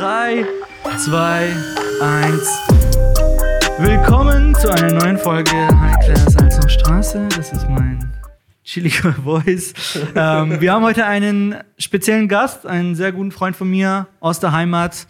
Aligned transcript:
3, 0.00 0.46
2, 0.96 1.54
1. 2.00 2.58
Willkommen 3.80 4.54
zu 4.54 4.72
einer 4.72 4.94
neuen 4.94 5.18
Folge 5.18 5.50
High 5.52 5.98
Class 6.02 6.24
Salzner 6.24 6.68
Straße. 6.70 7.28
Das 7.36 7.52
ist 7.52 7.68
mein 7.68 8.10
chilliger 8.64 9.12
Voice. 9.24 9.74
ähm, 10.14 10.58
wir 10.58 10.72
haben 10.72 10.84
heute 10.84 11.04
einen 11.04 11.56
speziellen 11.76 12.28
Gast, 12.28 12.66
einen 12.66 12.94
sehr 12.94 13.12
guten 13.12 13.30
Freund 13.30 13.54
von 13.56 13.68
mir 13.68 14.06
aus 14.20 14.40
der 14.40 14.52
Heimat. 14.52 15.06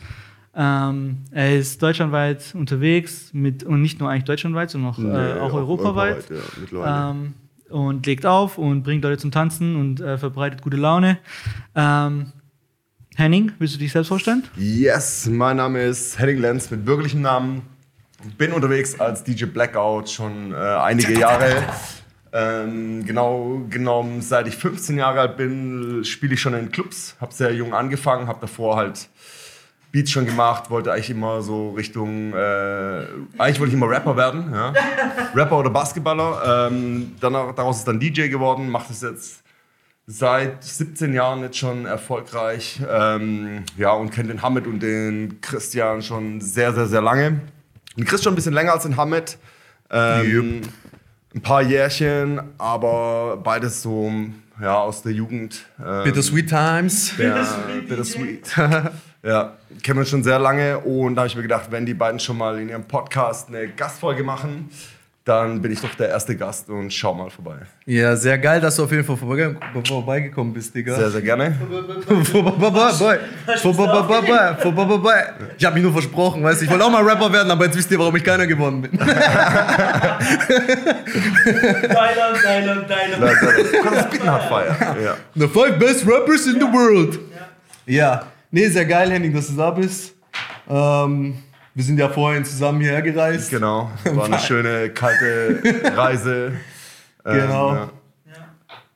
Ähm, 0.57 1.19
er 1.31 1.55
ist 1.55 1.81
deutschlandweit 1.81 2.53
unterwegs 2.57 3.31
mit, 3.33 3.63
und 3.63 3.83
nicht 3.83 4.01
nur 4.01 4.11
eigentlich 4.11 4.25
deutschlandweit, 4.25 4.71
sondern 4.71 4.91
auch, 4.91 4.99
äh, 4.99 5.39
auch 5.39 5.51
auch 5.51 5.55
europaweit. 5.55 6.29
europaweit, 6.29 6.73
ja, 6.73 7.11
ähm, 7.11 7.35
und 7.69 8.07
legt 8.07 8.27
auf 8.27 8.59
und 8.59 8.83
bringt 8.83 9.05
Leute 9.05 9.19
zum 9.19 9.31
Tanzen 9.31 9.77
und 9.77 10.01
äh, 10.01 10.19
verbreitet 10.19 10.63
gute 10.63 10.79
Laune. 10.79 11.19
Ähm, 11.77 12.33
Henning, 13.17 13.53
willst 13.59 13.75
du 13.75 13.79
dich 13.79 13.93
selbst 13.93 14.09
vorstellen? 14.09 14.45
Yes, 14.57 15.27
mein 15.27 15.57
Name 15.57 15.83
ist 15.83 16.19
Henning 16.19 16.39
Lenz 16.39 16.71
mit 16.71 16.87
wirklichem 16.87 17.21
Namen. 17.21 17.63
Bin 18.39 18.53
unterwegs 18.53 18.99
als 19.01 19.25
DJ 19.25 19.47
Blackout 19.47 20.09
schon 20.11 20.53
äh, 20.53 20.57
einige 20.57 21.19
Jahre. 21.19 21.65
Ähm, 22.33 23.05
genau 23.05 23.63
genommen, 23.69 24.23
seit 24.23 24.47
ich 24.47 24.57
15 24.57 24.97
Jahre 24.99 25.21
alt 25.21 25.37
bin, 25.37 26.05
spiele 26.05 26.35
ich 26.35 26.41
schon 26.41 26.55
in 26.55 26.71
Clubs. 26.71 27.17
Habe 27.21 27.33
sehr 27.35 27.53
jung 27.53 27.75
angefangen, 27.75 28.29
habe 28.29 28.39
davor 28.41 28.77
halt 28.77 29.09
Beats 29.91 30.13
schon 30.13 30.27
gemacht, 30.27 30.71
wollte 30.71 30.93
eigentlich 30.93 31.11
immer 31.11 31.43
so 31.43 31.71
Richtung, 31.71 32.33
äh, 32.33 33.07
eigentlich 33.37 33.59
wollte 33.59 33.67
ich 33.67 33.75
immer 33.75 33.89
Rapper 33.89 34.17
werden, 34.17 34.53
ja. 34.53 34.73
Rapper 35.35 35.59
oder 35.59 35.71
Basketballer. 35.71 36.69
Ähm, 36.71 37.17
danach, 37.19 37.53
daraus 37.57 37.79
ist 37.79 37.89
dann 37.89 37.99
DJ 37.99 38.29
geworden, 38.29 38.69
mache 38.69 38.87
das 38.89 39.03
jetzt 39.03 39.40
seit 40.11 40.65
17 40.65 41.15
Jahren 41.15 41.43
jetzt 41.43 41.57
schon 41.57 41.87
erfolgreich. 41.87 42.81
Ähm, 42.91 43.63
ja, 43.77 43.93
und 43.93 44.11
kenne 44.11 44.29
den 44.29 44.43
Hamid 44.43 44.67
und 44.67 44.81
den 44.81 45.41
Christian 45.41 46.03
schon 46.03 46.41
sehr, 46.41 46.75
sehr, 46.75 46.87
sehr 46.87 47.01
lange. 47.01 47.41
Den 47.97 48.05
Chris 48.05 48.23
schon 48.23 48.33
ein 48.33 48.37
bisschen 48.37 48.53
länger 48.53 48.73
als 48.73 48.83
den 48.83 48.97
Hamid. 48.97 49.39
Ähm, 49.91 50.63
Ein 51.33 51.43
paar 51.43 51.63
Jährchen, 51.63 52.41
aber 52.59 53.37
beides 53.37 53.83
so 53.83 54.13
ja, 54.61 54.79
aus 54.81 55.03
der 55.03 55.13
Jugend. 55.13 55.65
Ähm, 55.79 56.03
Bittersweet 56.03 56.49
Times. 56.49 57.17
ja, 57.17 57.47
Bittersweet. 57.89 58.57
ja, 59.23 59.57
kennen 59.83 59.99
wir 60.01 60.07
schon 60.07 60.25
sehr 60.25 60.41
lange 60.41 60.79
und 60.81 61.15
da 61.15 61.21
habe 61.21 61.29
ich 61.29 61.37
mir 61.37 61.43
gedacht, 61.43 61.69
wenn 61.71 61.87
die 61.87 61.95
beiden 61.95 62.19
schon 62.19 62.37
mal 62.37 62.59
in 62.59 62.69
ihrem 62.69 62.85
Podcast 62.85 63.49
eine 63.49 63.69
Gastfolge 63.69 64.25
machen, 64.25 64.71
dann 65.25 65.61
bin 65.61 65.71
ich 65.71 65.81
doch 65.81 65.95
der 65.95 66.09
erste 66.09 66.35
Gast 66.35 66.71
und 66.71 66.91
schau 66.93 67.13
mal 67.13 67.29
vorbei. 67.29 67.59
Ja, 67.85 68.17
sehr 68.17 68.39
geil, 68.39 68.61
dass 68.61 68.77
du 68.77 68.85
auf 68.85 68.91
jeden 68.91 69.05
Fall 69.05 69.19
vorbei, 69.19 69.55
vorbeigekommen 69.87 70.55
bist, 70.55 70.75
Digga. 70.75 70.97
Sehr, 70.97 71.11
sehr 71.11 71.21
gerne. 71.21 71.55
Vorbei. 72.25 72.89
Vorbei. 73.57 74.57
Vorbei. 74.63 75.25
Ich 75.59 75.65
habe 75.65 75.75
mich 75.75 75.83
nur 75.83 75.93
versprochen, 75.93 76.43
weißt 76.43 76.63
du, 76.63 76.65
ich 76.65 76.71
wollte 76.71 76.85
auch 76.85 76.91
mal 76.91 77.03
Rapper 77.03 77.31
werden, 77.33 77.51
aber 77.51 77.67
jetzt 77.67 77.77
wisst 77.77 77.91
ihr, 77.91 77.99
warum 77.99 78.17
ich 78.17 78.25
keiner 78.25 78.47
geworden 78.47 78.83
bin. 78.83 78.99
Deiner, 82.41 82.77
deiner. 82.83 83.17
Du 83.17 83.83
kannst 83.83 84.01
das 84.01 84.11
Bitten 84.11 84.31
hat 84.31 84.49
feiern. 84.49 84.77
Ja. 85.05 85.17
The 85.35 85.49
five 85.49 85.79
best 85.79 86.07
rappers 86.07 86.47
in 86.47 86.55
the 86.55 86.67
world. 86.67 87.19
Ja. 87.85 88.27
Nee, 88.51 88.69
sehr 88.69 88.87
geil, 88.87 89.11
Henning, 89.11 89.35
dass 89.35 89.49
du 89.49 89.55
da 89.55 89.71
bist. 89.71 90.15
Ähm, 90.69 91.43
wir 91.75 91.85
sind 91.85 91.99
ja 91.99 92.09
vorhin 92.09 92.45
zusammen 92.45 92.81
hierher 92.81 93.03
gereist. 93.03 93.51
Genau, 93.51 93.91
war 94.05 94.25
eine 94.27 94.39
schöne, 94.39 94.91
kalte 94.91 95.61
Reise. 95.97 96.53
Ähm, 97.25 97.41
Genau. 97.41 97.75
ja. 97.75 97.91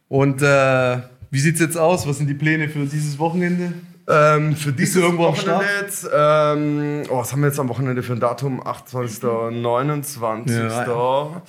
Und 0.08 0.42
äh, 0.42 0.98
wie 1.30 1.41
sieht's 1.41 1.61
jetzt 1.61 1.77
aus? 1.77 2.06
Was 2.06 2.19
sind 2.19 2.28
die 2.28 2.34
Pläne 2.34 2.69
für 2.69 2.80
dieses 2.86 3.19
Wochenende? 3.19 3.72
Ähm, 4.06 4.55
für 4.55 4.72
dieses 4.72 4.97
irgendwo 4.97 5.25
Wochenende 5.25 5.64
jetzt, 5.80 6.06
ähm, 6.14 7.02
oh, 7.08 7.19
was 7.19 7.33
haben 7.33 7.41
wir 7.41 7.48
jetzt 7.48 7.58
am 7.58 7.69
Wochenende 7.70 8.02
für 8.02 8.12
ein 8.12 8.20
Datum? 8.20 8.64
28., 8.67 9.22
29. 9.50 10.56
Ja. 10.56 11.42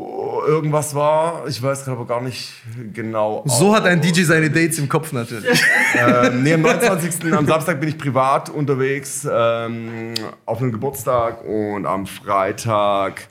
Oh, 0.00 0.42
irgendwas 0.46 0.94
war, 0.94 1.48
ich 1.48 1.60
weiß 1.60 1.84
gerade 1.84 1.96
aber 1.98 2.06
gar 2.06 2.20
nicht 2.22 2.52
genau. 2.94 3.42
So 3.46 3.74
hat 3.74 3.84
ein 3.84 4.00
DJ 4.00 4.22
seine 4.22 4.48
Dates 4.48 4.78
im 4.78 4.88
Kopf 4.88 5.12
natürlich. 5.12 5.60
Ähm, 5.94 6.42
nee, 6.42 6.52
am 6.52 6.60
29. 6.60 7.32
am 7.32 7.46
Samstag 7.46 7.80
bin 7.80 7.88
ich 7.88 7.96
privat 7.96 8.50
unterwegs 8.50 9.26
ähm, 9.30 10.12
auf 10.44 10.60
einem 10.60 10.70
Geburtstag 10.70 11.42
und 11.46 11.86
am 11.86 12.06
Freitag 12.06 13.26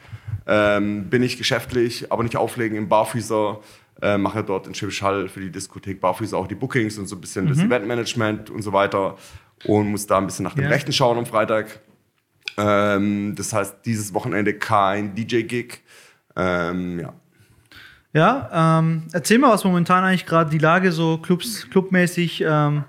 ähm, 0.47 1.07
bin 1.07 1.21
ich 1.21 1.37
geschäftlich, 1.37 2.11
aber 2.11 2.23
nicht 2.23 2.35
auflegen 2.35 2.75
im 2.75 2.89
Barfüßer. 2.89 3.59
Äh, 4.01 4.17
mache 4.17 4.43
dort 4.43 4.65
in 4.65 4.73
Schwäbisch 4.73 5.03
Hall 5.03 5.29
für 5.29 5.39
die 5.39 5.51
Diskothek 5.51 6.01
Barfüßer 6.01 6.35
auch 6.35 6.47
die 6.47 6.55
Bookings 6.55 6.97
und 6.97 7.05
so 7.05 7.15
ein 7.15 7.21
bisschen 7.21 7.47
das 7.47 7.59
Eventmanagement 7.59 8.49
und 8.49 8.63
so 8.63 8.73
weiter 8.73 9.17
und 9.65 9.87
muss 9.91 10.07
da 10.07 10.17
ein 10.17 10.25
bisschen 10.25 10.43
nach 10.43 10.55
dem 10.55 10.63
Ja. 10.63 10.69
Rechten 10.69 10.91
schauen 10.91 11.19
am 11.19 11.27
Freitag. 11.27 11.79
Ähm, 12.57 13.35
das 13.37 13.53
heißt, 13.53 13.75
dieses 13.85 14.13
Wochenende 14.15 14.55
kein 14.55 15.13
DJ-Gig. 15.13 15.83
Ähm, 16.37 16.99
ja. 16.99 17.13
Ja, 18.13 18.79
ähm, 18.79 19.03
erzähl 19.11 19.37
mal, 19.37 19.51
was 19.51 19.63
momentan 19.63 20.03
eigentlich 20.03 20.25
gerade 20.25 20.49
die 20.49 20.57
Lage 20.57 20.91
so 20.91 21.17
Clubs, 21.17 21.69
clubmäßig, 21.69 22.41
ähm, 22.41 22.83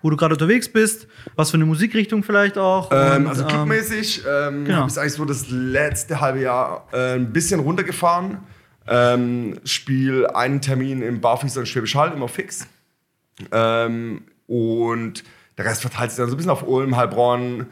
wo 0.00 0.10
du 0.10 0.16
gerade 0.16 0.34
unterwegs 0.34 0.68
bist, 0.68 1.06
was 1.36 1.50
für 1.50 1.56
eine 1.56 1.66
Musikrichtung 1.66 2.22
vielleicht 2.22 2.58
auch. 2.58 2.90
Ähm, 2.90 3.24
und, 3.24 3.28
also 3.28 3.44
clubmäßig 3.44 4.22
ähm, 4.28 4.64
genau. 4.64 4.86
ich 4.86 4.98
eigentlich 4.98 5.12
so 5.12 5.24
das 5.24 5.50
letzte 5.50 6.20
halbe 6.20 6.40
Jahr 6.40 6.88
äh, 6.92 7.14
ein 7.14 7.32
bisschen 7.32 7.60
runtergefahren. 7.60 8.38
Ähm, 8.88 9.60
spiel 9.64 10.26
einen 10.26 10.60
Termin 10.60 11.02
im 11.02 11.20
Barfüßer 11.20 11.60
in 11.60 11.66
Schwäbisch 11.66 11.94
Hall, 11.94 12.12
immer 12.12 12.28
fix. 12.28 12.66
Ähm, 13.52 14.22
und 14.48 15.22
der 15.58 15.66
Rest 15.66 15.82
verteilt 15.82 16.10
sich 16.10 16.18
dann 16.18 16.28
so 16.28 16.34
ein 16.34 16.38
bisschen 16.38 16.50
auf 16.50 16.66
Ulm, 16.66 16.96
Heilbronn, 16.96 17.66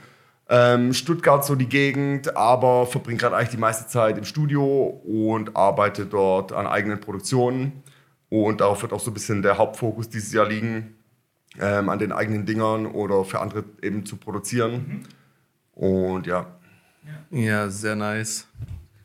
ähm, 0.50 0.93
Stuttgart 0.93 1.44
so 1.44 1.55
die 1.55 1.69
Gegend, 1.69 2.37
aber 2.37 2.84
verbringe 2.84 3.19
gerade 3.19 3.37
eigentlich 3.37 3.50
die 3.50 3.56
meiste 3.56 3.87
Zeit 3.87 4.19
im 4.19 4.25
Studio 4.25 5.00
und 5.05 5.56
arbeite 5.56 6.06
dort 6.06 6.53
an 6.53 6.66
eigenen 6.66 7.00
Produktionen. 7.00 7.84
Und 8.28 8.61
darauf 8.61 8.83
wird 8.83 8.93
auch 8.93 9.00
so 9.00 9.12
ein 9.12 9.15
bisschen 9.15 9.43
der 9.43 9.59
Hauptfokus 9.59 10.09
dieses 10.09 10.33
Jahr 10.33 10.49
liegen, 10.49 10.97
ähm, 11.61 11.88
an 11.88 12.00
den 12.00 12.11
eigenen 12.11 12.47
Dingern 12.47 12.87
oder 12.87 13.25
für 13.25 13.41
andere 13.41 13.65
eben 13.81 14.05
zu 14.05 14.16
produzieren. 14.16 15.06
Und 15.72 16.27
ja, 16.27 16.47
Ja, 17.31 17.69
sehr 17.69 17.94
nice. 17.94 18.47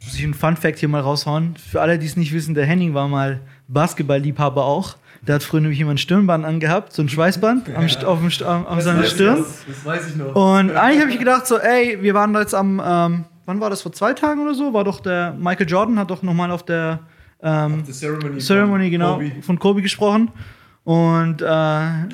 Muss 0.03 0.15
ich 0.15 0.23
einen 0.23 0.33
Fun 0.33 0.57
Fact 0.57 0.79
hier 0.79 0.89
mal 0.89 1.01
raushauen. 1.01 1.55
Für 1.57 1.81
alle, 1.81 1.97
die 1.97 2.05
es 2.05 2.17
nicht 2.17 2.33
wissen, 2.33 2.55
der 2.55 2.65
Henning 2.65 2.93
war 2.93 3.07
mal 3.07 3.39
Basketballliebhaber 3.67 4.63
auch. 4.63 4.95
Der 5.21 5.35
hat 5.35 5.43
früher 5.43 5.61
nämlich 5.61 5.79
immer 5.79 5.91
ein 5.91 5.97
Stirnband 5.97 6.45
angehabt, 6.45 6.93
so 6.93 7.01
ein 7.01 7.09
Schweißband 7.09 7.69
am, 7.75 7.85
St- 7.85 8.03
auf 8.05 8.19
dem, 8.19 8.47
am, 8.47 8.67
an 8.67 8.81
seiner 8.81 9.03
Stirn. 9.05 9.43
Das 9.67 9.83
weiß 9.85 10.09
ich 10.09 10.15
noch. 10.17 10.35
Und 10.35 10.71
eigentlich 10.75 11.01
habe 11.01 11.11
ich 11.11 11.17
gedacht, 11.19 11.47
so, 11.47 11.57
ey, 11.57 11.97
wir 12.01 12.13
waren 12.13 12.31
da 12.33 12.41
jetzt 12.41 12.53
am, 12.53 12.79
ähm, 12.85 13.25
wann 13.45 13.59
war 13.59 13.71
das, 13.71 13.81
vor 13.81 13.91
zwei 13.91 14.13
Tagen 14.13 14.41
oder 14.41 14.53
so? 14.53 14.73
War 14.73 14.83
doch 14.83 14.99
der 14.99 15.33
Michael 15.33 15.67
Jordan, 15.67 15.97
hat 15.97 16.11
doch 16.11 16.21
nochmal 16.21 16.51
auf 16.51 16.63
der 16.63 16.99
ähm, 17.41 17.83
Ceremony. 17.91 18.39
Ceremony, 18.39 18.83
von 18.83 18.91
genau, 18.91 19.13
Kobe. 19.15 19.31
von 19.41 19.59
Kobe 19.59 19.81
gesprochen. 19.81 20.31
Und 20.85 21.41
äh, 21.41 21.45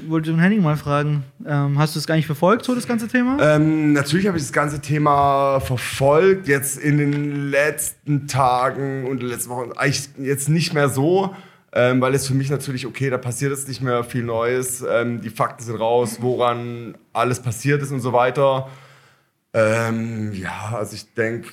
wollte 0.08 0.32
den 0.32 0.40
Henning 0.40 0.62
mal 0.62 0.78
fragen, 0.78 1.26
ähm, 1.46 1.78
hast 1.78 1.94
du 1.94 2.00
das 2.00 2.08
gar 2.08 2.16
nicht 2.16 2.26
verfolgt, 2.26 2.64
so 2.64 2.74
das 2.74 2.88
ganze 2.88 3.10
Thema? 3.10 3.38
Ähm, 3.42 3.92
natürlich 3.92 4.28
habe 4.28 4.38
ich 4.38 4.44
das 4.44 4.54
ganze 4.54 4.80
Thema 4.80 5.60
verfolgt, 5.60 6.48
jetzt 6.48 6.80
in 6.80 6.98
den 6.98 7.52
letzten 7.52 8.28
Tagen 8.28 9.08
und 9.08 9.22
letzten 9.22 9.50
Wochen 9.50 9.74
eigentlich 9.74 10.08
jetzt 10.20 10.48
nicht 10.48 10.74
mehr 10.74 10.88
so, 10.88 11.36
ähm, 11.74 12.00
weil 12.00 12.16
es 12.16 12.26
für 12.26 12.34
mich 12.34 12.50
natürlich, 12.50 12.88
okay, 12.88 13.10
da 13.10 13.18
passiert 13.18 13.52
jetzt 13.52 13.68
nicht 13.68 13.82
mehr 13.82 14.06
viel 14.06 14.24
Neues, 14.24 14.86
ähm, 14.90 15.20
die 15.20 15.30
Fakten 15.30 15.64
sind 15.66 15.76
raus, 15.76 16.20
woran 16.22 16.96
alles 17.12 17.42
passiert 17.42 17.82
ist 17.82 17.92
und 17.92 18.00
so 18.00 18.14
weiter. 18.14 18.70
Ähm, 19.54 20.32
ja, 20.34 20.78
also 20.78 20.96
ich 20.96 21.14
denke, 21.14 21.50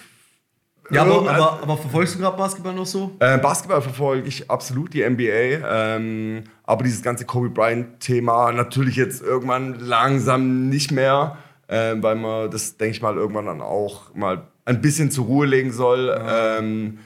Ja, 0.91 1.03
aber, 1.03 1.31
aber, 1.31 1.63
aber 1.63 1.77
verfolgst 1.77 2.15
du 2.15 2.19
gerade 2.19 2.37
Basketball 2.37 2.75
noch 2.75 2.87
so? 2.87 3.17
Äh, 3.19 3.39
Basketball 3.39 3.83
verfolge 3.83 4.27
ich 4.27 4.51
absolut, 4.51 4.95
die 4.95 5.09
NBA. 5.09 5.61
Ähm, 5.69 6.45
aber 6.65 6.85
dieses 6.85 7.03
ganze 7.03 7.27
Kobe 7.27 7.51
Bryant-Thema 7.51 8.53
natürlich 8.53 8.97
jetzt 8.97 9.23
irgendwann 9.23 9.79
langsam 9.81 10.69
nicht 10.69 10.91
mehr, 10.91 11.37
ähm, 11.69 12.03
weil 12.03 12.15
man 12.17 12.51
das, 12.51 12.77
denke 12.77 12.93
ich 12.93 13.03
mal, 13.03 13.17
irgendwann 13.17 13.47
dann 13.47 13.61
auch 13.61 14.15
mal 14.15 14.49
ein 14.65 14.81
bisschen 14.81 15.11
zur 15.11 15.27
Ruhe 15.27 15.47
legen 15.47 15.73
soll. 15.73 16.17
Ähm, 16.27 16.99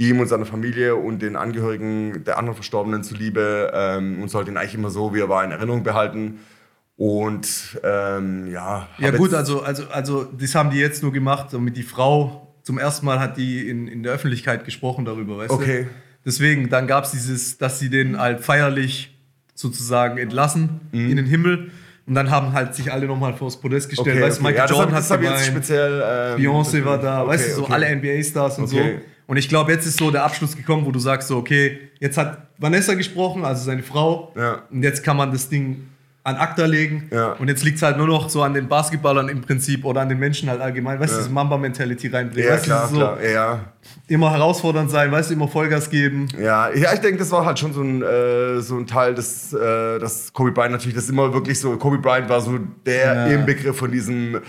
ihm 0.00 0.18
und 0.18 0.28
seiner 0.28 0.46
Familie 0.46 0.96
und 0.96 1.20
den 1.20 1.36
Angehörigen 1.36 2.24
der 2.24 2.38
anderen 2.38 2.54
Verstorbenen 2.54 3.02
zuliebe 3.02 3.70
ähm, 3.74 4.22
und 4.22 4.30
sollte 4.30 4.50
ihn 4.50 4.56
eigentlich 4.56 4.74
immer 4.74 4.88
so, 4.88 5.14
wie 5.14 5.20
er 5.20 5.28
war, 5.28 5.44
in 5.44 5.50
Erinnerung 5.50 5.82
behalten. 5.82 6.40
Und 6.96 7.78
ähm, 7.84 8.50
ja. 8.50 8.88
Ja 8.98 9.10
gut, 9.10 9.34
also, 9.34 9.60
also, 9.62 9.84
also 9.90 10.24
das 10.24 10.54
haben 10.54 10.70
die 10.70 10.78
jetzt 10.78 11.02
nur 11.02 11.12
gemacht, 11.12 11.48
damit 11.52 11.76
die 11.76 11.82
Frau 11.82 12.49
zum 12.70 12.78
ersten 12.78 13.04
Mal 13.04 13.18
hat 13.18 13.36
die 13.36 13.68
in, 13.68 13.88
in 13.88 14.04
der 14.04 14.12
Öffentlichkeit 14.12 14.64
gesprochen 14.64 15.04
darüber, 15.04 15.38
weißt 15.38 15.50
Okay. 15.50 15.82
du? 15.82 15.88
Deswegen, 16.24 16.68
dann 16.68 16.86
gab 16.86 17.02
es 17.02 17.10
dieses, 17.10 17.58
dass 17.58 17.80
sie 17.80 17.90
den 17.90 18.16
halt 18.16 18.42
feierlich 18.44 19.12
sozusagen 19.56 20.18
entlassen 20.18 20.80
in 20.92 21.16
den 21.16 21.26
Himmel. 21.26 21.72
Und 22.06 22.14
dann 22.14 22.30
haben 22.30 22.52
halt 22.52 22.76
sich 22.76 22.92
alle 22.92 23.06
nochmal 23.06 23.34
vors 23.34 23.60
Podest 23.60 23.90
gestellt. 23.90 24.18
Okay, 24.18 24.22
weißt 24.24 24.38
du, 24.38 24.42
okay. 24.44 24.52
Michael 24.52 24.70
Ja, 24.70 24.76
Jordan 24.76 24.94
hat 24.94 25.20
gemeint, 25.20 25.40
speziell. 25.40 26.36
Ähm, 26.38 26.40
Beyoncé 26.40 26.84
war 26.84 26.98
da, 26.98 27.22
okay, 27.22 27.30
weißt 27.32 27.48
du, 27.48 27.54
so 27.54 27.66
alle 27.66 27.96
NBA-Stars 27.96 28.58
und 28.60 28.68
so. 28.68 28.78
Und 29.26 29.36
ich 29.36 29.48
glaube, 29.48 29.72
jetzt 29.72 29.86
ist 29.86 29.98
so 29.98 30.12
der 30.12 30.22
Abschluss 30.22 30.56
gekommen, 30.56 30.86
wo 30.86 30.92
du 30.92 31.00
sagst 31.00 31.26
so, 31.26 31.38
okay, 31.38 31.76
jetzt 31.98 32.16
hat 32.18 32.46
Vanessa 32.56 32.94
gesprochen, 32.94 33.44
also 33.44 33.64
seine 33.64 33.82
Frau. 33.82 34.32
Ja. 34.36 34.62
Und 34.70 34.84
jetzt 34.84 35.02
kann 35.02 35.16
man 35.16 35.32
das 35.32 35.48
Ding 35.48 35.88
an 36.22 36.36
ACTA 36.36 36.66
legen. 36.66 37.08
Ja. 37.10 37.32
Und 37.32 37.48
jetzt 37.48 37.64
liegt 37.64 37.76
es 37.78 37.82
halt 37.82 37.96
nur 37.96 38.06
noch 38.06 38.28
so 38.28 38.42
an 38.42 38.52
den 38.52 38.68
Basketballern 38.68 39.28
im 39.30 39.40
Prinzip 39.40 39.84
oder 39.86 40.02
an 40.02 40.08
den 40.10 40.18
Menschen 40.18 40.50
halt 40.50 40.60
allgemein. 40.60 41.00
Weißt 41.00 41.12
du, 41.12 41.16
Ja. 41.16 41.22
diese 41.22 41.32
Mamba-Mentality 41.32 42.08
reinbringen. 42.08 42.46
Ja, 42.48 42.54
weißt 42.56 42.64
klar, 42.64 42.88
so 42.88 42.96
klar. 42.96 43.18
Ja. 43.22 43.60
immer 44.06 44.30
herausfordernd 44.30 44.90
sein, 44.90 45.10
weißt 45.10 45.30
du, 45.30 45.34
immer 45.34 45.48
Vollgas 45.48 45.88
geben. 45.88 46.28
Ja, 46.38 46.68
ja, 46.74 46.92
ich 46.92 47.00
denke, 47.00 47.18
das 47.18 47.30
war 47.32 47.46
halt 47.46 47.58
schon 47.58 47.72
so 47.72 47.80
ein, 47.82 48.02
äh, 48.02 48.60
so 48.60 48.76
ein 48.76 48.86
Teil 48.86 49.14
des, 49.14 49.52
äh, 49.54 49.98
dass 49.98 50.32
Kobe 50.32 50.52
Bryant 50.52 50.72
natürlich, 50.72 50.94
das 50.94 51.04
ist 51.04 51.10
immer 51.10 51.32
wirklich 51.32 51.58
so, 51.58 51.76
Kobe 51.78 51.98
Bryant 51.98 52.28
war 52.28 52.40
so 52.42 52.58
der 52.84 53.14
Ja. 53.14 53.26
Inbegriff 53.26 53.76
von 53.78 53.90
diesem 53.90 54.40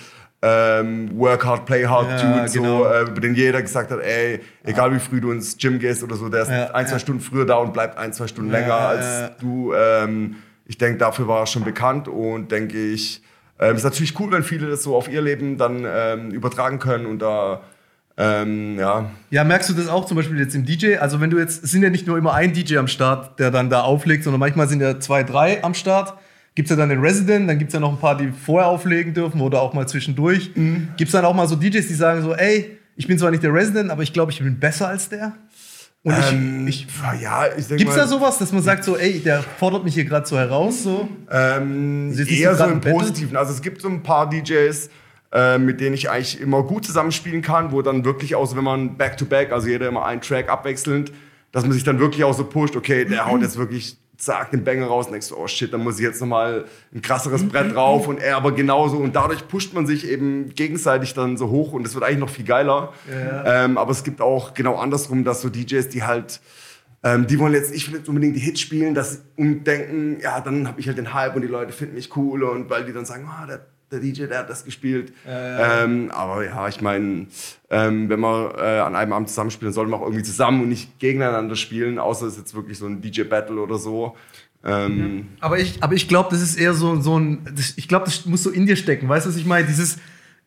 ähm, 0.44 1.12
Work 1.20 1.46
hard, 1.46 1.66
play 1.66 1.86
hard 1.86 2.08
Ja, 2.10 2.34
Dude, 2.40 2.48
so, 2.50 2.62
genau. 2.62 2.86
äh, 2.86 3.02
über 3.04 3.22
den 3.22 3.36
jeder 3.36 3.62
gesagt 3.62 3.92
hat, 3.92 4.00
ey, 4.02 4.40
egal 4.64 4.92
wie 4.94 5.00
früh 5.00 5.22
du 5.22 5.32
ins 5.32 5.56
Gym 5.58 5.78
gehst 5.80 6.04
oder 6.04 6.16
so, 6.16 6.30
der 6.30 6.42
ist 6.42 6.50
ein, 6.50 6.88
zwei. 6.88 6.98
Stunden 7.00 7.22
früher 7.22 7.46
da 7.46 7.56
und 7.58 7.74
bleibt 7.74 7.98
ein, 7.98 8.12
zwei 8.12 8.28
Stunden 8.28 8.50
länger 8.52 8.74
als 8.74 9.38
du. 9.40 9.74
Ähm, 9.74 10.36
ich 10.72 10.78
denke, 10.78 10.98
dafür 11.00 11.28
war 11.28 11.42
er 11.42 11.48
schon 11.48 11.66
bekannt 11.66 12.08
und 12.08 12.50
denke 12.50 12.78
ich, 12.78 13.22
ähm, 13.60 13.76
ist 13.76 13.84
natürlich 13.84 14.18
cool, 14.22 14.32
wenn 14.32 14.42
viele 14.42 14.70
das 14.70 14.84
so 14.84 14.96
auf 14.96 15.12
ihr 15.12 15.22
Leben 15.22 15.58
dann 15.58 15.86
ähm, 15.86 16.32
übertragen 16.32 16.80
können 16.80 17.06
und 17.06 17.20
da, 17.20 17.60
ähm, 18.18 18.80
ja, 18.80 19.12
Ja, 19.32 19.44
merkst 19.44 19.70
du 19.70 19.74
das 19.74 19.90
auch 19.90 20.06
zum 20.06 20.16
Beispiel 20.16 20.40
jetzt 20.40 20.56
im 20.56 20.64
DJ? 20.64 20.96
Also 20.96 21.20
wenn 21.20 21.30
du 21.30 21.40
jetzt, 21.40 21.62
es 21.62 21.72
sind 21.72 21.84
ja 21.84 21.90
nicht 21.90 22.08
nur 22.08 22.18
immer 22.18 22.34
ein 22.34 22.54
DJ 22.54 22.78
am 22.78 22.88
Start, 22.88 23.38
der 23.38 23.52
dann 23.52 23.70
da 23.70 23.82
auflegt, 23.82 24.24
sondern 24.24 24.40
manchmal 24.40 24.70
sind 24.70 24.80
ja 24.80 24.98
zwei, 25.02 25.24
drei 25.24 25.62
am 25.62 25.74
Start. 25.74 26.14
Gibt 26.56 26.68
es 26.68 26.70
ja 26.70 26.78
dann 26.78 26.88
den 26.88 27.02
Resident, 27.02 27.50
dann 27.50 27.60
gibt 27.60 27.72
es 27.72 27.74
ja 27.74 27.82
noch 27.82 27.92
ein 27.92 28.00
paar, 28.00 28.16
die 28.16 28.32
vorher 28.32 28.70
auflegen 28.70 29.14
dürfen 29.14 29.42
oder 29.42 29.62
auch 29.62 29.74
mal 29.74 29.90
zwischendurch. 29.90 30.52
Mhm. 30.56 30.88
Gibt 30.96 31.10
es 31.10 31.12
dann 31.12 31.26
auch 31.26 31.36
mal 31.36 31.50
so 31.50 31.58
DJs, 31.58 31.86
die 31.86 31.96
sagen 31.96 32.22
so, 32.22 32.34
ey, 32.34 32.78
ich 32.96 33.08
bin 33.08 33.20
zwar 33.20 33.32
nicht 33.32 33.44
der 33.44 33.54
Resident, 33.54 33.92
aber 33.92 34.04
ich 34.04 34.14
glaube, 34.14 34.32
ich 34.32 34.40
bin 34.40 34.58
besser 34.58 34.88
als 34.88 35.10
der? 35.10 35.34
Und 36.04 36.16
ähm, 36.32 36.68
ich, 36.68 36.88
ich 36.88 37.22
ja, 37.22 37.46
ich 37.46 37.68
denke 37.68 37.76
Gibt's 37.76 37.96
mal, 37.96 38.02
da 38.02 38.08
sowas, 38.08 38.40
dass 38.40 38.52
man 38.52 38.64
sagt 38.64 38.84
so, 38.84 38.98
ey, 38.98 39.20
der 39.20 39.44
fordert 39.44 39.84
mich 39.84 39.94
hier 39.94 40.06
gerade 40.06 40.26
so 40.26 40.38
heraus? 40.38 40.82
So? 40.82 41.08
Ähm, 41.30 42.10
Also 42.10 42.24
eher 42.24 42.56
so 42.56 42.64
im? 42.64 42.82
Positiven. 42.82 43.38
Also 43.38 43.54
es 43.54 43.62
gibt 43.62 43.82
so 43.82 43.88
ein 43.88 44.02
paar 44.02 44.28
DJs, 44.28 44.90
äh, 45.32 45.58
mit 45.60 45.80
denen 45.80 45.94
ich 45.94 46.10
eigentlich 46.10 46.42
immer 46.42 46.64
gut 46.64 46.86
zusammenspielen 46.86 47.44
kann, 47.44 47.72
wo 47.72 47.84
dann 47.84 48.04
wirklich 48.04 48.34
auch 48.34 48.48
so, 48.48 48.56
wenn 48.58 48.64
man 48.64 48.98
Back-to-Back, 48.98 49.52
also 49.52 49.68
jeder 49.68 49.88
immer 49.88 50.06
einen 50.06 50.22
Track 50.22 50.50
abwechselnd, 50.50 51.12
dass 51.52 51.64
man 51.64 51.74
sich 51.74 51.84
dann 51.84 52.00
wirklich 52.00 52.24
auch 52.24 52.34
so 52.34 52.46
pusht, 52.46 52.76
okay, 52.76 53.06
der 53.06 53.26
haut 53.28 53.42
jetzt 53.42 53.58
wirklich, 53.58 53.98
zack, 54.22 54.52
den 54.52 54.64
Banger 54.64 54.88
raus. 54.88 55.08
Und 55.08 55.14
denkst 55.14 55.30
du, 55.30 55.38
oh 55.38 55.48
shit, 55.48 55.74
dann 55.74 55.84
muss 55.84 55.98
ich 56.00 56.04
jetzt 56.04 56.22
nochmal 56.22 56.66
ein 56.94 57.02
krasseres 57.02 57.48
Brett 57.48 57.74
drauf 57.74 58.08
und 58.08 58.20
er 58.20 58.38
aber 58.38 58.52
genauso. 58.52 58.98
Und 58.98 59.16
dadurch 59.16 59.48
pusht 59.48 59.74
man 59.74 59.88
sich 59.88 60.08
eben 60.08 60.54
gegenseitig 60.56 61.14
dann 61.14 61.38
so 61.38 61.50
hoch 61.50 61.74
und 61.74 61.86
es 61.86 61.94
wird 61.94 62.04
eigentlich 62.04 62.20
noch 62.20 62.30
viel 62.30 62.46
geiler. 62.46 62.94
Ähm, 63.46 63.78
aber 63.78 63.92
es 63.92 64.04
gibt 64.04 64.22
auch 64.22 64.54
genau 64.54 64.76
andersrum, 64.76 65.24
dass 65.24 65.42
so 65.42 65.50
DJs, 65.50 65.90
die 65.90 66.04
halt 66.04 66.40
ähm, 67.04 67.26
die 67.26 67.40
wollen 67.40 67.54
jetzt, 67.54 67.74
ich 67.74 67.90
will 67.90 67.98
jetzt 67.98 68.10
unbedingt 68.10 68.36
die 68.36 68.40
Hits 68.40 68.60
spielen, 68.60 68.94
dass 68.94 69.24
und 69.36 69.64
denken, 69.64 70.20
ja, 70.22 70.40
dann 70.40 70.68
habe 70.68 70.80
ich 70.80 70.88
halt 70.88 70.98
den 70.98 71.14
Hype 71.14 71.36
und 71.36 71.42
die 71.42 71.48
Leute 71.48 71.74
finden 71.74 71.96
mich 71.96 72.16
cool 72.16 72.44
und 72.44 72.70
weil 72.70 72.86
die 72.86 72.94
dann 72.94 73.06
sagen, 73.06 73.28
ah, 73.28 73.48
der, 73.48 73.66
der 73.92 74.00
DJ, 74.00 74.26
der 74.26 74.40
hat 74.40 74.50
das 74.50 74.64
gespielt. 74.64 75.12
Ähm, 75.28 76.12
aber 76.12 76.46
ja, 76.46 76.68
ich 76.68 76.82
meine, 76.82 77.28
ähm, 77.70 78.10
wenn 78.10 78.20
wir 78.20 78.56
äh, 78.58 78.80
an 78.80 78.96
einem 78.96 79.14
Abend 79.14 79.30
zusammenspielen, 79.30 79.74
sollten 79.74 79.92
wir 79.92 79.98
auch 79.98 80.04
irgendwie 80.04 80.24
zusammen 80.24 80.62
und 80.62 80.70
nicht 80.70 80.98
gegeneinander 81.00 81.56
spielen, 81.56 82.00
außer 82.00 82.26
es 82.28 82.34
ist 82.34 82.40
jetzt 82.40 82.56
wirklich 82.56 82.78
so 82.78 82.86
ein 82.86 83.02
DJ-Battle 83.02 83.60
oder 83.60 83.78
so. 83.78 84.16
Ähm, 84.64 85.28
Aber 85.40 85.60
ich, 85.60 85.82
aber 85.84 85.94
ich 85.94 86.08
glaube, 86.08 86.30
das 86.32 86.42
ist 86.42 86.56
eher 86.56 86.74
so, 86.74 87.02
so 87.02 87.20
ein. 87.20 87.40
Ich 87.76 87.88
glaube, 87.88 88.06
das 88.06 88.26
muss 88.26 88.44
so 88.44 88.50
in 88.50 88.66
dir 88.66 88.76
stecken. 88.76 89.10
Weißt 89.10 89.26
du, 89.26 89.30
was 89.30 89.38
ich 89.38 89.46
meine? 89.46 89.68
Dieses. 89.68 89.98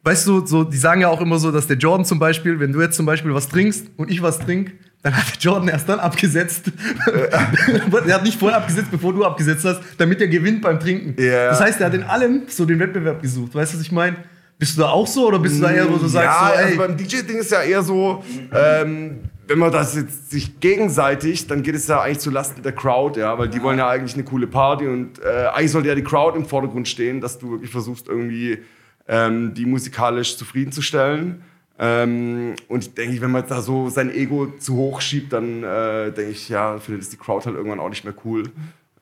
Weißt 0.04 0.26
du, 0.26 0.44
so, 0.44 0.64
die 0.64 0.76
sagen 0.76 1.00
ja 1.00 1.08
auch 1.08 1.22
immer 1.22 1.38
so, 1.38 1.50
dass 1.50 1.66
der 1.66 1.78
Jordan 1.78 2.04
zum 2.04 2.18
Beispiel, 2.18 2.60
wenn 2.60 2.72
du 2.72 2.80
jetzt 2.82 2.94
zum 2.94 3.06
Beispiel 3.06 3.32
was 3.32 3.48
trinkst 3.48 3.90
und 3.96 4.10
ich 4.10 4.20
was 4.20 4.38
trink, 4.38 4.74
dann 5.04 5.14
hat 5.14 5.36
Jordan 5.38 5.68
erst 5.68 5.86
dann 5.86 6.00
abgesetzt. 6.00 6.72
er 7.30 8.14
hat 8.14 8.24
nicht 8.24 8.38
vorher 8.38 8.58
abgesetzt, 8.58 8.90
bevor 8.90 9.12
du 9.12 9.22
abgesetzt 9.22 9.64
hast, 9.64 9.82
damit 9.98 10.18
er 10.22 10.28
gewinnt 10.28 10.62
beim 10.62 10.80
Trinken. 10.80 11.22
Ja. 11.22 11.48
Das 11.50 11.60
heißt, 11.60 11.80
er 11.80 11.86
hat 11.86 11.94
in 11.94 12.04
allem 12.04 12.44
so 12.48 12.64
den 12.64 12.78
Wettbewerb 12.78 13.20
gesucht. 13.20 13.54
Weißt 13.54 13.74
du, 13.74 13.78
was 13.78 13.84
ich 13.84 13.92
meine? 13.92 14.16
Bist 14.58 14.78
du 14.78 14.80
da 14.80 14.88
auch 14.88 15.06
so 15.06 15.28
oder 15.28 15.38
bist 15.38 15.58
du 15.58 15.60
da 15.60 15.72
eher, 15.72 15.92
wo 15.92 15.98
du 15.98 16.06
sagst, 16.06 16.24
ja, 16.26 16.48
so, 16.48 16.54
ey, 16.54 16.64
also 16.64 16.78
beim 16.78 16.96
DJ-Ding 16.96 17.36
ist 17.36 17.50
ja 17.50 17.60
eher 17.60 17.82
so, 17.82 18.24
ähm, 18.54 19.18
wenn 19.46 19.58
man 19.58 19.70
das 19.70 19.94
jetzt 19.94 20.30
sich 20.30 20.58
gegenseitig, 20.60 21.48
dann 21.48 21.62
geht 21.62 21.74
es 21.74 21.86
ja 21.86 22.00
eigentlich 22.00 22.20
zu 22.20 22.30
Lasten 22.30 22.62
der 22.62 22.72
Crowd, 22.72 23.20
ja, 23.20 23.36
weil 23.36 23.48
die 23.48 23.62
wollen 23.62 23.78
ja 23.78 23.88
eigentlich 23.88 24.14
eine 24.14 24.24
coole 24.24 24.46
Party 24.46 24.86
und 24.86 25.20
äh, 25.22 25.48
eigentlich 25.52 25.72
sollte 25.72 25.88
ja 25.88 25.94
die 25.94 26.04
Crowd 26.04 26.38
im 26.38 26.46
Vordergrund 26.46 26.88
stehen, 26.88 27.20
dass 27.20 27.38
du 27.38 27.50
wirklich 27.50 27.70
versuchst 27.70 28.08
irgendwie 28.08 28.60
ähm, 29.06 29.52
die 29.52 29.66
musikalisch 29.66 30.38
zufriedenzustellen. 30.38 31.42
Ähm, 31.78 32.54
und 32.68 32.84
ich 32.84 32.94
denke, 32.94 33.20
wenn 33.20 33.32
man 33.32 33.44
da 33.48 33.60
so 33.60 33.88
sein 33.88 34.14
Ego 34.14 34.46
zu 34.58 34.76
hoch 34.76 35.00
schiebt, 35.00 35.32
dann 35.32 35.64
äh, 35.64 36.12
denke 36.12 36.30
ich, 36.30 36.48
ja, 36.48 36.78
findet 36.78 37.02
es 37.02 37.10
die 37.10 37.16
Crowd 37.16 37.46
halt 37.46 37.56
irgendwann 37.56 37.80
auch 37.80 37.88
nicht 37.88 38.04
mehr 38.04 38.14
cool. 38.24 38.44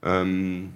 Ähm, 0.03 0.71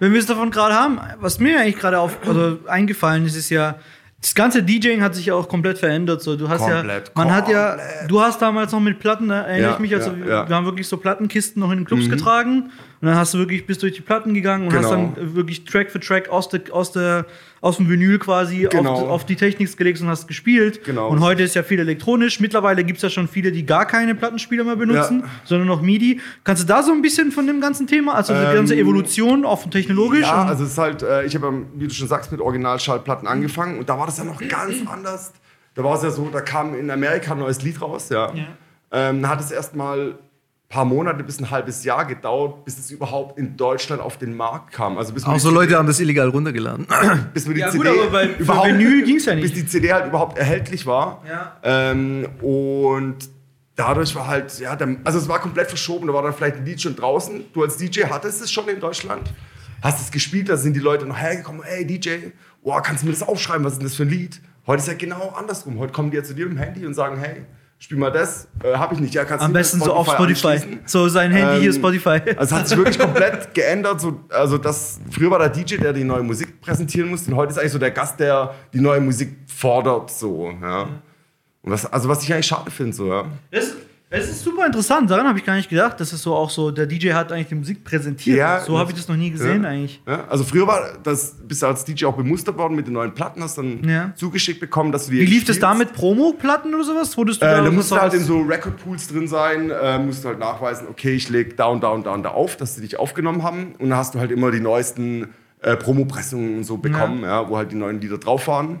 Wenn 0.00 0.12
wir 0.12 0.18
es 0.18 0.26
davon 0.26 0.50
gerade 0.50 0.74
haben, 0.74 1.00
was 1.20 1.38
mir 1.38 1.60
eigentlich 1.60 1.78
gerade 1.78 2.00
auf 2.00 2.18
also 2.26 2.58
eingefallen 2.66 3.24
ist, 3.24 3.36
ist 3.36 3.50
ja, 3.50 3.76
das 4.20 4.34
ganze 4.34 4.62
DJing 4.62 5.02
hat 5.02 5.14
sich 5.14 5.26
ja 5.26 5.34
auch 5.34 5.48
komplett 5.48 5.78
verändert. 5.78 6.22
So, 6.22 6.36
du 6.36 6.48
hast 6.48 6.60
Komplett, 6.60 7.08
ja, 7.08 7.12
man 7.14 7.32
hat 7.32 7.48
ja, 7.48 7.68
komplett. 7.70 8.10
du 8.10 8.20
hast 8.20 8.42
damals 8.42 8.72
noch 8.72 8.80
mit 8.80 8.98
Platten, 8.98 9.28
da 9.28 9.42
erinnere 9.42 9.70
Ja, 9.70 9.74
ich 9.74 9.80
mich, 9.80 9.94
also 9.94 10.10
ja, 10.10 10.16
wir, 10.16 10.26
ja. 10.26 10.44
Mhm. 10.44 10.48
wir 10.48 10.56
haben 10.56 10.64
wirklich 10.64 10.88
so 10.88 10.96
Plattenkisten 10.96 11.60
noch 11.60 11.70
in 11.70 11.78
den 11.78 11.84
Clubs 11.84 12.08
getragen 12.08 12.70
und 13.02 13.08
dann 13.08 13.16
hast 13.16 13.34
du 13.34 13.38
wirklich 13.38 13.66
bis 13.66 13.78
durch 13.78 13.92
die 13.94 14.00
Platten 14.00 14.32
gegangen 14.32 14.68
und 14.68 14.72
hast 14.74 14.88
Genau. 14.90 15.12
dann 15.16 15.34
wirklich 15.34 15.64
Track 15.64 15.90
für 15.90 15.98
Track 16.00 16.28
aus, 16.30 16.48
der, 16.48 16.60
aus, 16.70 16.92
der, 16.92 17.26
aus 17.60 17.76
dem 17.76 17.88
Vinyl 17.90 18.18
quasi 18.20 18.68
Genau. 18.70 18.92
auf, 18.92 19.08
auf 19.08 19.26
die 19.26 19.34
Techniks 19.36 19.76
gelegt 19.76 20.00
und 20.00 20.06
hast 20.08 20.28
gespielt. 20.28 20.84
Genau. 20.84 21.08
Und 21.08 21.20
heute 21.20 21.42
ist 21.42 21.54
ja 21.56 21.62
viel 21.64 21.80
elektronisch. 21.80 22.38
Mittlerweile 22.40 22.84
gibt 22.84 22.98
es 22.98 23.02
ja 23.02 23.10
schon 23.10 23.26
viele, 23.28 23.50
die 23.52 23.66
gar 23.66 23.86
keine 23.86 24.14
Plattenspieler 24.14 24.62
mehr 24.64 24.76
benutzen, 24.76 25.20
Ja. 25.20 25.26
sondern 25.44 25.66
noch 25.68 25.82
MIDI. 25.82 26.20
Kannst 26.44 26.62
du 26.62 26.66
da 26.68 26.82
so 26.82 26.92
ein 26.92 27.02
bisschen 27.02 27.32
von 27.32 27.46
dem 27.46 27.60
ganzen 27.60 27.86
Thema, 27.88 28.14
also 28.14 28.32
die 28.32 28.38
Ähm, 28.38 28.54
ganze 28.54 28.76
Evolution, 28.76 29.44
auch 29.44 29.68
technologisch? 29.68 30.20
Ja, 30.22 30.44
also 30.44 30.64
es 30.64 30.70
ist 30.70 30.78
halt, 30.78 31.02
äh, 31.02 31.24
ich 31.24 31.34
habe, 31.34 31.52
wie 31.74 31.88
du 31.88 31.92
schon 31.94 32.06
sagst, 32.08 32.30
mit 32.32 32.40
Originalschallplatten 32.40 33.26
angefangen 33.26 33.78
und 33.80 33.88
da 33.88 33.98
war 33.98 34.06
das 34.06 34.18
ja 34.18 34.24
noch 34.24 34.40
ganz 34.46 34.76
anders. 34.86 35.32
Da 35.74 35.82
war 35.82 35.96
es 35.96 36.02
ja 36.04 36.10
so, 36.10 36.28
da 36.32 36.40
kam 36.40 36.74
in 36.78 36.88
Amerika 36.90 37.32
ein 37.32 37.38
neues 37.40 37.62
Lied 37.62 37.80
raus, 37.82 38.10
ja. 38.10 38.32
Ja. 38.34 38.44
Ähm, 38.92 39.26
hat 39.28 39.40
es 39.40 39.50
erstmal 39.50 40.16
paar 40.72 40.84
Monate 40.86 41.22
bis 41.22 41.38
ein 41.38 41.50
halbes 41.50 41.84
Jahr 41.84 42.06
gedauert, 42.06 42.64
bis 42.64 42.78
es 42.78 42.90
überhaupt 42.90 43.38
in 43.38 43.56
Deutschland 43.58 44.00
auf 44.00 44.16
den 44.16 44.34
Markt 44.34 44.72
kam. 44.72 44.96
Also 44.96 45.12
bis 45.12 45.24
auch 45.24 45.38
so 45.38 45.48
CD 45.50 45.54
Leute 45.54 45.76
haben 45.76 45.86
das 45.86 46.00
illegal 46.00 46.28
runtergeladen. 46.30 46.86
bis 47.34 47.46
wir 47.46 47.54
die 47.54 47.60
Ja, 47.60 47.70
CD 47.70 47.88
gut, 47.90 47.98
aber 48.00 48.10
bei- 48.10 48.28
überhaupt 48.38 48.68
Vinyl 48.68 49.04
ging's 49.04 49.26
ja 49.26 49.34
nicht. 49.34 49.42
bis 49.42 49.52
die 49.52 49.66
CD 49.66 49.92
halt 49.92 50.06
überhaupt 50.06 50.38
erhältlich 50.38 50.86
war. 50.86 51.22
Ja. 51.28 51.56
Ähm, 51.62 52.26
und 52.40 53.16
dadurch 53.76 54.14
war 54.14 54.26
halt, 54.26 54.58
ja, 54.60 54.74
der, 54.74 54.96
also 55.04 55.18
es 55.18 55.28
war 55.28 55.40
komplett 55.40 55.68
verschoben. 55.68 56.06
Da 56.06 56.14
war 56.14 56.22
dann 56.22 56.32
vielleicht 56.32 56.56
ein 56.56 56.64
Lied 56.64 56.80
schon 56.80 56.96
draußen. 56.96 57.44
Du 57.52 57.62
als 57.62 57.76
DJ 57.76 58.04
hattest 58.10 58.40
es 58.42 58.50
schon 58.50 58.66
in 58.68 58.80
Deutschland, 58.80 59.30
hast 59.82 60.00
es 60.00 60.10
gespielt, 60.10 60.48
da 60.48 60.56
sind 60.56 60.74
die 60.74 60.80
Leute 60.80 61.04
noch 61.04 61.18
hergekommen. 61.18 61.62
Hey 61.64 61.86
DJ, 61.86 62.28
oh, 62.62 62.72
kannst 62.82 63.02
du 63.02 63.06
mir 63.08 63.12
das 63.12 63.22
aufschreiben? 63.22 63.62
Was 63.64 63.74
ist 63.74 63.78
denn 63.80 63.88
das 63.88 63.94
für 63.96 64.04
ein 64.04 64.08
Lied? 64.08 64.40
Heute 64.66 64.80
ist 64.80 64.88
ja 64.88 64.94
genau 64.94 65.34
andersrum. 65.36 65.78
Heute 65.78 65.92
kommen 65.92 66.10
die 66.10 66.16
ja 66.16 66.22
zu 66.24 66.32
dir 66.34 66.46
mit 66.46 66.54
dem 66.56 66.60
Handy 66.62 66.86
und 66.86 66.94
sagen, 66.94 67.18
hey, 67.18 67.44
spiel 67.82 67.98
mal 67.98 68.10
das. 68.10 68.48
Äh, 68.62 68.74
hab 68.74 68.92
ich 68.92 69.00
nicht. 69.00 69.12
Ja, 69.12 69.24
kannst 69.24 69.44
Am 69.44 69.52
du 69.52 69.58
besten 69.58 69.80
so 69.80 69.92
auf 69.92 70.08
Spotify. 70.08 70.58
So 70.86 71.08
sein 71.08 71.32
Handy 71.32 71.60
hier 71.60 71.70
Ähm, 71.70 71.76
Spotify. 71.76 72.20
Also 72.36 72.42
es 72.42 72.52
hat 72.52 72.68
sich 72.68 72.76
wirklich 72.78 72.98
komplett 72.98 73.52
geändert. 73.54 74.00
So, 74.00 74.20
also 74.30 74.56
das, 74.58 75.00
früher 75.10 75.30
war 75.30 75.38
der 75.40 75.48
DJ, 75.48 75.76
der 75.76 75.92
die 75.92 76.04
neue 76.04 76.22
Musik 76.22 76.60
präsentieren 76.60 77.10
musste. 77.10 77.30
Und 77.30 77.36
heute 77.36 77.52
ist 77.52 77.58
eigentlich 77.58 77.72
so 77.72 77.78
der 77.78 77.90
Gast, 77.90 78.20
der 78.20 78.54
die 78.72 78.80
neue 78.80 79.00
Musik 79.00 79.36
fordert. 79.46 80.10
So, 80.10 80.52
ja. 80.62 80.82
Und 81.62 81.72
was, 81.72 81.86
also 81.86 82.08
was 82.08 82.22
ich 82.22 82.32
eigentlich 82.32 82.46
schade 82.46 82.70
finde. 82.70 82.92
So, 82.92 83.08
ja. 83.08 83.24
Das, 83.50 83.72
das 84.12 84.28
ist 84.28 84.44
super 84.44 84.66
interessant. 84.66 85.10
Daran 85.10 85.26
habe 85.26 85.38
ich 85.38 85.44
gar 85.44 85.56
nicht 85.56 85.70
gedacht, 85.70 85.98
dass 85.98 86.12
es 86.12 86.22
so 86.22 86.34
auch 86.34 86.50
so, 86.50 86.70
der 86.70 86.86
DJ 86.86 87.12
hat 87.12 87.32
eigentlich 87.32 87.48
die 87.48 87.54
Musik 87.54 87.82
präsentiert. 87.82 88.36
Ja, 88.36 88.60
so 88.60 88.78
habe 88.78 88.90
ich 88.90 88.96
das 88.96 89.08
noch 89.08 89.16
nie 89.16 89.30
gesehen 89.30 89.62
ja. 89.62 89.70
eigentlich. 89.70 90.02
Ja, 90.06 90.26
also 90.28 90.44
früher 90.44 90.66
war 90.66 90.98
das, 91.02 91.36
bist 91.46 91.62
du 91.62 91.66
als 91.66 91.84
DJ 91.84 92.04
auch 92.04 92.16
bemustert 92.16 92.58
worden 92.58 92.74
mit 92.74 92.86
den 92.86 92.92
neuen 92.94 93.14
Platten, 93.14 93.42
hast 93.42 93.58
dann 93.58 94.12
zugeschickt 94.14 94.60
bekommen, 94.60 94.92
dass 94.92 95.06
du 95.06 95.12
die 95.12 95.20
Wie 95.20 95.24
lief 95.26 95.44
das 95.44 95.58
da 95.58 95.72
mit 95.74 95.94
Promo-Platten 95.94 96.74
oder 96.74 96.84
sowas? 96.84 97.16
Wurdest 97.16 97.40
du 97.40 97.46
Äh, 97.46 97.56
da 97.56 97.64
was 97.64 97.72
musst 97.72 97.90
du 97.90 97.96
halt 97.96 98.14
in 98.14 98.24
so 98.24 98.40
Recordpools 98.40 99.08
drin 99.08 99.26
sein, 99.26 99.70
äh, 99.70 99.98
musst 99.98 100.24
du 100.24 100.28
halt 100.28 100.38
nachweisen, 100.38 100.88
okay, 100.90 101.14
ich 101.14 101.30
leg 101.30 101.56
da 101.56 101.66
und 101.66 101.82
da 101.82 101.88
und 101.88 102.06
da 102.06 102.12
und 102.12 102.22
da 102.22 102.30
auf, 102.30 102.56
dass 102.56 102.74
sie 102.74 102.82
dich 102.82 102.98
aufgenommen 102.98 103.42
haben. 103.42 103.74
Und 103.78 103.90
dann 103.90 103.98
hast 103.98 104.14
du 104.14 104.18
halt 104.18 104.30
immer 104.30 104.50
die 104.50 104.60
neuesten 104.60 105.28
äh, 105.60 105.76
Promopressungen 105.76 106.58
und 106.58 106.64
so 106.64 106.76
bekommen, 106.76 107.22
ja. 107.22 107.48
wo 107.48 107.56
halt 107.56 107.72
die 107.72 107.76
neuen 107.76 108.00
Lieder 108.00 108.18
drauf 108.18 108.46
waren. 108.48 108.80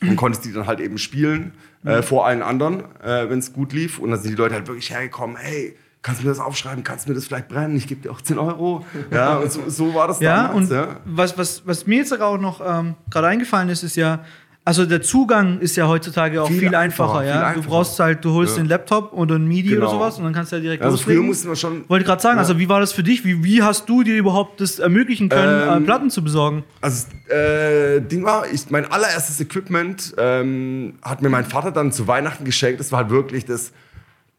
Und 0.00 0.14
konntest 0.16 0.44
die 0.44 0.52
dann 0.52 0.66
halt 0.66 0.78
eben 0.80 0.96
spielen 0.98 1.52
äh, 1.84 2.02
vor 2.02 2.24
allen 2.26 2.42
anderen, 2.42 2.84
äh, 3.02 3.28
wenn 3.28 3.40
es 3.40 3.52
gut 3.52 3.72
lief. 3.72 3.98
Und 3.98 4.10
dann 4.12 4.20
sind 4.20 4.30
die 4.30 4.36
Leute 4.36 4.54
halt 4.54 4.68
wirklich 4.68 4.90
hergekommen, 4.90 5.36
hey, 5.36 5.76
kannst 6.02 6.20
du 6.20 6.24
mir 6.26 6.30
das 6.30 6.38
aufschreiben, 6.38 6.84
kannst 6.84 7.06
du 7.06 7.10
mir 7.10 7.16
das 7.16 7.26
vielleicht 7.26 7.48
brennen, 7.48 7.76
ich 7.76 7.88
gebe 7.88 8.00
dir 8.02 8.12
auch 8.12 8.20
10 8.20 8.38
Euro. 8.38 8.84
Ja, 9.10 9.38
und 9.38 9.50
so, 9.50 9.68
so 9.68 9.94
war 9.94 10.06
das 10.06 10.20
Ja, 10.20 10.48
damals. 10.48 10.70
und 10.70 10.76
ja. 10.76 11.00
Was, 11.04 11.36
was, 11.36 11.66
was 11.66 11.86
mir 11.86 11.96
jetzt 11.98 12.20
auch 12.20 12.38
noch 12.38 12.60
ähm, 12.64 12.94
gerade 13.10 13.26
eingefallen 13.26 13.68
ist, 13.70 13.82
ist 13.82 13.96
ja, 13.96 14.24
also 14.68 14.84
der 14.84 15.00
Zugang 15.00 15.60
ist 15.60 15.76
ja 15.76 15.88
heutzutage 15.88 16.42
auch 16.42 16.46
viel, 16.48 16.60
Viel 16.60 16.74
einfacher, 16.74 17.24
ja. 17.24 17.32
viel 17.32 17.40
Du 17.40 17.46
einfacher. 17.46 17.68
brauchst 17.68 17.98
halt, 18.00 18.22
du 18.24 18.32
holst 18.34 18.56
Ja. 18.58 18.62
den 18.62 18.68
Laptop 18.68 19.14
oder 19.14 19.36
ein 19.36 19.46
MIDI 19.48 19.70
oder 19.70 19.86
Genau. 19.86 19.90
sowas 19.92 20.18
und 20.18 20.24
dann 20.24 20.34
kannst 20.34 20.52
du 20.52 20.56
ja 20.56 20.62
direkt 20.62 20.82
Also 20.82 20.98
früher 20.98 21.14
loslegen. 21.14 21.26
mussten 21.26 21.48
wir 21.48 21.56
schon. 21.56 21.88
Wollte 21.88 22.04
gerade 22.04 22.20
sagen, 22.20 22.36
Ja. 22.36 22.42
also 22.42 22.58
wie 22.58 22.68
war 22.68 22.78
das 22.80 22.92
für 22.92 23.02
dich? 23.02 23.24
Wie, 23.24 23.42
wie 23.42 23.62
hast 23.62 23.88
du 23.88 24.02
dir 24.02 24.16
überhaupt 24.18 24.60
das 24.60 24.78
ermöglichen 24.78 25.30
können, 25.30 25.68
Ähm, 25.76 25.82
äh, 25.82 25.86
Platten 25.86 26.10
zu 26.10 26.22
besorgen? 26.22 26.64
Also, 26.82 27.06
äh, 27.34 28.00
Ding 28.00 28.24
war, 28.24 28.44
ich, 28.52 28.70
mein 28.70 28.84
allererstes 28.92 29.40
Equipment 29.40 30.14
ähm, 30.18 30.94
hat 31.02 31.22
mir 31.22 31.30
mein 31.30 31.46
Vater 31.46 31.72
dann 31.72 31.90
zu 31.90 32.06
Weihnachten 32.06 32.44
geschenkt. 32.44 32.78
Das 32.78 32.92
war 32.92 32.98
halt 33.00 33.10
wirklich 33.10 33.46
das 33.46 33.72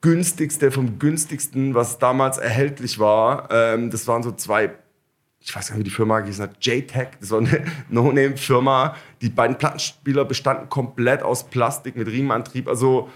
günstigste 0.02 0.72
vom 0.72 1.00
günstigsten, 1.00 1.74
was 1.76 2.00
damals 2.00 2.38
erhältlich 2.38 3.00
war. 3.00 3.50
Ähm, 3.52 3.90
das 3.90 4.08
waren 4.08 4.24
so 4.24 4.32
zwei 4.32 4.72
ich 5.42 5.56
weiß 5.56 5.70
gar 5.70 5.76
nicht, 5.76 5.86
wie 5.86 5.90
die 5.90 5.96
Firma 5.96 6.24
hieß, 6.24 6.42
JTech, 6.62 7.10
das 7.20 7.32
war 7.32 7.40
eine 7.40 7.64
No-Name-Firma. 7.90 8.96
Die 9.22 9.30
beiden 9.30 9.58
Plattenspieler 9.58 10.26
bestanden 10.26 10.70
komplett 10.70 11.24
aus 11.24 11.50
Plastik 11.50 11.96
mit 11.96 12.08
Riemenantrieb. 12.08 12.68
Also 12.68 13.10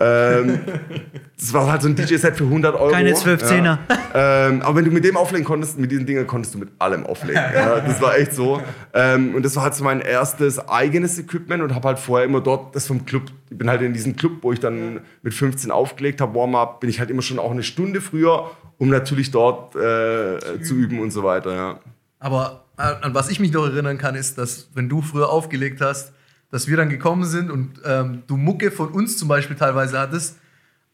ähm, 0.00 0.60
das 1.38 1.52
war 1.52 1.70
halt 1.70 1.82
so 1.82 1.88
ein 1.88 1.96
DJ-Set 1.96 2.36
für 2.36 2.44
100 2.44 2.74
Euro. 2.76 2.92
Keine 2.92 3.14
12 3.14 3.42
Zehner. 3.42 3.78
Ja. 3.88 3.98
Ähm, 4.14 4.62
aber 4.62 4.76
wenn 4.76 4.86
du 4.86 4.90
mit 4.90 5.04
dem 5.04 5.18
auflegen 5.18 5.44
konntest, 5.44 5.78
mit 5.78 5.92
diesen 5.92 6.06
Dingen 6.06 6.26
konntest 6.26 6.54
du 6.54 6.58
mit 6.58 6.70
allem 6.78 7.04
auflegen. 7.04 7.40
Ja, 7.54 7.78
das 7.78 8.00
war 8.00 8.16
echt 8.16 8.32
so. 8.32 8.60
Ähm, 8.94 9.34
und 9.34 9.44
das 9.44 9.54
war 9.54 9.64
halt 9.64 9.74
so 9.74 9.84
mein 9.84 10.00
erstes 10.00 10.58
eigenes 10.66 11.18
Equipment 11.18 11.62
und 11.62 11.74
habe 11.74 11.88
halt 11.88 11.98
vorher 11.98 12.26
immer 12.26 12.40
dort 12.40 12.74
das 12.74 12.86
vom 12.86 13.04
Club, 13.04 13.24
ich 13.50 13.58
bin 13.58 13.68
halt 13.68 13.82
in 13.82 13.92
diesem 13.92 14.16
Club, 14.16 14.38
wo 14.40 14.50
ich 14.50 14.60
dann 14.60 15.00
mit 15.22 15.34
15 15.34 15.70
aufgelegt 15.70 16.22
habe, 16.22 16.34
Warm-up, 16.34 16.80
bin 16.80 16.88
ich 16.88 16.98
halt 17.00 17.10
immer 17.10 17.20
schon 17.20 17.38
auch 17.38 17.50
eine 17.50 17.62
Stunde 17.62 18.00
früher, 18.00 18.50
um 18.78 18.88
natürlich 18.88 19.30
dort 19.30 19.74
äh, 19.74 20.62
zu 20.62 20.74
üben 20.74 21.00
und 21.00 21.10
so 21.10 21.22
weiter. 21.22 21.54
Ja. 21.54 21.80
Aber 22.18 22.64
an 22.76 23.12
was 23.12 23.28
ich 23.28 23.40
mich 23.40 23.52
noch 23.52 23.66
erinnern 23.66 23.98
kann, 23.98 24.14
ist, 24.14 24.38
dass 24.38 24.70
wenn 24.74 24.88
du 24.88 25.02
früher 25.02 25.28
aufgelegt 25.30 25.80
hast, 25.80 26.12
dass 26.50 26.68
wir 26.68 26.76
dann 26.76 26.88
gekommen 26.88 27.24
sind 27.24 27.50
und 27.50 27.80
ähm, 27.84 28.22
du 28.26 28.36
Mucke 28.36 28.70
von 28.70 28.88
uns 28.88 29.18
zum 29.18 29.28
Beispiel 29.28 29.56
teilweise 29.56 29.98
hattest, 29.98 30.38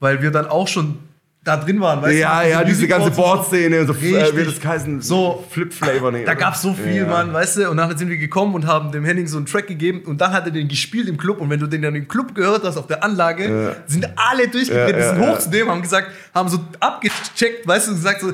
weil 0.00 0.22
wir 0.22 0.30
dann 0.30 0.46
auch 0.46 0.66
schon 0.66 0.98
da 1.44 1.58
drin 1.58 1.78
waren, 1.80 2.00
weißt 2.00 2.18
ja, 2.18 2.40
du? 2.40 2.48
Ja, 2.48 2.60
ja, 2.60 2.64
diese 2.64 2.88
ganze 2.88 3.10
Board-Szene 3.10 3.80
und 3.80 3.86
so, 3.86 3.92
äh, 3.92 4.34
wie 4.34 4.44
das 4.44 4.64
heißen, 4.64 5.02
so 5.02 5.44
Flip-Flavor. 5.50 6.10
Nee, 6.10 6.24
da 6.24 6.32
gab 6.32 6.54
es 6.54 6.62
so 6.62 6.72
viel, 6.72 6.96
ja. 6.96 7.06
Mann, 7.06 7.34
weißt 7.34 7.58
du? 7.58 7.70
Und 7.70 7.76
dann 7.76 7.96
sind 7.98 8.08
wir 8.08 8.16
gekommen 8.16 8.54
und 8.54 8.66
haben 8.66 8.90
dem 8.90 9.04
Henning 9.04 9.26
so 9.26 9.36
einen 9.36 9.44
Track 9.44 9.66
gegeben 9.66 10.00
und 10.06 10.22
dann 10.22 10.32
hat 10.32 10.46
er 10.46 10.52
den 10.52 10.68
gespielt 10.68 11.06
im 11.06 11.18
Club 11.18 11.40
und 11.40 11.50
wenn 11.50 11.60
du 11.60 11.66
den 11.66 11.82
dann 11.82 11.94
im 11.94 12.08
Club 12.08 12.34
gehört 12.34 12.64
hast, 12.64 12.78
auf 12.78 12.86
der 12.86 13.04
Anlage, 13.04 13.44
ja. 13.44 13.76
sind 13.86 14.08
alle 14.16 14.48
durchgedreht, 14.48 14.96
ja, 14.96 15.14
sind 15.14 15.26
hoch 15.26 15.38
zu 15.38 15.50
dem, 15.50 15.68
haben 15.68 15.82
gesagt, 15.82 16.08
haben 16.34 16.48
so 16.48 16.58
abgecheckt, 16.80 17.66
weißt 17.66 17.88
du, 17.88 17.90
und 17.92 17.98
gesagt 17.98 18.22
so, 18.22 18.32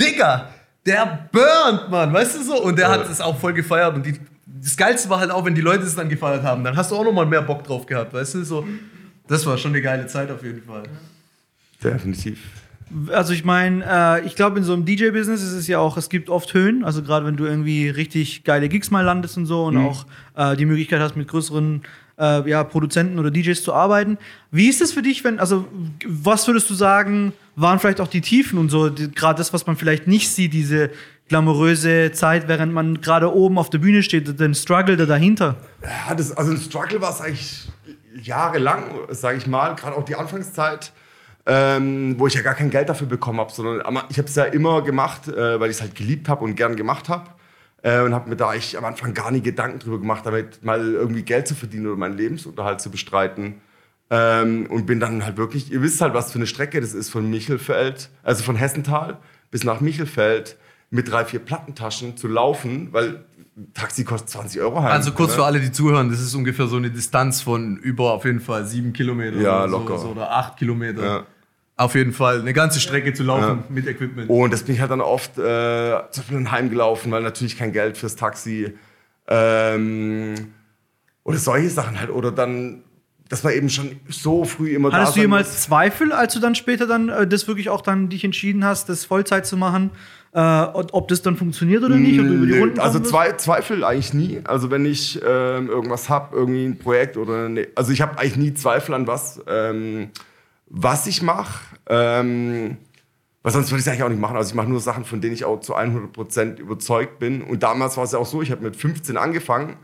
Digga, 0.00 0.48
der 0.86 1.28
burnt, 1.32 1.90
Mann, 1.90 2.12
weißt 2.12 2.36
du 2.36 2.42
so? 2.44 2.62
Und 2.62 2.78
der 2.78 2.88
hat 2.88 3.10
es 3.10 3.20
auch 3.20 3.38
voll 3.38 3.54
gefeiert 3.54 3.94
und 3.94 4.06
die 4.06 4.14
das 4.64 4.76
Geilste 4.76 5.10
war 5.10 5.18
halt 5.18 5.32
auch, 5.32 5.44
wenn 5.44 5.56
die 5.56 5.60
Leute 5.60 5.82
es 5.82 5.96
dann 5.96 6.08
gefeiert 6.08 6.44
haben. 6.44 6.62
Dann 6.62 6.76
hast 6.76 6.92
du 6.92 6.96
auch 6.96 7.04
noch 7.04 7.12
mal 7.12 7.26
mehr 7.26 7.42
Bock 7.42 7.64
drauf 7.64 7.84
gehabt, 7.84 8.12
weißt 8.12 8.34
du? 8.34 8.44
So, 8.44 8.64
das 9.26 9.44
war 9.44 9.58
schon 9.58 9.72
eine 9.72 9.82
geile 9.82 10.06
Zeit 10.06 10.30
auf 10.30 10.44
jeden 10.44 10.62
Fall. 10.62 10.84
Definitiv. 11.82 12.38
Also 13.10 13.32
ich 13.32 13.44
meine, 13.44 13.84
äh, 13.86 14.26
ich 14.26 14.36
glaube, 14.36 14.58
in 14.58 14.64
so 14.64 14.74
einem 14.74 14.84
DJ-Business 14.84 15.42
ist 15.42 15.52
es 15.52 15.66
ja 15.66 15.78
auch, 15.78 15.96
es 15.96 16.10
gibt 16.10 16.28
oft 16.28 16.52
Höhen. 16.52 16.84
Also 16.84 17.02
gerade 17.02 17.24
wenn 17.24 17.36
du 17.36 17.46
irgendwie 17.46 17.88
richtig 17.88 18.44
geile 18.44 18.68
Gigs 18.68 18.90
mal 18.90 19.00
landest 19.00 19.36
und 19.38 19.46
so 19.46 19.64
und 19.64 19.76
mhm. 19.76 19.86
auch 19.86 20.06
äh, 20.36 20.56
die 20.56 20.66
Möglichkeit 20.66 21.00
hast, 21.00 21.16
mit 21.16 21.28
größeren 21.28 21.82
äh, 22.18 22.48
ja, 22.48 22.64
Produzenten 22.64 23.18
oder 23.18 23.30
DJs 23.30 23.62
zu 23.62 23.72
arbeiten. 23.72 24.18
Wie 24.50 24.68
ist 24.68 24.82
es 24.82 24.92
für 24.92 25.02
dich, 25.02 25.24
wenn, 25.24 25.38
also 25.38 25.66
was 26.06 26.46
würdest 26.46 26.68
du 26.68 26.74
sagen, 26.74 27.32
waren 27.56 27.78
vielleicht 27.78 28.00
auch 28.00 28.08
die 28.08 28.20
Tiefen 28.20 28.58
und 28.58 28.68
so, 28.68 28.90
gerade 29.14 29.38
das, 29.38 29.52
was 29.52 29.66
man 29.66 29.76
vielleicht 29.76 30.06
nicht 30.06 30.30
sieht, 30.30 30.52
diese 30.52 30.90
glamouröse 31.28 32.12
Zeit, 32.12 32.48
während 32.48 32.72
man 32.72 33.00
gerade 33.00 33.34
oben 33.34 33.58
auf 33.58 33.70
der 33.70 33.78
Bühne 33.78 34.02
steht, 34.02 34.38
den 34.38 34.54
Struggle 34.54 34.96
da 34.96 35.06
dahinter? 35.06 35.56
Ja, 35.82 36.14
das, 36.14 36.36
also 36.36 36.52
ein 36.52 36.58
Struggle 36.58 37.00
war 37.00 37.10
es 37.10 37.20
eigentlich 37.20 37.68
jahrelang, 38.22 38.84
sage 39.10 39.38
ich 39.38 39.46
mal, 39.46 39.74
gerade 39.74 39.96
auch 39.96 40.04
die 40.04 40.14
Anfangszeit. 40.14 40.92
Ähm, 41.44 42.14
wo 42.18 42.28
ich 42.28 42.34
ja 42.34 42.42
gar 42.42 42.54
kein 42.54 42.70
Geld 42.70 42.88
dafür 42.88 43.08
bekommen 43.08 43.40
habe, 43.40 43.52
sondern 43.52 43.80
ich 44.08 44.18
habe 44.18 44.28
es 44.28 44.34
ja 44.36 44.44
immer 44.44 44.82
gemacht, 44.82 45.26
äh, 45.26 45.58
weil 45.58 45.70
ich 45.70 45.76
es 45.76 45.82
halt 45.82 45.96
geliebt 45.96 46.28
habe 46.28 46.44
und 46.44 46.54
gern 46.54 46.76
gemacht 46.76 47.08
habe. 47.08 47.30
Äh, 47.82 48.02
und 48.02 48.14
habe 48.14 48.30
mir 48.30 48.36
da 48.36 48.50
eigentlich 48.50 48.78
am 48.78 48.84
Anfang 48.84 49.12
gar 49.12 49.32
nie 49.32 49.40
Gedanken 49.40 49.80
drüber 49.80 49.98
gemacht, 49.98 50.24
damit 50.24 50.62
mal 50.62 50.80
irgendwie 50.80 51.22
Geld 51.22 51.48
zu 51.48 51.56
verdienen 51.56 51.88
oder 51.88 51.96
meinen 51.96 52.16
Lebensunterhalt 52.16 52.80
zu 52.80 52.90
bestreiten. 52.90 53.60
Ähm, 54.08 54.66
und 54.66 54.86
bin 54.86 55.00
dann 55.00 55.24
halt 55.24 55.36
wirklich, 55.36 55.72
ihr 55.72 55.82
wisst 55.82 56.00
halt, 56.00 56.14
was 56.14 56.30
für 56.30 56.38
eine 56.38 56.46
Strecke 56.46 56.80
das 56.80 56.94
ist 56.94 57.10
von 57.10 57.28
Michelfeld, 57.28 58.10
also 58.22 58.44
von 58.44 58.56
Hessenthal 58.56 59.18
bis 59.50 59.64
nach 59.64 59.80
Michelfeld 59.80 60.56
mit 60.90 61.10
drei, 61.10 61.24
vier 61.24 61.40
Plattentaschen 61.40 62.16
zu 62.16 62.28
laufen, 62.28 62.88
weil 62.92 63.24
Taxi 63.74 64.04
kostet 64.04 64.30
20 64.30 64.60
Euro 64.60 64.82
heim. 64.82 64.92
Also 64.92 65.12
kurz 65.12 65.30
ne? 65.30 65.36
für 65.36 65.44
alle, 65.44 65.60
die 65.60 65.72
zuhören, 65.72 66.10
das 66.10 66.20
ist 66.20 66.34
ungefähr 66.34 66.66
so 66.66 66.76
eine 66.76 66.90
Distanz 66.90 67.40
von 67.40 67.76
über 67.78 68.12
auf 68.12 68.24
jeden 68.24 68.40
Fall 68.40 68.66
sieben 68.66 68.92
Kilometer 68.92 69.38
ja, 69.38 69.64
oder, 69.64 69.68
locker. 69.68 69.98
So, 69.98 70.08
oder 70.08 70.30
acht 70.30 70.56
Kilometer. 70.56 71.02
Ja. 71.02 71.26
Auf 71.82 71.94
jeden 71.94 72.12
Fall 72.12 72.40
eine 72.40 72.52
ganze 72.52 72.80
Strecke 72.80 73.12
zu 73.12 73.22
laufen 73.22 73.42
ja. 73.42 73.64
mit 73.68 73.86
Equipment. 73.86 74.30
Und 74.30 74.52
das 74.52 74.62
bin 74.62 74.74
ich 74.74 74.80
halt 74.80 74.90
dann 74.90 75.00
oft 75.00 75.38
äh, 75.38 75.98
zum 76.10 76.24
Beispiel 76.24 76.50
heimgelaufen, 76.50 77.10
weil 77.12 77.22
natürlich 77.22 77.56
kein 77.58 77.72
Geld 77.72 77.96
fürs 77.96 78.16
Taxi. 78.16 78.74
Ähm, 79.28 80.34
oder 81.24 81.38
solche 81.38 81.70
Sachen 81.70 82.00
halt. 82.00 82.10
Oder 82.10 82.32
dann 82.32 82.82
dass 83.32 83.42
man 83.44 83.54
eben 83.54 83.70
schon 83.70 83.96
so 84.10 84.44
früh 84.44 84.74
immer 84.74 84.88
Hattest 84.88 84.92
da 84.92 85.00
Hattest 85.00 85.16
du 85.16 85.20
jemals 85.22 85.48
muss. 85.48 85.60
Zweifel, 85.62 86.12
als 86.12 86.34
du 86.34 86.40
dann 86.40 86.54
später 86.54 86.86
dann 86.86 87.08
äh, 87.08 87.26
das 87.26 87.48
wirklich 87.48 87.70
auch 87.70 87.80
dann 87.80 88.10
dich 88.10 88.24
entschieden 88.24 88.62
hast, 88.62 88.90
das 88.90 89.06
Vollzeit 89.06 89.46
zu 89.46 89.56
machen? 89.56 89.90
Äh, 90.34 90.38
ob 90.40 91.08
das 91.08 91.22
dann 91.22 91.36
funktioniert 91.36 91.82
oder 91.82 91.96
nicht? 91.96 92.20
Nö, 92.20 92.74
also 92.76 93.00
zwei, 93.00 93.32
Zweifel 93.32 93.84
eigentlich 93.84 94.12
nie. 94.12 94.40
Also 94.44 94.70
wenn 94.70 94.84
ich 94.84 95.18
ähm, 95.26 95.70
irgendwas 95.70 96.10
habe, 96.10 96.36
irgendwie 96.36 96.66
ein 96.66 96.78
Projekt 96.78 97.16
oder 97.16 97.48
ne, 97.48 97.68
also 97.74 97.90
ich 97.92 98.02
habe 98.02 98.18
eigentlich 98.18 98.36
nie 98.36 98.52
Zweifel 98.52 98.94
an 98.94 99.06
was, 99.06 99.40
ähm, 99.48 100.10
was 100.72 101.06
ich 101.06 101.22
mache. 101.22 101.76
Ähm, 101.86 102.78
weil 103.42 103.52
sonst 103.52 103.70
würde 103.70 103.80
ich 103.80 103.86
es 103.86 103.88
eigentlich 103.88 104.02
auch 104.04 104.08
nicht 104.08 104.20
machen. 104.20 104.36
Also 104.36 104.50
ich 104.50 104.54
mache 104.54 104.68
nur 104.68 104.80
Sachen, 104.80 105.04
von 105.04 105.20
denen 105.20 105.34
ich 105.34 105.44
auch 105.44 105.60
zu 105.60 105.76
100% 105.76 106.58
überzeugt 106.58 107.18
bin. 107.18 107.42
Und 107.42 107.62
damals 107.62 107.96
war 107.96 108.04
es 108.04 108.12
ja 108.12 108.18
auch 108.18 108.26
so, 108.26 108.40
ich 108.40 108.50
habe 108.50 108.62
mit 108.62 108.76
15 108.76 109.16
angefangen, 109.16 109.76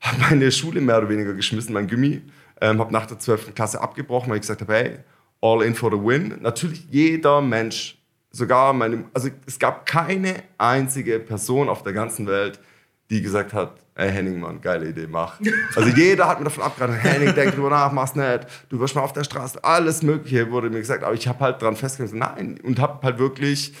habe 0.00 0.18
meine 0.20 0.52
Schule 0.52 0.80
mehr 0.80 0.98
oder 0.98 1.08
weniger 1.08 1.32
geschmissen, 1.32 1.72
mein 1.72 1.88
Gummi, 1.88 2.22
ähm, 2.60 2.80
habe 2.80 2.92
nach 2.92 3.06
der 3.06 3.18
12. 3.18 3.54
Klasse 3.54 3.80
abgebrochen, 3.80 4.28
weil 4.30 4.36
ich 4.36 4.42
gesagt 4.42 4.60
habe, 4.60 4.74
hey, 4.74 4.98
all 5.40 5.62
in 5.62 5.74
for 5.74 5.90
the 5.90 5.98
win. 5.98 6.38
Natürlich 6.40 6.86
jeder 6.90 7.40
Mensch 7.40 7.98
sogar 8.30 8.72
meine, 8.72 9.04
also 9.14 9.30
es 9.46 9.58
gab 9.58 9.86
keine 9.86 10.42
einzige 10.58 11.18
Person 11.20 11.68
auf 11.68 11.82
der 11.82 11.92
ganzen 11.92 12.26
Welt, 12.26 12.60
die 13.08 13.22
gesagt 13.22 13.54
hat, 13.54 13.80
ey 13.96 14.10
Henning, 14.10 14.38
Mann, 14.38 14.60
geile 14.60 14.88
Idee, 14.88 15.06
mach. 15.08 15.40
Also 15.74 15.88
jeder 15.90 16.28
hat 16.28 16.38
mir 16.38 16.44
davon 16.44 16.62
abgeraten, 16.62 16.96
Henning, 16.96 17.34
denk 17.34 17.54
drüber 17.54 17.70
nach, 17.70 17.92
mach's 17.92 18.14
nicht, 18.14 18.46
du 18.68 18.78
wirst 18.78 18.94
mal 18.94 19.02
auf 19.02 19.12
der 19.12 19.24
Straße, 19.24 19.62
alles 19.64 20.02
Mögliche 20.02 20.50
wurde 20.50 20.70
mir 20.70 20.80
gesagt, 20.80 21.02
aber 21.02 21.14
ich 21.14 21.26
habe 21.26 21.40
halt 21.40 21.62
dran 21.62 21.76
festgehalten, 21.76 22.18
nein, 22.18 22.60
und 22.62 22.78
habe 22.78 23.04
halt 23.04 23.18
wirklich 23.18 23.74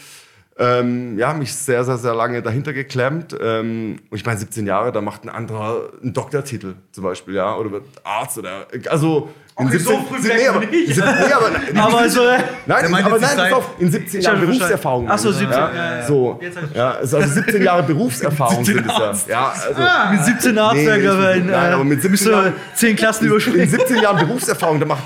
ähm, 0.58 1.18
ja, 1.18 1.34
mich 1.34 1.54
sehr, 1.54 1.84
sehr, 1.84 1.98
sehr 1.98 2.14
lange 2.14 2.40
dahinter 2.40 2.72
geklemmt. 2.72 3.36
Ähm, 3.38 4.00
und 4.08 4.16
ich 4.16 4.24
meine, 4.24 4.38
17 4.38 4.66
Jahre, 4.66 4.90
da 4.90 5.00
macht 5.00 5.24
ein 5.24 5.28
anderer 5.28 5.90
einen 6.02 6.14
Doktortitel 6.14 6.74
zum 6.92 7.04
Beispiel, 7.04 7.34
ja, 7.34 7.54
oder 7.56 7.72
wird 7.72 7.84
Arzt 8.04 8.38
oder, 8.38 8.66
also 8.88 9.28
in 9.58 9.70
17, 9.70 9.86
so 9.86 10.02
früh 10.02 10.28
nee, 10.28 10.48
aber, 10.48 10.60
nicht. 10.60 10.96
Nee, 10.96 11.02
aber, 11.02 11.50
nee, 11.72 11.80
aber 11.80 11.98
also, 11.98 12.20
nein, 12.66 12.94
aber 12.94 13.18
nein, 13.18 13.36
pass 13.36 13.52
auf, 13.54 13.70
in 13.78 13.90
17 13.90 14.20
Jahren 14.20 14.40
Berufserfahrung. 14.40 15.08
Achso, 15.08 15.32
17 15.32 15.50
ja, 15.50 15.72
ja, 15.74 15.96
ja. 15.96 16.06
So, 16.06 16.40
ja, 16.74 16.90
also 16.90 17.20
17 17.22 17.62
Jahre 17.62 17.82
Berufserfahrung 17.84 18.64
sind 18.66 18.84
es 18.84 19.26
ja. 19.26 19.28
ja 19.28 19.54
also, 19.66 19.80
ah, 19.80 20.10
mit 20.12 20.24
17 20.26 20.58
Arztwerker 20.58 21.18
werden. 21.18 21.46
Nein, 21.46 21.72
aber 21.72 21.84
mit 21.84 22.02
17 22.02 22.30
Jahren, 22.30 22.52
10 22.74 22.96
Klassen 22.96 23.26
überspringen. 23.28 23.60
In 23.60 23.68
17 23.70 23.96
Jahren 24.02 24.26
Berufserfahrung, 24.26 24.78
da 24.78 24.84
macht 24.84 25.04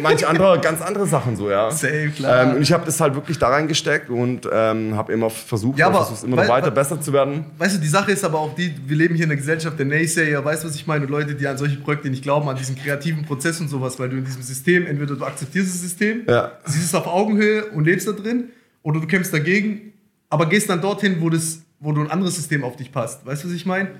manche 0.00 0.28
andere 0.28 0.58
ganz 0.58 0.82
andere 0.82 1.06
Sachen 1.06 1.36
so, 1.36 1.48
ja. 1.48 1.70
Safe, 1.70 2.10
klar. 2.16 2.42
Ähm, 2.42 2.56
und 2.56 2.62
ich 2.62 2.72
habe 2.72 2.84
das 2.84 3.00
halt 3.00 3.14
wirklich 3.14 3.38
da 3.38 3.50
reingesteckt 3.50 4.10
und 4.10 4.48
ähm, 4.52 4.96
habe 4.96 5.12
immer 5.12 5.30
versucht, 5.30 5.78
ja, 5.78 5.86
aber, 5.86 6.08
immer 6.24 6.36
noch 6.36 6.48
weiter 6.48 6.72
besser 6.72 7.00
zu 7.00 7.12
werden. 7.12 7.44
Weißt 7.56 7.76
du, 7.76 7.80
die 7.80 7.86
Sache 7.86 8.10
ist 8.10 8.24
aber 8.24 8.40
auch 8.40 8.56
die, 8.56 8.74
wir 8.84 8.96
leben 8.96 9.14
hier 9.14 9.26
in 9.26 9.30
einer 9.30 9.38
Gesellschaft 9.38 9.78
der 9.78 9.86
Naysayer, 9.86 10.44
weißt 10.44 10.64
du, 10.64 10.68
was 10.68 10.74
ich 10.74 10.88
meine? 10.88 11.04
Und 11.04 11.10
Leute, 11.12 11.36
die 11.36 11.46
an 11.46 11.56
solche 11.56 11.76
Projekte 11.76 12.10
nicht 12.10 12.24
glauben, 12.24 12.48
an 12.48 12.56
diesen 12.56 12.76
kreativen 12.76 13.24
Prozess 13.24 13.60
und 13.60 13.68
sowas, 13.68 13.91
weil 13.98 14.08
du 14.08 14.16
in 14.18 14.24
diesem 14.24 14.42
System 14.42 14.86
entweder 14.86 15.16
du 15.16 15.24
akzeptierst 15.24 15.68
das 15.68 15.80
System, 15.80 16.22
ja. 16.28 16.52
siehst 16.64 16.86
es 16.86 16.94
auf 16.94 17.06
Augenhöhe 17.06 17.66
und 17.66 17.84
lebst 17.84 18.06
da 18.06 18.12
drin, 18.12 18.50
oder 18.82 19.00
du 19.00 19.06
kämpfst 19.06 19.32
dagegen, 19.32 19.92
aber 20.28 20.48
gehst 20.48 20.68
dann 20.68 20.80
dorthin, 20.80 21.16
wo, 21.20 21.30
das, 21.30 21.62
wo 21.78 21.92
du 21.92 22.00
ein 22.00 22.10
anderes 22.10 22.36
System 22.36 22.64
auf 22.64 22.76
dich 22.76 22.90
passt. 22.90 23.24
Weißt 23.24 23.44
du, 23.44 23.48
was 23.48 23.54
ich 23.54 23.66
meine? 23.66 23.90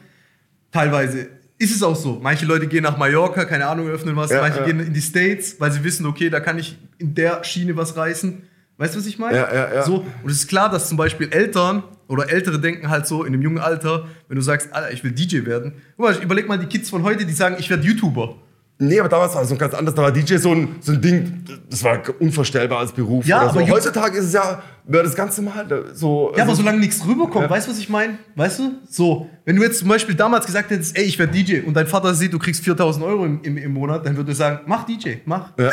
Teilweise 0.71 1.29
ist 1.59 1.75
es 1.75 1.83
auch 1.83 1.95
so. 1.95 2.19
Manche 2.21 2.45
Leute 2.47 2.67
gehen 2.67 2.83
nach 2.83 2.97
Mallorca, 2.97 3.45
keine 3.45 3.67
Ahnung, 3.67 3.89
öffnen 3.89 4.17
was. 4.17 4.31
Ja, 4.31 4.41
Manche 4.41 4.61
ja. 4.61 4.67
gehen 4.67 4.81
in 4.81 4.93
die 4.93 5.01
States, 5.01 5.57
weil 5.61 5.71
sie 5.71 5.85
wissen, 5.85 6.07
okay, 6.07 6.29
da 6.29 6.41
kann 6.41 6.59
ich 6.59 6.77
in 6.99 7.15
der 7.15 7.45
Schiene 7.45 7.77
was 7.77 7.97
reißen. 7.97 8.43
Weißt 8.79 8.95
du, 8.95 8.99
was 8.99 9.07
ich 9.07 9.19
meine? 9.19 9.37
Ja, 9.37 9.55
ja, 9.55 9.75
ja. 9.75 9.83
So, 9.85 10.05
und 10.23 10.31
es 10.31 10.39
ist 10.39 10.49
klar, 10.49 10.71
dass 10.71 10.89
zum 10.89 10.97
Beispiel 10.97 11.29
Eltern 11.31 11.85
oder 12.09 12.31
Ältere 12.31 12.59
denken 12.59 12.91
halt 12.91 13.07
so 13.07 13.23
in 13.23 13.33
einem 13.33 13.43
jungen 13.43 13.59
Alter, 13.59 14.09
wenn 14.29 14.37
du 14.37 14.43
sagst, 14.43 14.73
Alter, 14.73 14.93
ich 14.93 15.05
will 15.05 15.13
DJ 15.13 15.45
werden. 15.45 15.75
Guck 15.97 16.07
mal, 16.07 16.23
überleg 16.23 16.49
mal 16.49 16.59
die 16.59 16.67
Kids 16.67 16.91
von 16.91 17.03
heute, 17.05 17.25
die 17.25 17.33
sagen, 17.33 17.57
ich 17.59 17.71
werde 17.71 17.87
YouTuber. 17.87 18.37
Nee, 18.83 19.01
aber 19.01 19.09
damals 19.09 19.35
war 19.35 19.43
es 19.43 19.49
so 19.49 19.57
ganz 19.57 19.75
anders. 19.75 19.95
Da 19.95 20.03
war 20.03 20.13
DJ 20.13 20.37
so 20.37 20.53
ein, 20.53 20.77
so 20.81 20.93
ein 20.93 21.01
Ding, 21.01 21.45
das 21.71 21.85
war 21.85 22.03
unvorstellbar 22.19 22.81
als 22.81 22.93
Beruf. 22.93 23.27
Ja, 23.27 23.43
aber 23.43 23.61
so. 23.61 23.69
heutzutage 23.69 24.19
ist 24.19 24.27
es 24.27 24.33
ja 24.33 24.63
wäre 24.85 25.05
das 25.05 25.15
Ganze 25.15 25.43
mal 25.43 25.67
so. 25.93 26.31
Ja, 26.31 26.43
also, 26.43 26.43
aber 26.43 26.55
solange 26.57 26.79
nichts 26.79 27.07
rüberkommt, 27.07 27.45
ja. 27.45 27.51
weißt 27.51 27.67
du, 27.67 27.73
was 27.73 27.79
ich 27.79 27.89
meine? 27.89 28.19
Weißt 28.35 28.59
du? 28.59 28.73
So, 28.89 29.29
wenn 29.45 29.57
du 29.57 29.63
jetzt 29.63 29.79
zum 29.79 29.89
Beispiel 29.89 30.15
damals 30.15 30.47
gesagt 30.47 30.71
hättest, 30.71 30.97
ey, 30.97 31.05
ich 31.05 31.19
werde 31.19 31.33
DJ 31.33 31.61
und 31.61 31.75
dein 31.75 31.87
Vater 31.87 32.15
sieht, 32.15 32.33
du 32.33 32.39
kriegst 32.39 32.65
4000 32.65 33.05
Euro 33.05 33.25
im, 33.25 33.43
im, 33.43 33.57
im 33.57 33.73
Monat, 33.73 34.05
dann 34.07 34.17
würde 34.17 34.33
er 34.33 34.35
sagen, 34.35 34.61
mach 34.67 34.85
DJ, 34.85 35.17
mach. 35.25 35.51
Ja. 35.59 35.71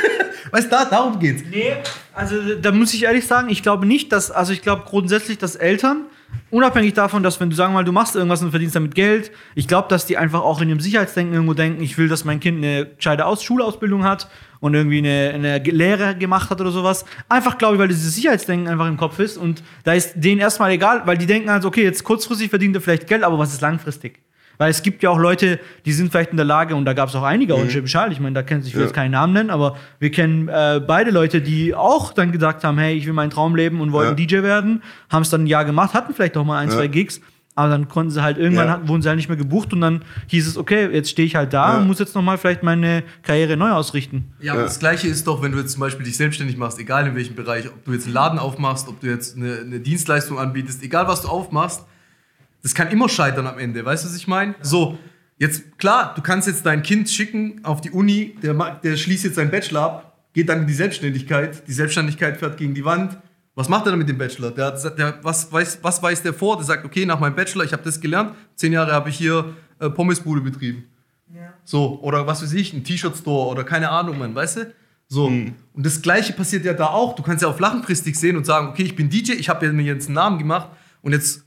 weißt 0.50 0.66
du, 0.66 0.70
da, 0.70 0.84
darum 0.84 1.18
geht's. 1.18 1.42
Nee, 1.50 1.74
also 2.14 2.36
da 2.60 2.72
muss 2.72 2.94
ich 2.94 3.04
ehrlich 3.04 3.26
sagen, 3.26 3.48
ich 3.48 3.62
glaube 3.62 3.86
nicht, 3.86 4.12
dass, 4.12 4.30
also 4.30 4.52
ich 4.52 4.62
glaube 4.62 4.82
grundsätzlich, 4.86 5.38
dass 5.38 5.56
Eltern 5.56 6.06
unabhängig 6.50 6.94
davon, 6.94 7.22
dass 7.22 7.40
wenn 7.40 7.50
du 7.50 7.56
sagen 7.56 7.72
mal, 7.72 7.84
du 7.84 7.92
machst 7.92 8.14
irgendwas 8.14 8.42
und 8.42 8.50
verdienst 8.50 8.76
damit 8.76 8.94
Geld, 8.94 9.32
ich 9.54 9.68
glaube, 9.68 9.88
dass 9.88 10.06
die 10.06 10.16
einfach 10.16 10.40
auch 10.40 10.60
in 10.60 10.68
ihrem 10.68 10.80
Sicherheitsdenken 10.80 11.34
irgendwo 11.34 11.54
denken, 11.54 11.82
ich 11.82 11.96
will, 11.98 12.08
dass 12.08 12.24
mein 12.24 12.40
Kind 12.40 12.58
eine 12.58 12.86
gescheite 12.86 13.26
Aus 13.26 13.42
Schulausbildung 13.42 14.04
hat 14.04 14.28
und 14.60 14.74
irgendwie 14.74 14.98
eine, 14.98 15.32
eine 15.34 15.58
Lehre 15.58 16.16
gemacht 16.16 16.50
hat 16.50 16.60
oder 16.60 16.70
sowas. 16.70 17.04
Einfach, 17.28 17.58
glaube 17.58 17.74
ich, 17.74 17.80
weil 17.80 17.88
dieses 17.88 18.14
Sicherheitsdenken 18.14 18.68
einfach 18.68 18.86
im 18.86 18.96
Kopf 18.96 19.18
ist 19.18 19.36
und 19.36 19.62
da 19.84 19.94
ist 19.94 20.14
denen 20.14 20.40
erstmal 20.40 20.70
egal, 20.70 21.02
weil 21.06 21.18
die 21.18 21.26
denken 21.26 21.48
also, 21.48 21.68
okay, 21.68 21.82
jetzt 21.82 22.04
kurzfristig 22.04 22.50
verdient 22.50 22.76
er 22.76 22.82
vielleicht 22.82 23.06
Geld, 23.06 23.22
aber 23.22 23.38
was 23.38 23.52
ist 23.52 23.60
langfristig? 23.60 24.20
Weil 24.62 24.70
es 24.70 24.84
gibt 24.84 25.02
ja 25.02 25.10
auch 25.10 25.18
Leute, 25.18 25.58
die 25.86 25.92
sind 25.92 26.12
vielleicht 26.12 26.30
in 26.30 26.36
der 26.36 26.46
Lage, 26.46 26.76
und 26.76 26.84
da 26.84 26.92
gab 26.92 27.08
es 27.08 27.16
auch 27.16 27.24
einige, 27.24 27.56
mhm. 27.56 27.62
und 27.62 27.90
Schall, 27.90 28.12
ich 28.12 28.20
meine, 28.20 28.34
da 28.34 28.44
kennt 28.44 28.62
sich, 28.62 28.72
ich 28.72 28.76
will 28.76 28.84
jetzt 28.84 28.94
keinen 28.94 29.10
Namen 29.10 29.32
nennen, 29.32 29.50
aber 29.50 29.76
wir 29.98 30.12
kennen 30.12 30.46
äh, 30.46 30.80
beide 30.86 31.10
Leute, 31.10 31.40
die 31.40 31.74
auch 31.74 32.12
dann 32.12 32.30
gesagt 32.30 32.62
haben, 32.62 32.78
hey, 32.78 32.94
ich 32.94 33.04
will 33.04 33.12
meinen 33.12 33.30
Traum 33.30 33.56
leben 33.56 33.80
und 33.80 33.90
wollten 33.90 34.16
ja. 34.16 34.24
DJ 34.24 34.44
werden, 34.44 34.84
haben 35.10 35.22
es 35.22 35.30
dann 35.30 35.42
ein 35.42 35.46
Jahr 35.48 35.64
gemacht, 35.64 35.94
hatten 35.94 36.14
vielleicht 36.14 36.36
auch 36.36 36.44
mal 36.44 36.58
ein, 36.58 36.68
ja. 36.68 36.76
zwei 36.76 36.86
Gigs, 36.86 37.20
aber 37.56 37.70
dann 37.70 37.88
konnten 37.88 38.12
sie 38.12 38.22
halt 38.22 38.38
irgendwann 38.38 38.68
ja. 38.68 38.88
wurden 38.88 39.02
sie 39.02 39.08
halt 39.08 39.16
nicht 39.16 39.28
mehr 39.28 39.36
gebucht 39.36 39.72
und 39.72 39.80
dann 39.80 40.04
hieß 40.28 40.46
es, 40.46 40.56
okay, 40.56 40.88
jetzt 40.92 41.10
stehe 41.10 41.26
ich 41.26 41.34
halt 41.34 41.52
da 41.52 41.72
ja. 41.72 41.78
und 41.80 41.88
muss 41.88 41.98
jetzt 41.98 42.14
nochmal 42.14 42.38
vielleicht 42.38 42.62
meine 42.62 43.02
Karriere 43.22 43.56
neu 43.56 43.72
ausrichten. 43.72 44.32
Ja, 44.38 44.52
aber 44.52 44.60
ja. 44.60 44.66
das 44.68 44.78
Gleiche 44.78 45.08
ist 45.08 45.26
doch, 45.26 45.42
wenn 45.42 45.50
du 45.50 45.58
jetzt 45.58 45.72
zum 45.72 45.80
Beispiel 45.80 46.06
dich 46.06 46.16
selbstständig 46.16 46.56
machst, 46.56 46.78
egal 46.78 47.04
in 47.08 47.16
welchem 47.16 47.34
Bereich, 47.34 47.66
ob 47.66 47.84
du 47.84 47.92
jetzt 47.92 48.04
einen 48.04 48.14
Laden 48.14 48.38
aufmachst, 48.38 48.86
ob 48.86 49.00
du 49.00 49.08
jetzt 49.08 49.36
eine, 49.36 49.58
eine 49.58 49.80
Dienstleistung 49.80 50.38
anbietest, 50.38 50.84
egal 50.84 51.08
was 51.08 51.22
du 51.22 51.28
aufmachst, 51.28 51.84
das 52.62 52.74
kann 52.74 52.88
immer 52.88 53.08
scheitern 53.08 53.46
am 53.46 53.58
Ende. 53.58 53.84
Weißt 53.84 54.04
du, 54.04 54.08
was 54.08 54.16
ich 54.16 54.28
meine? 54.28 54.54
So, 54.62 54.98
Jetzt, 55.42 55.76
klar, 55.76 56.14
du 56.14 56.22
kannst 56.22 56.46
jetzt 56.46 56.64
dein 56.64 56.84
Kind 56.84 57.10
schicken 57.10 57.64
auf 57.64 57.80
die 57.80 57.90
Uni, 57.90 58.36
der, 58.40 58.54
der 58.80 58.96
schließt 58.96 59.24
jetzt 59.24 59.34
seinen 59.34 59.50
Bachelor 59.50 59.82
ab, 59.82 60.18
geht 60.32 60.48
dann 60.48 60.60
in 60.60 60.66
die 60.68 60.72
Selbstständigkeit, 60.72 61.66
die 61.66 61.72
Selbstständigkeit 61.72 62.36
fährt 62.36 62.56
gegen 62.56 62.74
die 62.74 62.84
Wand. 62.84 63.18
Was 63.56 63.68
macht 63.68 63.84
er 63.86 63.90
dann 63.90 63.98
mit 63.98 64.08
dem 64.08 64.18
Bachelor? 64.18 64.52
Der, 64.52 64.70
der, 64.70 65.18
was, 65.22 65.52
weiß, 65.52 65.80
was 65.82 66.00
weiß 66.00 66.22
der 66.22 66.32
vor? 66.32 66.58
Der 66.58 66.64
sagt, 66.64 66.84
okay, 66.84 67.04
nach 67.04 67.18
meinem 67.18 67.34
Bachelor, 67.34 67.64
ich 67.64 67.72
habe 67.72 67.82
das 67.82 68.00
gelernt, 68.00 68.36
zehn 68.54 68.72
Jahre 68.72 68.92
habe 68.92 69.10
ich 69.10 69.16
hier 69.16 69.56
äh, 69.80 69.90
Pommesbude 69.90 70.42
betrieben. 70.42 70.84
Ja. 71.34 71.52
So, 71.64 72.00
oder 72.02 72.24
was 72.24 72.40
weiß 72.40 72.52
ich, 72.52 72.72
ein 72.72 72.84
T-Shirt-Store 72.84 73.50
oder 73.50 73.64
keine 73.64 73.90
Ahnung, 73.90 74.20
man, 74.20 74.36
weißt 74.36 74.58
du? 74.58 74.72
So. 75.08 75.28
Mhm. 75.28 75.54
Und 75.72 75.84
das 75.84 76.00
Gleiche 76.02 76.34
passiert 76.34 76.64
ja 76.64 76.72
da 76.72 76.86
auch. 76.86 77.16
Du 77.16 77.22
kannst 77.24 77.42
ja 77.42 77.48
auch 77.48 77.58
langfristig 77.58 78.14
sehen 78.14 78.36
und 78.36 78.46
sagen, 78.46 78.68
okay, 78.68 78.84
ich 78.84 78.94
bin 78.94 79.10
DJ, 79.10 79.32
ich 79.32 79.48
habe 79.48 79.72
mir 79.72 79.82
jetzt 79.82 80.06
einen 80.06 80.14
Namen 80.14 80.38
gemacht 80.38 80.68
und 81.02 81.12
jetzt 81.12 81.41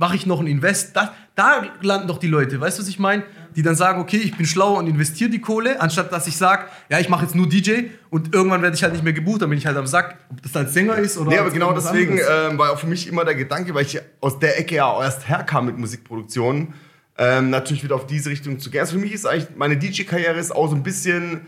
mache 0.00 0.16
ich 0.16 0.26
noch 0.26 0.40
einen 0.40 0.48
Invest. 0.48 0.96
Da, 0.96 1.14
da 1.36 1.62
landen 1.82 2.08
doch 2.08 2.18
die 2.18 2.26
Leute, 2.26 2.60
weißt 2.60 2.78
du, 2.78 2.82
was 2.82 2.88
ich 2.88 2.98
meine? 2.98 3.22
die 3.56 3.62
dann 3.62 3.74
sagen, 3.74 4.00
okay, 4.00 4.18
ich 4.18 4.36
bin 4.36 4.46
schlau 4.46 4.78
und 4.78 4.86
investiere 4.86 5.30
die 5.30 5.40
Kohle, 5.40 5.80
anstatt 5.80 6.12
dass 6.12 6.26
ich 6.26 6.36
sage, 6.36 6.66
ja, 6.88 6.98
ich 7.00 7.08
mache 7.08 7.24
jetzt 7.24 7.34
nur 7.34 7.48
DJ 7.48 7.84
und 8.10 8.34
irgendwann 8.34 8.62
werde 8.62 8.76
ich 8.76 8.82
halt 8.82 8.92
nicht 8.92 9.04
mehr 9.04 9.12
gebucht, 9.12 9.42
dann 9.42 9.50
bin 9.50 9.58
ich 9.58 9.66
halt 9.66 9.76
am 9.76 9.86
Sack, 9.86 10.18
ob 10.30 10.42
das 10.42 10.54
als 10.56 10.72
Sänger 10.72 10.96
ist 10.96 11.18
oder. 11.18 11.30
Nee, 11.30 11.38
aber 11.38 11.50
genau 11.50 11.72
deswegen 11.72 12.18
ähm, 12.18 12.58
war 12.58 12.72
auch 12.72 12.78
für 12.78 12.86
mich 12.86 13.08
immer 13.08 13.24
der 13.24 13.34
Gedanke, 13.34 13.74
weil 13.74 13.84
ich 13.84 14.00
aus 14.20 14.38
der 14.38 14.58
Ecke 14.58 14.76
ja 14.76 15.02
erst 15.02 15.28
herkam 15.28 15.66
mit 15.66 15.78
Musikproduktion, 15.78 16.74
ähm, 17.18 17.50
natürlich 17.50 17.82
wieder 17.82 17.96
auf 17.96 18.06
diese 18.06 18.30
Richtung 18.30 18.58
zu 18.58 18.70
gehen. 18.70 18.80
Also 18.80 18.94
für 18.94 19.00
mich 19.00 19.12
ist 19.12 19.26
eigentlich, 19.26 19.48
meine 19.56 19.76
DJ-Karriere 19.76 20.38
ist 20.38 20.54
auch 20.54 20.68
so 20.68 20.76
ein 20.76 20.82
bisschen 20.82 21.40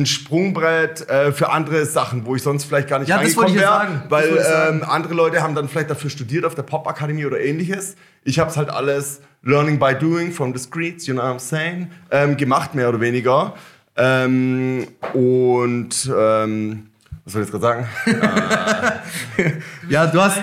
ein 0.00 0.06
Sprungbrett 0.06 1.08
äh, 1.08 1.32
für 1.32 1.50
andere 1.50 1.84
Sachen, 1.86 2.26
wo 2.26 2.34
ich 2.34 2.42
sonst 2.42 2.64
vielleicht 2.64 2.88
gar 2.88 2.98
nicht 2.98 3.08
ja, 3.08 3.16
reingekommen 3.16 3.54
wäre. 3.54 4.02
Weil 4.08 4.44
ähm, 4.68 4.84
andere 4.84 5.14
Leute 5.14 5.42
haben 5.42 5.54
dann 5.54 5.68
vielleicht 5.68 5.90
dafür 5.90 6.10
studiert 6.10 6.44
auf 6.44 6.54
der 6.54 6.62
Popakademie 6.62 7.26
oder 7.26 7.40
ähnliches. 7.40 7.96
Ich 8.24 8.38
habe 8.38 8.50
es 8.50 8.56
halt 8.56 8.70
alles 8.70 9.20
Learning 9.42 9.78
by 9.78 9.94
Doing 9.94 10.32
from 10.32 10.56
the 10.56 10.62
Streets, 10.62 11.06
you 11.06 11.14
know 11.14 11.22
what 11.22 11.36
I'm 11.36 11.38
saying, 11.38 11.90
ähm, 12.10 12.36
gemacht, 12.36 12.74
mehr 12.74 12.88
oder 12.88 13.00
weniger. 13.00 13.54
Ähm, 13.96 14.86
und 15.12 16.10
ähm, 16.14 16.89
was 17.30 17.32
soll 17.32 17.42
ich 17.42 17.48
jetzt 17.48 17.60
gerade 17.60 17.86
sagen? 18.06 19.52
ja, 19.88 20.06
du 20.06 20.20
hast, 20.20 20.38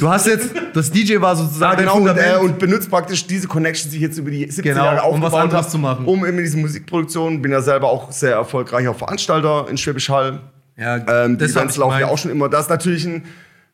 du 0.00 0.08
hast 0.08 0.26
jetzt, 0.26 0.50
das 0.72 0.90
DJ 0.90 1.20
war 1.20 1.36
sozusagen 1.36 1.78
genau, 1.78 1.96
und, 1.96 2.16
äh, 2.16 2.36
und, 2.40 2.58
benutzt 2.58 2.90
praktisch 2.90 3.26
diese 3.26 3.48
Connections, 3.48 3.90
die 3.90 3.96
ich 3.96 4.02
jetzt 4.02 4.18
über 4.18 4.30
die 4.30 4.44
70 4.44 4.62
genau, 4.62 4.84
Jahre 4.84 5.02
aufgebaut 5.02 5.44
um 5.44 5.52
was 5.52 5.54
habe, 5.54 5.68
zu 5.68 5.78
machen. 5.78 6.06
um 6.06 6.24
in 6.24 6.36
diese 6.38 6.56
Musikproduktion. 6.56 7.42
Bin 7.42 7.52
ja 7.52 7.60
selber 7.60 7.88
auch 7.88 8.10
sehr 8.12 8.32
erfolgreicher 8.32 8.94
Veranstalter 8.94 9.66
in 9.68 9.76
Schwäbisch 9.76 10.08
Hall. 10.08 10.40
Ja, 10.76 10.96
ähm, 10.96 11.38
die 11.38 11.44
Events 11.44 11.76
laufen 11.76 12.00
ja 12.00 12.08
auch 12.08 12.18
schon 12.18 12.30
immer. 12.30 12.48
Das 12.48 12.62
ist 12.62 12.70
natürlich 12.70 13.04
ein 13.04 13.24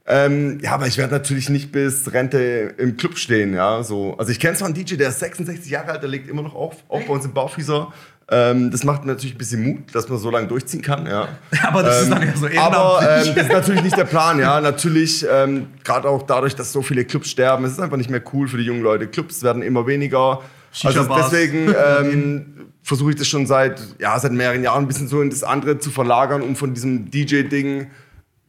ähm, 0.06 0.58
ja, 0.62 0.72
aber 0.72 0.86
ich 0.86 0.98
werde 0.98 1.12
natürlich 1.12 1.48
nicht 1.50 1.72
bis 1.72 2.12
Rente 2.12 2.74
im 2.78 2.96
Club 2.96 3.18
stehen, 3.18 3.54
ja. 3.54 3.82
So. 3.82 4.16
Also 4.18 4.32
ich 4.32 4.40
kenne 4.40 4.56
zwar 4.56 4.66
einen 4.66 4.74
DJ, 4.74 4.96
der 4.96 5.10
ist 5.10 5.20
66 5.20 5.70
Jahre 5.70 5.92
alt, 5.92 6.02
der 6.02 6.08
legt 6.08 6.28
immer 6.28 6.42
noch 6.42 6.54
auf, 6.54 6.76
auch 6.88 7.02
bei 7.02 7.12
uns 7.12 7.24
im 7.24 7.32
Baufieser. 7.32 7.92
Ähm, 8.32 8.70
das 8.70 8.84
macht 8.84 9.04
natürlich 9.04 9.34
ein 9.34 9.38
bisschen 9.38 9.62
Mut, 9.62 9.94
dass 9.94 10.08
man 10.08 10.18
so 10.18 10.30
lange 10.30 10.46
durchziehen 10.46 10.82
kann, 10.82 11.06
ja. 11.06 11.28
aber 11.62 11.82
das 11.82 11.96
ähm, 11.96 12.02
ist 12.04 12.12
dann 12.12 12.26
ja 12.26 12.36
so 12.36 12.60
Aber 12.60 13.00
ähm, 13.02 13.34
das 13.34 13.46
ist 13.46 13.52
natürlich 13.52 13.82
nicht 13.82 13.96
der 13.96 14.04
Plan, 14.04 14.38
ja. 14.38 14.60
Natürlich, 14.60 15.26
ähm, 15.30 15.66
gerade 15.84 16.08
auch 16.08 16.22
dadurch, 16.22 16.54
dass 16.54 16.72
so 16.72 16.82
viele 16.82 17.04
Clubs 17.04 17.28
sterben, 17.28 17.64
es 17.64 17.72
ist 17.72 17.80
einfach 17.80 17.96
nicht 17.96 18.10
mehr 18.10 18.22
cool 18.32 18.48
für 18.48 18.56
die 18.56 18.64
jungen 18.64 18.82
Leute. 18.82 19.06
Clubs 19.06 19.42
werden 19.42 19.62
immer 19.62 19.86
weniger. 19.86 20.40
Also 20.84 21.04
deswegen 21.04 21.74
ähm, 22.00 22.46
versuche 22.82 23.10
ich 23.10 23.16
das 23.16 23.26
schon 23.26 23.46
seit, 23.46 23.80
ja, 23.98 24.18
seit 24.18 24.32
mehreren 24.32 24.62
Jahren 24.62 24.84
ein 24.84 24.88
bisschen 24.88 25.08
so 25.08 25.20
in 25.20 25.30
das 25.30 25.42
andere 25.42 25.78
zu 25.78 25.90
verlagern, 25.90 26.42
um 26.42 26.56
von 26.56 26.72
diesem 26.72 27.10
DJ-Ding 27.10 27.90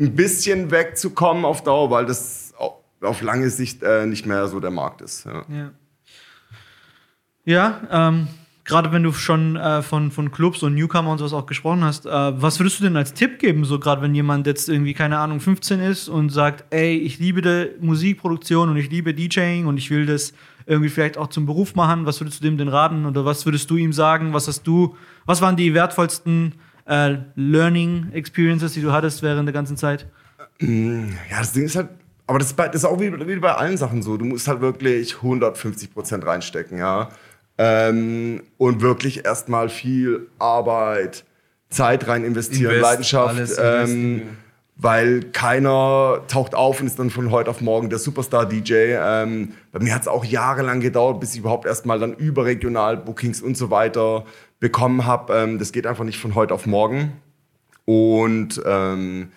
ein 0.02 0.16
bisschen 0.16 0.72
wegzukommen 0.72 1.46
auf 1.46 1.64
Dauer, 1.64 1.90
weil 1.92 2.06
das 2.06 2.54
auf 3.02 3.22
lange 3.22 3.50
Sicht 3.50 3.84
äh, 3.84 4.06
nicht 4.06 4.26
mehr 4.26 4.48
so 4.48 4.60
der 4.60 4.72
Markt 4.72 5.02
ist. 5.02 5.26
Ja, 5.26 5.46
ja. 5.50 5.72
ja 7.46 7.82
ähm, 8.10 8.28
gerade 8.64 8.92
wenn 8.92 9.04
du 9.04 9.12
schon 9.12 9.56
äh, 9.56 9.82
von, 9.82 10.12
von 10.12 10.32
Clubs 10.32 10.64
und 10.64 10.76
Newcomer 10.76 11.12
und 11.12 11.18
sowas 11.18 11.34
auch 11.34 11.46
gesprochen 11.46 11.84
hast, 11.84 12.06
äh, 12.06 12.10
was 12.10 12.60
würdest 12.60 12.80
du 12.80 12.84
denn 12.84 12.98
als 12.98 13.14
Tipp 13.14 13.40
geben, 13.40 13.66
so 13.66 13.80
gerade 13.80 14.02
wenn 14.02 14.14
jemand 14.14 14.48
jetzt 14.48 14.70
irgendwie, 14.70 14.94
keine 14.94 15.18
Ahnung, 15.18 15.40
15 15.40 15.80
ist 15.80 16.10
und 16.10 16.30
sagt, 16.30 16.66
ey, 16.72 16.96
ich 16.96 17.20
liebe 17.20 17.76
Musikproduktion 17.80 18.70
und 18.70 18.78
ich 18.78 18.90
liebe 18.90 19.14
DJing 19.14 19.66
und 19.66 19.78
ich 19.78 19.90
will 19.90 20.06
das 20.06 20.34
irgendwie 20.66 20.90
vielleicht 20.90 21.18
auch 21.18 21.28
zum 21.28 21.46
Beruf 21.46 21.76
machen, 21.76 22.06
was 22.06 22.22
würdest 22.22 22.40
du 22.40 22.44
dem 22.44 22.58
denn 22.58 22.68
raten 22.68 23.06
oder 23.06 23.26
was 23.26 23.46
würdest 23.46 23.70
du 23.70 23.78
ihm 23.78 23.94
sagen, 23.94 24.34
was 24.34 24.48
hast 24.48 24.64
du, 24.64 24.96
was 25.26 25.42
waren 25.42 25.56
die 25.56 25.74
wertvollsten 25.74 26.54
äh, 26.86 27.18
Learning 27.36 28.12
Experiences, 28.14 28.74
die 28.74 28.82
du 28.82 28.92
hattest 28.92 29.24
während 29.24 29.48
der 29.48 29.54
ganzen 29.54 29.78
Zeit? 29.78 30.08
Ja, 30.60 31.40
das 31.40 31.54
Ding 31.54 31.66
ist 31.66 31.76
halt, 31.76 31.90
aber 32.28 32.40
das 32.40 32.50
ist, 32.50 32.54
bei, 32.56 32.68
das 32.68 32.78
ist 32.78 32.86
auch 32.86 33.00
wie, 33.00 33.12
wie, 33.28 33.36
bei 33.38 33.54
allen 33.54 33.78
Sachen 33.78 34.02
so. 34.04 34.18
Du 34.18 34.26
musst 34.26 34.48
halt 34.48 34.62
wirklich 34.62 35.16
150 35.18 35.94
Prozent 35.94 36.26
reinstecken, 36.26 36.78
ja. 36.78 37.10
Ähm, 37.58 38.44
und 38.58 38.82
wirklich 38.82 39.26
erstmal 39.26 39.70
viel 39.70 40.28
Arbeit, 40.40 41.26
Zeit 41.70 42.08
rein 42.08 42.24
investieren, 42.24 42.76
Invest, 42.76 42.84
Leidenschaft. 42.84 43.52
Ähm, 43.62 44.38
weil 44.82 45.22
keiner 45.32 46.22
taucht 46.28 46.56
auf 46.56 46.82
und 46.82 46.88
ist 46.88 46.98
dann 46.98 47.12
von 47.12 47.30
heute 47.30 47.52
auf 47.52 47.62
morgen 47.62 47.92
der 47.92 48.00
Superstar-DJ. 48.00 48.98
Ähm, 49.00 49.54
bei 49.72 49.80
mir 49.80 49.94
hat 49.94 50.02
es 50.02 50.08
auch 50.08 50.26
jahrelang 50.26 50.80
gedauert, 50.80 51.20
bis 51.20 51.34
ich 51.34 51.40
überhaupt 51.40 51.68
erstmal 51.68 52.00
dann 52.00 52.14
überregional 52.14 52.98
Bookings 52.98 53.44
und 53.44 53.56
so 53.56 53.70
weiter 53.70 54.26
bekommen 54.60 55.06
habe. 55.06 55.36
Ähm, 55.36 55.60
das 55.60 55.72
geht 55.72 55.86
einfach 55.86 56.04
nicht 56.04 56.18
von 56.18 56.34
heute 56.34 56.56
auf 56.56 56.66
morgen. 56.66 57.14
Und 57.86 58.60
ähm, 58.66 59.32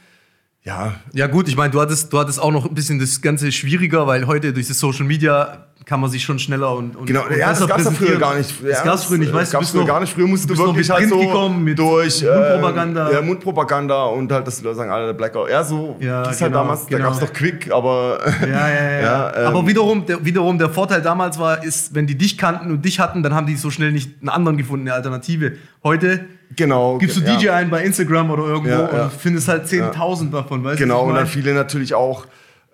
ja. 0.65 0.95
Ja, 1.13 1.27
gut, 1.27 1.49
ich 1.49 1.57
meine, 1.57 1.71
du 1.71 1.81
hattest, 1.81 2.13
du 2.13 2.19
hattest 2.19 2.41
auch 2.41 2.51
noch 2.51 2.67
ein 2.67 2.75
bisschen 2.75 2.99
das 2.99 3.21
Ganze 3.21 3.53
schwieriger, 3.53 4.07
weil 4.07 4.27
heute 4.27 4.53
durch 4.53 4.69
das 4.69 4.79
Social 4.79 5.05
Media 5.05 5.67
kann 5.85 6.01
man 6.01 6.09
sich 6.11 6.23
schon 6.25 6.39
schneller 6.39 6.75
und, 6.75 6.97
und 6.97 7.05
genau 7.05 7.25
und 7.25 7.37
ja 7.37 7.51
das 7.51 7.67
gab 7.67 7.79
es 7.79 7.89
früher 7.91 8.19
gar 8.19 8.37
nicht. 8.37 8.51
Das 8.63 8.79
ja, 8.79 8.85
gab 8.85 8.95
es 8.95 9.05
früher 9.05 9.19
nicht. 9.19 9.33
weißt 9.33 9.53
du 9.53 9.59
bist 9.59 9.73
früher 9.73 9.85
gar 9.85 10.01
nicht. 10.01 10.15
Früher 10.15 10.27
musst 10.27 10.49
du, 10.49 10.57
wirklich 10.57 10.89
halt 10.89 11.09
so 11.09 11.19
gekommen, 11.19 11.75
durch 11.77 12.23
Mundpropaganda. 12.23 13.11
äh, 13.11 13.15
ja 13.15 13.23
Mundpropaganda 13.23 14.05
und 14.05 14.33
halt 14.33 14.47
dass 14.47 14.57
die 14.57 14.65
Leute 14.65 14.77
sagen 14.77 14.91
alle 14.91 15.07
der 15.07 15.13
Blackout. 15.13 15.51
Ja 15.51 15.63
so 15.63 15.97
ja, 16.01 16.23
das 16.23 16.39
genau, 16.39 16.45
halt 16.45 16.55
damals. 16.55 16.87
Genau. 16.87 16.99
da 16.99 17.05
gab 17.05 17.13
es 17.15 17.21
doch 17.21 17.33
Quick 17.33 17.71
aber 17.71 18.21
ja 18.41 18.47
ja 18.47 18.69
ja, 18.69 19.01
ja. 19.01 19.33
Ähm, 19.35 19.47
aber 19.47 19.67
wiederum 19.67 20.07
der, 20.07 20.25
wiederum 20.25 20.59
der 20.59 20.71
Vorteil 20.71 21.03
damals 21.03 21.39
war 21.39 21.63
ist 21.63 21.95
wenn 21.95 22.07
die 22.07 22.17
dich 22.17 22.39
kannten 22.39 22.71
und 22.71 22.85
dich 22.85 23.01
hatten 23.01 23.23
dann 23.23 23.35
haben 23.35 23.47
die 23.47 23.57
so 23.57 23.71
schnell 23.71 23.93
nicht 23.93 24.11
einen 24.21 24.31
anderen 24.31 24.57
gefunden 24.57 24.87
eine 24.89 24.95
Alternative. 24.95 25.53
Heute 25.83 26.25
Genau. 26.57 26.99
Gibst 26.99 27.17
du 27.17 27.21
DJ 27.21 27.51
ein 27.51 27.71
bei 27.71 27.85
Instagram 27.85 28.31
oder 28.31 28.45
irgendwo 28.45 28.97
und 28.97 29.13
findest 29.13 29.49
halt 29.49 29.67
10.000 29.67 30.31
davon, 30.31 30.65
weißt 30.65 30.79
du? 30.79 30.85
Genau, 30.85 31.05
und 31.05 31.15
dann 31.15 31.27
viele 31.27 31.55
natürlich 31.55 31.95
auch 31.95 32.27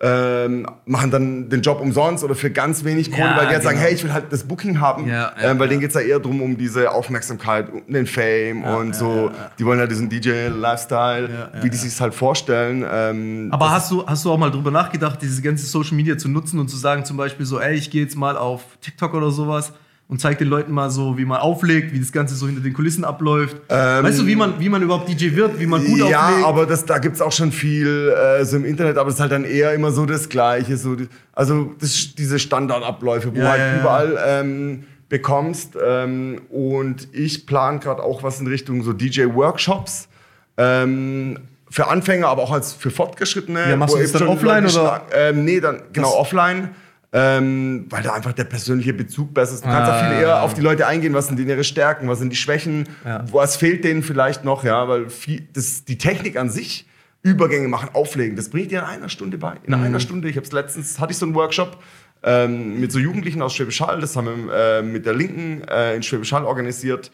ähm, 0.03 0.65
machen 0.85 1.11
dann 1.11 1.49
den 1.49 1.61
Job 1.61 1.79
umsonst 1.79 2.23
oder 2.23 2.33
für 2.33 2.49
ganz 2.49 2.83
wenig 2.83 3.11
Kohle, 3.11 3.23
ja, 3.23 3.37
weil 3.37 3.47
die 3.47 3.53
jetzt 3.53 3.61
genau. 3.61 3.71
sagen, 3.71 3.79
hey, 3.79 3.93
ich 3.93 4.03
will 4.03 4.11
halt 4.11 4.25
das 4.31 4.43
Booking 4.43 4.79
haben, 4.81 5.07
ja, 5.07 5.31
ja, 5.39 5.51
ähm, 5.51 5.59
weil 5.59 5.67
denen 5.67 5.79
geht 5.79 5.89
es 5.89 5.95
ja 5.95 6.01
eher 6.01 6.19
darum, 6.19 6.41
um 6.41 6.57
diese 6.57 6.91
Aufmerksamkeit, 6.91 7.71
um 7.71 7.93
den 7.93 8.07
Fame 8.07 8.63
und 8.63 8.95
so. 8.95 9.31
Die 9.59 9.65
wollen 9.65 9.77
ja 9.77 9.85
diesen 9.85 10.09
DJ-Lifestyle, 10.09 11.51
wie 11.61 11.69
die 11.69 11.77
sich 11.77 11.89
es 11.89 12.01
halt 12.01 12.15
vorstellen. 12.15 12.83
Ähm, 12.91 13.49
Aber 13.51 13.69
hast 13.69 13.91
du, 13.91 14.03
hast 14.05 14.25
du 14.25 14.31
auch 14.31 14.37
mal 14.37 14.49
drüber 14.49 14.71
nachgedacht, 14.71 15.21
diese 15.21 15.41
ganze 15.43 15.67
Social 15.67 15.95
Media 15.95 16.17
zu 16.17 16.29
nutzen 16.29 16.59
und 16.59 16.67
zu 16.67 16.77
sagen 16.77 17.05
zum 17.05 17.17
Beispiel 17.17 17.45
so, 17.45 17.59
ey, 17.59 17.75
ich 17.75 17.91
gehe 17.91 18.01
jetzt 18.01 18.15
mal 18.15 18.37
auf 18.37 18.63
TikTok 18.81 19.13
oder 19.13 19.29
sowas 19.29 19.71
und 20.11 20.19
zeigt 20.19 20.41
den 20.41 20.49
Leuten 20.49 20.73
mal 20.73 20.89
so, 20.89 21.17
wie 21.17 21.23
man 21.23 21.39
auflegt, 21.39 21.93
wie 21.93 21.99
das 21.99 22.11
Ganze 22.11 22.35
so 22.35 22.45
hinter 22.45 22.61
den 22.61 22.73
Kulissen 22.73 23.05
abläuft. 23.05 23.55
Ähm, 23.69 24.03
weißt 24.03 24.19
du, 24.19 24.27
wie 24.27 24.35
man, 24.35 24.59
wie 24.59 24.67
man 24.67 24.81
überhaupt 24.81 25.07
DJ 25.07 25.33
wird, 25.37 25.57
wie 25.57 25.65
man 25.65 25.85
gut 25.85 25.99
ja, 25.99 26.03
auflegt? 26.03 26.41
Ja, 26.41 26.47
aber 26.47 26.65
das, 26.65 26.83
da 26.83 26.97
gibt 26.97 27.15
es 27.15 27.21
auch 27.21 27.31
schon 27.31 27.53
viel 27.53 28.09
äh, 28.09 28.43
so 28.43 28.57
im 28.57 28.65
Internet, 28.65 28.97
aber 28.97 29.07
es 29.07 29.15
ist 29.15 29.21
halt 29.21 29.31
dann 29.31 29.45
eher 29.45 29.73
immer 29.73 29.91
so 29.91 30.05
das 30.05 30.27
Gleiche. 30.27 30.75
So, 30.75 30.97
also 31.31 31.73
das, 31.79 32.13
diese 32.13 32.39
Standardabläufe, 32.39 33.33
wo 33.33 33.39
ja, 33.39 33.51
halt 33.51 33.61
ja, 33.61 33.79
überall 33.79 34.19
ähm, 34.27 34.83
bekommst. 35.07 35.77
Ähm, 35.81 36.41
und 36.49 37.07
ich 37.13 37.45
plane 37.45 37.79
gerade 37.79 38.03
auch 38.03 38.21
was 38.21 38.41
in 38.41 38.47
Richtung 38.47 38.83
so 38.83 38.91
DJ-Workshops. 38.91 40.09
Ähm, 40.57 41.37
für 41.69 41.87
Anfänger, 41.87 42.27
aber 42.27 42.41
auch 42.41 42.51
als 42.51 42.73
für 42.73 42.91
Fortgeschrittene. 42.91 43.69
Ja, 43.69 43.77
machst 43.77 43.95
du 43.95 43.99
das 44.01 44.11
dann 44.11 44.27
offline, 44.27 44.65
oder? 44.65 45.03
Ähm, 45.15 45.45
nee, 45.45 45.61
dann 45.61 45.83
genau 45.93 46.09
Das- 46.09 46.17
offline. 46.17 46.71
Ähm, 47.13 47.87
weil 47.89 48.03
da 48.03 48.13
einfach 48.13 48.31
der 48.31 48.45
persönliche 48.45 48.93
Bezug 48.93 49.33
besser 49.33 49.55
ist. 49.55 49.65
Du 49.65 49.69
kannst 49.69 49.91
Ah. 49.91 49.95
auch 49.97 50.01
viel 50.07 50.17
eher 50.21 50.43
auf 50.43 50.53
die 50.53 50.61
Leute 50.61 50.87
eingehen, 50.87 51.13
was 51.13 51.27
sind 51.27 51.37
denn 51.37 51.49
ihre 51.49 51.65
Stärken, 51.65 52.07
was 52.07 52.19
sind 52.19 52.29
die 52.31 52.37
Schwächen, 52.37 52.87
Ja. 53.03 53.25
was 53.31 53.57
fehlt 53.57 53.83
denen 53.83 54.01
vielleicht 54.01 54.45
noch, 54.45 54.63
ja, 54.63 54.87
weil 54.87 55.09
viel, 55.09 55.45
das, 55.51 55.83
die 55.83 55.97
Technik 55.97 56.37
an 56.37 56.49
sich, 56.49 56.87
Übergänge 57.21 57.67
machen, 57.67 57.89
auflegen, 57.93 58.35
das 58.37 58.49
bringt 58.49 58.71
dir 58.71 58.79
in 58.79 58.85
einer 58.85 59.09
Stunde 59.09 59.37
bei. 59.37 59.55
In 59.63 59.75
Mhm. 59.77 59.83
einer 59.83 59.99
Stunde, 59.99 60.29
ich 60.29 60.37
habe 60.37 60.45
es 60.45 60.53
letztens, 60.53 60.99
hatte 60.99 61.11
ich 61.11 61.17
so 61.17 61.25
einen 61.25 61.35
Workshop 61.35 61.83
ähm, 62.23 62.79
mit 62.79 62.91
so 62.93 62.97
Jugendlichen 62.99 63.41
aus 63.41 63.55
Schwäbisch 63.55 63.81
Hall, 63.81 63.99
das 63.99 64.15
haben 64.15 64.47
wir 64.47 64.53
äh, 64.53 64.81
mit 64.81 65.05
der 65.05 65.13
Linken 65.13 65.63
äh, 65.67 65.95
in 65.95 66.03
Schwäbisch 66.03 66.31
Hall 66.31 66.45
organisiert 66.45 67.11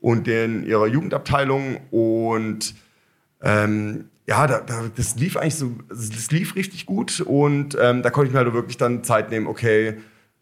und 0.00 0.26
in 0.28 0.66
ihrer 0.66 0.86
Jugendabteilung 0.88 1.78
und 1.90 2.74
ähm, 3.42 4.06
ja, 4.26 4.46
da, 4.46 4.60
da, 4.60 4.84
das 4.94 5.16
lief 5.16 5.36
eigentlich 5.36 5.54
so, 5.54 5.72
das 5.88 6.30
lief 6.30 6.56
richtig 6.56 6.86
gut 6.86 7.20
und 7.20 7.76
ähm, 7.80 8.02
da 8.02 8.10
konnte 8.10 8.28
ich 8.28 8.32
mir 8.32 8.40
halt 8.40 8.52
wirklich 8.52 8.76
dann 8.76 9.04
Zeit 9.04 9.30
nehmen, 9.30 9.46
okay, 9.46 9.98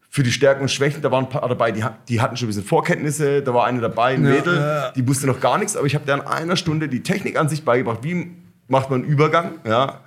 für 0.09 0.23
die 0.23 0.33
Stärken 0.33 0.63
und 0.63 0.71
Schwächen, 0.71 1.03
da 1.03 1.11
waren 1.11 1.25
ein 1.25 1.29
paar 1.31 1.47
dabei, 1.49 1.73
die, 1.73 1.85
die 2.09 2.21
hatten 2.21 2.37
schon 2.37 2.47
ein 2.47 2.51
bisschen 2.51 2.65
Vorkenntnisse, 2.65 3.43
da 3.43 3.53
war 3.53 3.67
eine 3.67 3.81
dabei, 3.81 4.15
ein 4.15 4.25
Ja, 4.25 4.31
Mädel, 4.31 4.57
ja. 4.57 4.91
die 4.93 5.07
wusste 5.07 5.27
noch 5.27 5.41
gar 5.41 5.59
nichts, 5.59 5.77
aber 5.77 5.87
ich 5.87 5.95
habe 5.95 6.07
der 6.07 6.15
in 6.15 6.21
einer 6.23 6.57
Stunde 6.57 6.89
die 6.89 7.03
Technik 7.03 7.39
an 7.39 7.49
sich 7.49 7.65
beigebracht, 7.65 7.99
wie 8.03 8.31
macht 8.69 8.91
man 8.91 9.03
einen 9.03 9.11
Übergang, 9.11 9.57
ja. 9.67 10.01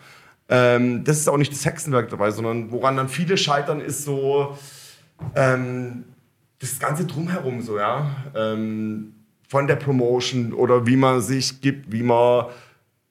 Ähm, 0.50 1.04
das 1.04 1.18
ist 1.18 1.28
auch 1.28 1.38
nicht 1.38 1.52
das 1.52 1.66
Hexenwerk 1.66 2.10
dabei, 2.10 2.32
sondern 2.32 2.72
woran 2.72 2.96
dann 2.96 3.10
viele 3.10 3.38
scheitern, 3.38 3.82
ist 3.82 4.06
so 4.06 4.58
ähm, 5.36 6.06
das 6.60 6.80
Ganze 6.80 7.06
drumherum 7.06 7.62
so, 7.62 7.78
ja. 7.78 8.10
Ähm, 8.34 9.14
von 9.48 9.68
der 9.68 9.76
Promotion 9.76 10.54
oder 10.54 10.88
wie 10.88 10.96
man 10.96 11.22
sich 11.22 11.62
gibt, 11.62 11.92
wie 11.92 12.04
man 12.04 12.46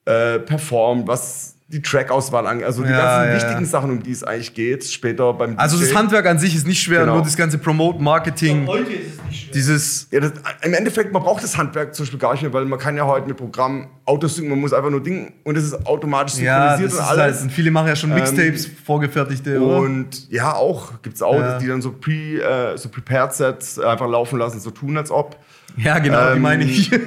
äh, 0.07 0.39
performt, 0.39 1.07
was 1.09 1.53
die 1.69 1.83
Trackauswahl 1.83 2.47
angeht. 2.47 2.65
Also 2.65 2.85
die 2.85 2.91
Ja, 2.91 2.97
ganzen 2.97 3.29
ja, 3.31 3.35
wichtigen 3.35 3.65
ja. 3.65 3.67
Sachen, 3.67 3.91
um 3.91 4.01
die 4.01 4.13
es 4.13 4.23
eigentlich 4.23 4.55
geht, 4.55 4.85
später 4.85 5.33
beim 5.33 5.59
Also 5.59 5.77
das 5.77 5.89
DJ. 5.89 5.97
Handwerk 5.97 6.25
an 6.27 6.39
sich 6.39 6.55
ist 6.55 6.65
nicht 6.65 6.81
schwer, 6.81 7.01
Genau. 7.01 7.15
nur 7.15 7.23
das 7.25 7.37
ganze 7.37 7.59
Promote, 7.59 8.01
Marketing, 8.01 8.69
Heute 8.69 8.93
ist 8.93 9.15
es 9.19 9.25
nicht 9.25 9.41
schwer. 9.43 9.53
dieses. 9.53 10.07
Ja, 10.13 10.21
das, 10.21 10.33
Im 10.63 10.75
Endeffekt, 10.75 11.13
man 11.13 11.25
braucht 11.25 11.43
das 11.43 11.59
Handwerk 11.59 11.93
zum 11.93 12.05
Beispiel 12.05 12.21
gar 12.21 12.31
nicht 12.35 12.43
mehr, 12.43 12.53
weil 12.53 12.67
man 12.67 12.79
kann 12.79 12.97
ja 12.97 13.05
heute 13.05 13.27
mit 13.27 13.37
Programm 13.37 13.89
Autos 14.05 14.37
synken, 14.37 14.51
man 14.51 14.61
muss 14.61 14.73
einfach 14.73 14.91
nur 14.91 15.03
Ding 15.03 15.33
und 15.43 15.57
es 15.59 15.65
ist 15.65 15.85
automatisch 15.87 16.37
Ja, 16.39 16.69
das 16.69 16.79
synchronisiert 16.79 16.93
ist 16.93 16.99
und 17.01 17.09
halt, 17.11 17.21
alles. 17.21 17.43
und 17.43 17.51
viele 17.51 17.73
machen 17.73 17.89
ja 17.89 17.97
schon 17.97 18.11
Ähm, 18.13 18.19
Mixtapes, 18.19 18.71
vorgefertigte, 18.85 19.61
oder? 19.61 19.79
Und 19.79 20.31
ja, 20.31 20.55
auch 20.55 21.03
gibt 21.03 21.17
es 21.17 21.23
auch, 21.23 21.35
Ja. 21.35 21.59
die 21.59 21.67
dann 21.67 21.83
so, 21.83 21.91
pre, 21.91 22.13
äh, 22.13 22.79
so 22.79 22.89
Prepared 22.89 23.35
Sets 23.35 23.81
einfach 23.81 24.09
laufen 24.09 24.39
lassen, 24.39 24.61
so 24.61 24.71
tun 24.71 24.97
als 24.97 25.11
ob. 25.11 25.37
Ja, 25.77 25.99
genau, 25.99 26.31
die 26.31 26.37
ähm, 26.37 26.43
meine 26.43 26.65
ich. 26.65 26.91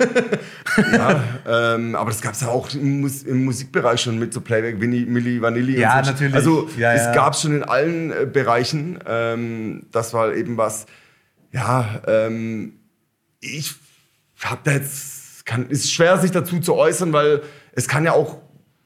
Ja, 0.93 1.23
ähm, 1.47 1.95
aber 1.95 2.11
das 2.11 2.21
gab 2.21 2.33
es 2.33 2.41
ja 2.41 2.47
auch 2.49 2.71
im, 2.73 3.01
Mus 3.01 3.23
im 3.23 3.43
Musikbereich 3.43 3.99
schon 4.01 4.17
mit 4.19 4.33
so 4.33 4.39
Playback, 4.39 4.79
Winnie, 4.79 5.05
Milli, 5.05 5.41
Vanilli. 5.41 5.77
Ja, 5.79 5.97
und 5.97 6.05
so. 6.05 6.11
natürlich. 6.11 6.35
Also 6.35 6.69
Ja, 6.77 6.93
es 6.93 7.05
ja. 7.05 7.13
gab 7.13 7.35
schon 7.35 7.55
in 7.55 7.63
allen 7.63 8.11
äh, 8.11 8.25
Bereichen. 8.31 8.99
Ähm, 9.07 9.87
das 9.91 10.13
war 10.13 10.33
eben 10.33 10.57
was, 10.57 10.85
ja, 11.51 12.01
ähm, 12.07 12.73
ich 13.41 13.73
hab 14.41 14.63
da 14.63 14.71
jetzt, 14.71 15.45
kann, 15.45 15.67
ist 15.69 15.91
schwer 15.91 16.17
sich 16.19 16.31
dazu 16.31 16.59
zu 16.59 16.75
äußern, 16.75 17.11
weil 17.13 17.41
es 17.73 17.87
kann 17.87 18.05
ja 18.05 18.13
auch, 18.13 18.37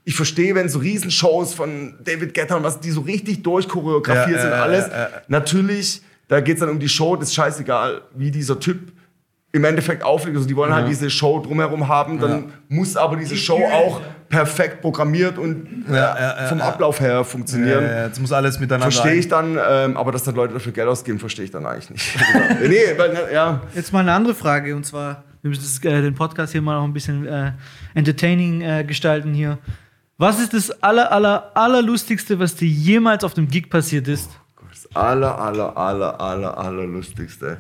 ich 0.06 0.16
verstehe, 0.16 0.56
wenn 0.56 0.70
so 0.70 0.80
Riesenshows 0.80 1.54
von 1.54 1.96
David 2.04 2.34
Guetta 2.34 2.56
und 2.56 2.64
was, 2.64 2.80
die 2.80 2.92
so 2.92 3.02
richtig 3.02 3.44
durchchoreografiert 3.44 4.38
Ja, 4.38 4.42
sind, 4.42 4.52
äh, 4.52 4.56
alles. 4.56 4.88
äh, 4.88 5.04
äh. 5.04 5.08
Natürlich, 5.28 6.02
da 6.28 6.40
geht 6.40 6.56
es 6.56 6.60
dann 6.62 6.70
um 6.70 6.80
die 6.80 6.90
Show, 6.90 7.16
das 7.18 7.30
ist 7.30 7.36
scheißegal, 7.36 8.02
wie 8.16 8.32
dieser 8.32 8.60
Typ 8.60 8.94
im 9.54 9.64
Endeffekt 9.64 10.04
auflegt. 10.04 10.36
Also 10.36 10.48
die 10.48 10.56
wollen 10.56 10.74
halt 10.74 10.88
diese 10.90 11.10
Show 11.10 11.40
drumherum 11.40 11.88
haben, 11.88 12.20
dann 12.20 12.52
muss 12.70 12.98
aber 12.98 13.16
diese 13.16 13.38
Show 13.38 13.64
auch 13.72 14.02
perfekt 14.28 14.82
programmiert 14.82 15.38
und 15.38 15.86
Ja, 15.88 15.96
ja, 15.96 16.16
ja, 16.42 16.48
vom 16.48 16.58
ja. 16.58 16.66
Ablauf 16.66 17.00
her 17.00 17.14
Ja, 17.14 17.24
funktionieren. 17.24 17.84
ja, 17.84 18.08
jetzt 18.08 18.20
muss 18.20 18.32
alles 18.32 18.60
miteinander. 18.60 18.92
Verstehe 18.92 19.14
ich 19.14 19.28
dann, 19.28 19.60
ähm, 19.70 19.96
aber 19.96 20.12
dass 20.12 20.24
dann 20.24 20.34
Leute 20.34 20.56
dafür 20.56 20.72
Geld 20.72 20.88
ausgeben, 20.88 21.20
verstehe 21.20 21.46
ich 21.46 21.52
dann 21.52 21.68
eigentlich 21.68 21.92
nicht. 21.92 22.18
nee, 22.68 22.98
weil, 22.98 23.16
ja. 23.32 23.62
Jetzt 23.76 23.94
mal 23.94 24.00
eine 24.00 24.14
andere 24.14 24.34
Frage 24.34 24.76
und 24.76 24.88
zwar, 24.88 25.24
wir 25.44 25.50
müssen 25.50 25.62
das, 25.62 25.78
äh, 25.86 26.02
den 26.02 26.16
Podcast 26.16 26.52
hier 26.52 26.64
mal 26.64 26.76
noch 26.78 26.86
ein 26.86 26.94
bisschen 26.94 27.28
äh, 27.28 27.52
entertaining 27.94 28.62
äh, 28.62 28.84
gestalten 28.84 29.36
hier. 29.36 29.60
Was 30.18 30.40
ist 30.40 30.54
das 30.56 30.82
aller, 30.82 31.12
aller, 31.12 31.52
allerlustigste, 31.54 32.40
was 32.40 32.56
dir 32.56 32.68
jemals 32.68 33.24
auf 33.24 33.36
dem 33.36 33.48
Gig 33.48 33.70
passiert 33.70 34.08
ist? 34.08 34.32
Das 34.72 34.96
aller, 34.96 35.38
aller, 35.38 35.78
aller, 35.78 36.20
aller, 36.20 36.58
aller 36.58 36.86
lustigste. 36.88 37.58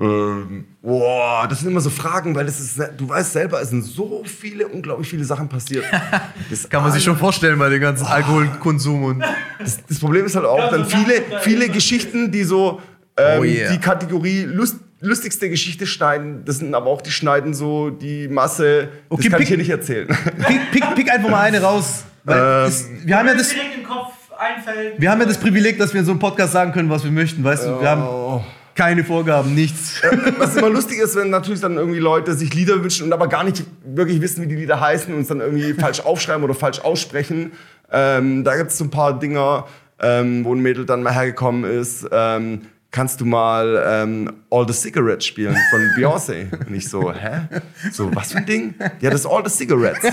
Ähm, 0.00 0.64
boah, 0.82 1.46
das 1.48 1.60
sind 1.60 1.70
immer 1.70 1.80
so 1.80 1.88
Fragen, 1.90 2.34
weil 2.34 2.46
das 2.46 2.58
ist, 2.58 2.80
du 2.96 3.08
weißt 3.08 3.32
selber, 3.32 3.60
es 3.62 3.70
sind 3.70 3.82
so 3.84 4.22
viele, 4.24 4.66
unglaublich 4.66 5.08
viele 5.08 5.24
Sachen 5.24 5.48
passiert. 5.48 5.84
Das 6.50 6.68
Kann 6.68 6.82
man 6.82 6.90
sich 6.92 7.02
schon 7.04 7.16
vorstellen 7.16 7.58
bei 7.58 7.68
dem 7.68 7.80
ganzen 7.80 8.06
Alkoholkonsum 8.06 9.04
und. 9.04 9.24
Das, 9.58 9.78
das 9.88 9.98
Problem 10.00 10.26
ist 10.26 10.34
halt 10.34 10.46
auch 10.46 10.70
dann 10.70 10.84
viele, 10.84 11.22
viele 11.42 11.68
Geschichten, 11.68 12.32
die 12.32 12.42
so 12.44 12.80
ähm, 13.16 13.40
Oh 13.40 13.44
yeah. 13.44 13.72
die 13.72 13.78
Kategorie 13.78 14.42
Lust, 14.42 14.76
lustigste 15.00 15.48
Geschichte 15.48 15.86
schneiden. 15.86 16.44
Das 16.44 16.58
sind 16.58 16.74
aber 16.74 16.86
auch 16.86 17.00
die 17.00 17.12
schneiden 17.12 17.54
so 17.54 17.90
die 17.90 18.26
Masse. 18.28 18.88
Okay, 19.08 19.22
das 19.22 19.30
kann 19.30 19.38
pick- 19.38 19.42
ich 19.44 19.48
hier 19.48 19.58
nicht 19.58 19.70
erzählen. 19.70 20.08
Pick, 20.46 20.70
pick, 20.72 20.94
pick 20.96 21.10
einfach 21.12 21.28
mal 21.30 21.40
eine 21.42 21.62
raus. 21.62 22.04
Weil 22.24 22.38
Ähm. 22.38 22.68
es, 22.68 22.88
wir, 23.04 23.16
haben 23.16 23.28
ja 23.28 23.34
das, 23.34 23.50
direkt 23.50 23.76
im 23.78 23.84
Kopf 23.84 24.12
einfällt. 24.36 25.00
wir 25.00 25.10
haben 25.10 25.20
ja 25.20 25.26
das 25.26 25.38
Privileg, 25.38 25.78
dass 25.78 25.92
wir 25.92 26.00
in 26.00 26.06
so 26.06 26.12
einem 26.12 26.18
Podcast 26.20 26.52
sagen 26.52 26.72
können, 26.72 26.90
was 26.90 27.04
wir 27.04 27.12
möchten. 27.12 27.44
Weißt 27.44 27.64
du, 27.66 27.80
wir 27.80 27.88
haben 27.88 28.44
keine 28.74 29.04
Vorgaben, 29.04 29.54
nichts. 29.54 30.02
Was 30.38 30.56
immer 30.56 30.70
lustig 30.70 30.98
ist, 30.98 31.16
wenn 31.16 31.30
natürlich 31.30 31.60
dann 31.60 31.76
irgendwie 31.76 32.00
Leute 32.00 32.34
sich 32.34 32.54
Lieder 32.54 32.82
wünschen 32.82 33.06
und 33.06 33.12
aber 33.12 33.28
gar 33.28 33.44
nicht 33.44 33.64
wirklich 33.84 34.20
wissen, 34.20 34.42
wie 34.42 34.46
die 34.46 34.56
Lieder 34.56 34.80
heißen 34.80 35.14
und 35.14 35.22
es 35.22 35.28
dann 35.28 35.40
irgendwie 35.40 35.74
falsch 35.80 36.00
aufschreiben 36.00 36.42
oder 36.42 36.54
falsch 36.54 36.80
aussprechen. 36.80 37.52
Ähm, 37.92 38.44
da 38.44 38.56
gibt 38.56 38.70
es 38.70 38.78
so 38.78 38.84
ein 38.84 38.90
paar 38.90 39.18
Dinger, 39.18 39.66
ähm, 40.00 40.44
wo 40.44 40.54
ein 40.54 40.60
Mädel 40.60 40.86
dann 40.86 41.02
mal 41.02 41.14
hergekommen 41.14 41.64
ist. 41.70 42.06
Ähm, 42.10 42.62
kannst 42.90 43.20
du 43.20 43.24
mal 43.24 43.82
ähm, 43.86 44.32
All 44.50 44.66
the 44.66 44.72
Cigarettes 44.72 45.26
spielen 45.26 45.56
von 45.70 45.80
Beyoncé? 45.96 46.46
Und 46.66 46.74
ich 46.74 46.88
so, 46.88 47.12
hä? 47.12 47.48
So, 47.92 48.14
was 48.14 48.32
für 48.32 48.38
ein 48.38 48.46
Ding? 48.46 48.74
Ja, 49.00 49.10
das 49.10 49.20
ist 49.20 49.26
All 49.26 49.44
the 49.44 49.50
Cigarettes. 49.50 50.12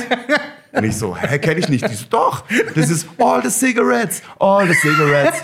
Und 0.71 0.84
ich 0.84 0.95
so, 0.95 1.15
hä, 1.17 1.39
kenne 1.39 1.60
ich 1.60 1.69
nicht. 1.69 1.89
Die 1.89 1.95
so, 1.95 2.06
doch, 2.10 2.43
das 2.76 2.89
ist 2.89 3.08
All 3.17 3.41
the 3.43 3.50
Cigarettes, 3.50 4.21
All 4.39 4.67
the 4.67 4.74
Cigarettes. 4.74 5.41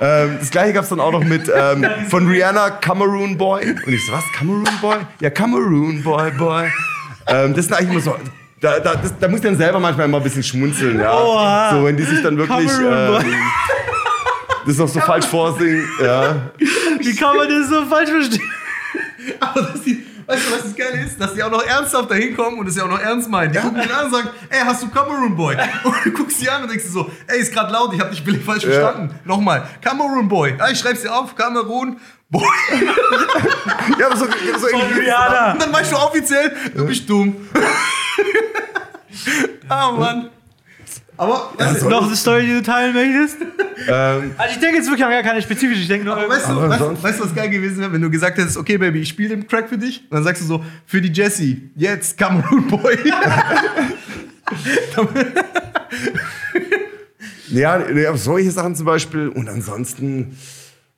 Ähm, 0.00 0.36
das 0.40 0.50
gleiche 0.50 0.72
gab 0.72 0.84
es 0.84 0.88
dann 0.88 1.00
auch 1.00 1.12
noch 1.12 1.24
mit 1.24 1.50
ähm, 1.54 1.86
von 2.08 2.26
Rihanna, 2.26 2.70
Cameroon 2.70 3.36
Boy. 3.36 3.74
Und 3.86 3.92
ich 3.92 4.06
so, 4.06 4.12
was, 4.12 4.24
Cameroon 4.32 4.64
Boy? 4.80 4.96
Ja, 5.20 5.30
Cameroon 5.30 6.02
Boy, 6.02 6.30
Boy. 6.32 6.68
Ähm, 7.26 7.54
das 7.54 7.66
sind 7.66 7.74
eigentlich 7.74 7.90
immer 7.90 8.00
so, 8.00 8.16
da, 8.60 8.78
da, 8.78 8.94
das, 8.94 9.18
da 9.18 9.28
muss 9.28 9.38
ich 9.40 9.44
dann 9.44 9.56
selber 9.56 9.78
manchmal 9.78 10.06
immer 10.06 10.18
ein 10.18 10.22
bisschen 10.22 10.42
schmunzeln, 10.42 10.98
ja. 10.98 11.12
Oha. 11.12 11.70
So, 11.72 11.84
wenn 11.84 11.96
die 11.96 12.02
sich 12.02 12.22
dann 12.22 12.36
wirklich 12.36 12.68
Cameroon 12.68 13.22
Boy. 13.22 13.24
ähm, 13.24 13.38
das 14.66 14.76
noch 14.76 14.88
so 14.88 15.00
falsch 15.00 15.26
vorsingen, 15.26 15.84
ja. 16.02 16.50
Wie 16.98 17.16
kann 17.16 17.36
man 17.36 17.48
das 17.48 17.68
so 17.68 17.84
falsch 17.86 18.10
verstehen? 18.10 18.50
Aber 19.40 19.62
dass 19.62 19.82
die, 19.82 20.04
weißt 20.30 20.46
du, 20.48 20.52
was 20.52 20.62
das 20.62 20.76
Geile 20.76 21.04
ist? 21.04 21.20
Dass 21.20 21.34
die 21.34 21.42
auch 21.42 21.50
noch 21.50 21.64
ernsthaft 21.64 22.10
da 22.10 22.14
hinkommen 22.14 22.58
und 22.60 22.66
es 22.68 22.76
ja 22.76 22.84
auch 22.84 22.88
noch 22.88 23.00
ernst 23.00 23.28
meinen. 23.28 23.52
Die 23.52 23.58
gucken 23.58 23.82
ihn 23.82 23.90
an 23.90 24.06
und 24.06 24.12
sagen, 24.12 24.28
ey, 24.48 24.60
hast 24.64 24.82
du 24.82 24.88
Cameroon 24.88 25.36
Boy? 25.36 25.56
Und 25.84 25.94
du 26.04 26.10
guckst 26.12 26.38
sie 26.38 26.48
an 26.48 26.62
und 26.62 26.70
denkst 26.70 26.84
dir 26.84 26.90
so, 26.90 27.10
ey, 27.26 27.40
ist 27.40 27.52
gerade 27.52 27.72
laut, 27.72 27.92
ich 27.92 28.00
hab 28.00 28.10
dich 28.10 28.24
billig 28.24 28.44
falsch 28.44 28.64
verstanden. 28.64 29.14
Nochmal, 29.24 29.66
Cameroon 29.80 30.28
Boy. 30.28 30.54
Ja, 30.58 30.68
ich 30.70 30.78
schreib's 30.78 31.02
dir 31.02 31.14
auf, 31.14 31.34
Cameroon 31.34 31.98
Boy. 32.30 32.44
Ja, 33.98 34.06
aber 34.06 34.16
so, 34.16 34.26
so 34.26 34.68
irgendwie. 34.68 35.00
Und 35.52 35.62
dann 35.62 35.72
weißt 35.72 35.92
du 35.92 35.96
offiziell, 35.96 36.54
du 36.74 36.86
bist 36.86 37.08
dumm. 37.10 37.36
ah, 39.68 39.90
Mann. 39.98 40.30
Aber, 41.20 41.52
weißt, 41.58 41.82
du, 41.82 41.90
Noch 41.90 42.06
eine 42.06 42.16
Story, 42.16 42.46
die 42.46 42.52
du 42.54 42.62
teilen 42.62 42.94
möchtest? 42.94 43.42
Ähm, 43.86 44.32
Also 44.38 44.54
ich 44.54 44.58
denke 44.58 44.76
jetzt 44.76 44.86
wirklich 44.88 45.04
an 45.04 45.10
gar 45.10 45.22
keine 45.22 45.42
spezifische, 45.42 45.82
ich 45.82 45.88
denke 45.88 46.06
nur 46.06 46.16
weißt, 46.16 46.48
du, 46.48 46.56
weißt, 46.56 47.02
weißt 47.02 47.20
du, 47.20 47.24
was 47.24 47.34
geil 47.34 47.50
gewesen 47.50 47.78
wäre, 47.80 47.92
wenn 47.92 48.00
du 48.00 48.08
gesagt 48.08 48.38
hättest, 48.38 48.56
okay, 48.56 48.78
Baby, 48.78 49.00
ich 49.00 49.10
spiele 49.10 49.28
den 49.28 49.46
Crack 49.46 49.68
für 49.68 49.76
dich? 49.76 50.00
Und 50.04 50.14
dann 50.14 50.24
sagst 50.24 50.40
du 50.42 50.46
so, 50.46 50.64
für 50.86 51.02
die 51.02 51.12
Jessie, 51.12 51.70
jetzt 51.76 52.16
Cameroon 52.16 52.66
Boy. 52.68 52.96
ja, 57.50 58.16
solche 58.16 58.50
Sachen 58.50 58.74
zum 58.74 58.86
Beispiel. 58.86 59.28
Und 59.28 59.46
ansonsten, 59.48 60.38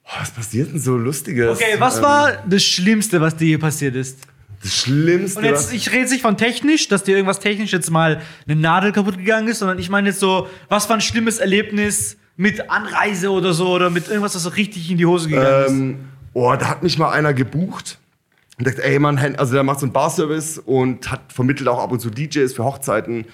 oh, 0.05 0.11
was 0.21 0.31
passiert 0.31 0.73
denn 0.73 0.79
so 0.79 0.97
Lustiges? 0.97 1.57
Okay, 1.59 1.75
was 1.79 1.97
Ähm, 1.97 2.03
war 2.05 2.33
das 2.47 2.63
Schlimmste, 2.63 3.21
was 3.21 3.35
dir 3.37 3.47
hier 3.47 3.59
passiert 3.59 3.97
ist? 3.97 4.19
Das 4.63 4.75
Schlimmste? 4.75 5.41
Und 5.41 5.45
jetzt, 5.45 5.73
ich 5.73 5.93
rede 5.93 6.09
nicht 6.11 6.23
von 6.23 6.37
technisch, 6.37 6.89
dass 6.89 7.03
dir 7.03 7.17
irgendwas 7.17 7.41
technisch 7.41 7.73
jetzt 7.73 7.91
mal 7.91 8.21
eine 8.47 8.61
Nadel 8.61 8.93
kaputt 8.93 9.19
gegangen 9.19 9.49
ist, 9.49 9.59
sondern 9.59 9.79
ich 9.79 9.91
meine 9.91 10.11
jetzt 10.11 10.21
so, 10.21 10.49
was 10.69 10.89
war 10.89 10.97
ein 10.97 11.01
schlimmes 11.01 11.39
Erlebnis 11.39 12.17
mit 12.37 12.71
Anreise 12.71 13.31
oder 13.31 13.53
so 13.53 13.69
oder 13.69 13.91
mit 13.91 14.09
irgendwas, 14.09 14.35
was 14.35 14.43
so 14.43 14.51
richtig 14.51 14.91
in 14.91 14.99
die 14.99 15.07
Hose 15.07 15.29
gegangen 15.29 15.65
ist? 15.65 15.71
Ähm, 15.71 15.99
oh, 16.33 16.55
da 16.59 16.69
hat 16.69 16.83
mich 16.83 16.99
mal 16.99 17.11
einer 17.11 17.35
gebucht 17.35 17.99
und 18.59 18.67
dachte, 18.67 18.85
ey 18.85 18.99
Mann, 18.99 19.19
also 19.19 19.55
der 19.55 19.65
macht 19.65 19.81
so 19.81 19.87
einen 19.87 19.93
Barservice 19.93 20.59
und 20.59 21.11
hat 21.11 21.33
vermittelt 21.33 21.69
auch 21.69 21.83
ab 21.83 21.91
und 21.91 22.01
zu 22.01 22.11
DJs 22.11 22.53
für 22.53 22.65
Hochzeiten 22.65 23.27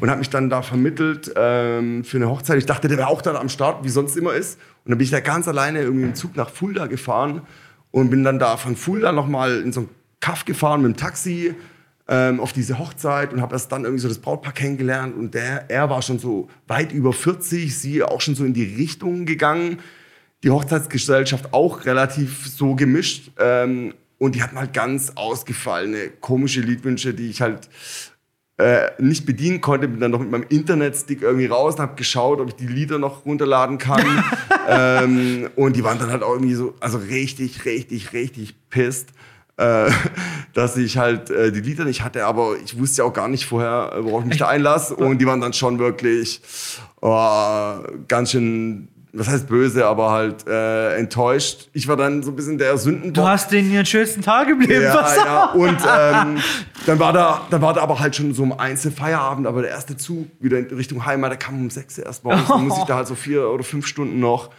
und 0.00 0.10
hat 0.10 0.18
mich 0.18 0.30
dann 0.30 0.48
da 0.50 0.62
vermittelt 0.62 1.32
ähm, 1.34 2.04
für 2.04 2.18
eine 2.18 2.28
Hochzeit. 2.28 2.58
Ich 2.58 2.66
dachte, 2.66 2.86
der 2.86 2.98
wäre 2.98 3.08
auch 3.08 3.22
dann 3.22 3.36
am 3.36 3.48
Start, 3.48 3.84
wie 3.84 3.88
sonst 3.88 4.16
immer 4.16 4.34
ist. 4.34 4.60
Und 4.84 4.90
dann 4.90 4.98
bin 4.98 5.04
ich 5.04 5.10
da 5.10 5.20
ganz 5.20 5.48
alleine 5.48 5.80
irgendwie 5.80 6.04
im 6.04 6.14
Zug 6.14 6.36
nach 6.36 6.50
Fulda 6.50 6.86
gefahren 6.86 7.42
und 7.90 8.10
bin 8.10 8.22
dann 8.22 8.38
da 8.38 8.56
von 8.56 8.76
Fulda 8.76 9.10
nochmal 9.10 9.60
in 9.60 9.72
so 9.72 9.80
einen 9.80 9.88
Kaff 10.20 10.44
gefahren 10.44 10.82
mit 10.82 10.92
dem 10.92 10.96
Taxi. 10.96 11.54
ähm, 12.08 12.40
auf 12.40 12.52
diese 12.52 12.78
Hochzeit 12.78 13.32
und 13.32 13.40
habe 13.40 13.54
erst 13.54 13.72
dann 13.72 13.84
irgendwie 13.84 14.02
so 14.02 14.08
das 14.08 14.18
Brautpaar 14.18 14.52
kennengelernt 14.52 15.16
und 15.16 15.34
der, 15.34 15.70
er 15.70 15.90
war 15.90 16.02
schon 16.02 16.18
so 16.18 16.48
weit 16.68 16.92
über 16.92 17.12
40, 17.12 17.76
sie 17.76 18.02
auch 18.02 18.20
schon 18.20 18.34
so 18.34 18.44
in 18.44 18.54
die 18.54 18.76
Richtung 18.76 19.26
gegangen. 19.26 19.78
Die 20.44 20.50
Hochzeitsgesellschaft 20.50 21.52
auch 21.52 21.84
relativ 21.84 22.46
so 22.46 22.74
gemischt 22.76 23.32
ähm, 23.38 23.94
und 24.18 24.34
die 24.34 24.42
hatten 24.42 24.58
halt 24.58 24.72
ganz 24.72 25.12
ausgefallene, 25.16 26.10
komische 26.20 26.60
Liedwünsche, 26.60 27.12
die 27.12 27.28
ich 27.28 27.40
halt 27.40 27.68
äh, 28.58 28.90
nicht 28.98 29.26
bedienen 29.26 29.60
konnte, 29.60 29.88
bin 29.88 30.00
dann 30.00 30.12
noch 30.12 30.20
mit 30.20 30.30
meinem 30.30 30.46
Internetstick 30.48 31.22
irgendwie 31.22 31.46
raus 31.46 31.74
und 31.74 31.80
habe 31.80 31.96
geschaut, 31.96 32.40
ob 32.40 32.48
ich 32.48 32.54
die 32.54 32.68
Lieder 32.68 32.98
noch 32.98 33.26
runterladen 33.26 33.78
kann. 33.78 34.04
ähm, 34.68 35.50
und 35.56 35.74
die 35.74 35.82
waren 35.82 35.98
dann 35.98 36.10
halt 36.10 36.22
auch 36.22 36.34
irgendwie 36.34 36.54
so, 36.54 36.74
also 36.80 36.98
richtig, 36.98 37.64
richtig, 37.64 38.12
richtig 38.12 38.54
pisst 38.70 39.08
äh, 39.56 39.90
dass 40.52 40.76
ich 40.76 40.98
halt 40.98 41.30
äh, 41.30 41.52
die 41.52 41.60
Lieder 41.60 41.84
nicht 41.84 42.02
hatte, 42.02 42.24
aber 42.24 42.56
ich 42.62 42.78
wusste 42.78 43.02
ja 43.02 43.08
auch 43.08 43.12
gar 43.12 43.28
nicht 43.28 43.46
vorher, 43.46 43.92
äh, 43.94 44.04
worauf 44.04 44.22
ich 44.22 44.28
mich 44.28 44.38
da 44.38 44.48
einlasse. 44.48 44.94
Und 44.96 45.18
die 45.18 45.26
waren 45.26 45.40
dann 45.40 45.52
schon 45.52 45.78
wirklich 45.78 46.40
oh, 47.00 47.74
ganz 48.08 48.32
schön, 48.32 48.88
was 49.12 49.28
heißt 49.28 49.48
böse, 49.48 49.86
aber 49.86 50.10
halt 50.10 50.46
äh, 50.46 50.96
enttäuscht. 50.96 51.68
Ich 51.72 51.88
war 51.88 51.96
dann 51.96 52.22
so 52.22 52.32
ein 52.32 52.36
bisschen 52.36 52.58
der 52.58 52.76
Sündenbock. 52.76 53.14
Du 53.14 53.28
hast 53.28 53.50
den 53.50 53.70
ihren 53.70 53.86
schönsten 53.86 54.22
Tag 54.22 54.48
im 54.48 54.60
Leben 54.60 54.82
ja, 54.82 54.92
versaut. 54.92 55.26
ja. 55.26 55.44
Und 55.52 55.78
ähm, 55.80 56.42
dann 56.86 56.98
war 56.98 57.12
da, 57.12 57.46
dann 57.50 57.62
war 57.62 57.72
da 57.72 57.82
aber 57.82 57.98
halt 57.98 58.16
schon 58.16 58.34
so 58.34 58.42
um 58.42 58.58
eins 58.58 58.82
der 58.82 58.92
Feierabend, 58.92 59.46
aber 59.46 59.62
der 59.62 59.70
erste 59.70 59.96
Zug 59.96 60.26
wieder 60.40 60.58
in 60.58 60.66
Richtung 60.66 61.06
Heimat, 61.06 61.30
der 61.30 61.38
kam 61.38 61.60
um 61.60 61.70
sechs 61.70 61.96
erst 61.98 62.24
morgens. 62.24 62.48
Dann 62.48 62.66
muss 62.66 62.78
ich 62.78 62.84
da 62.86 62.96
halt 62.96 63.06
so 63.06 63.14
vier 63.14 63.48
oder 63.48 63.64
fünf 63.64 63.86
Stunden 63.86 64.20
noch 64.20 64.50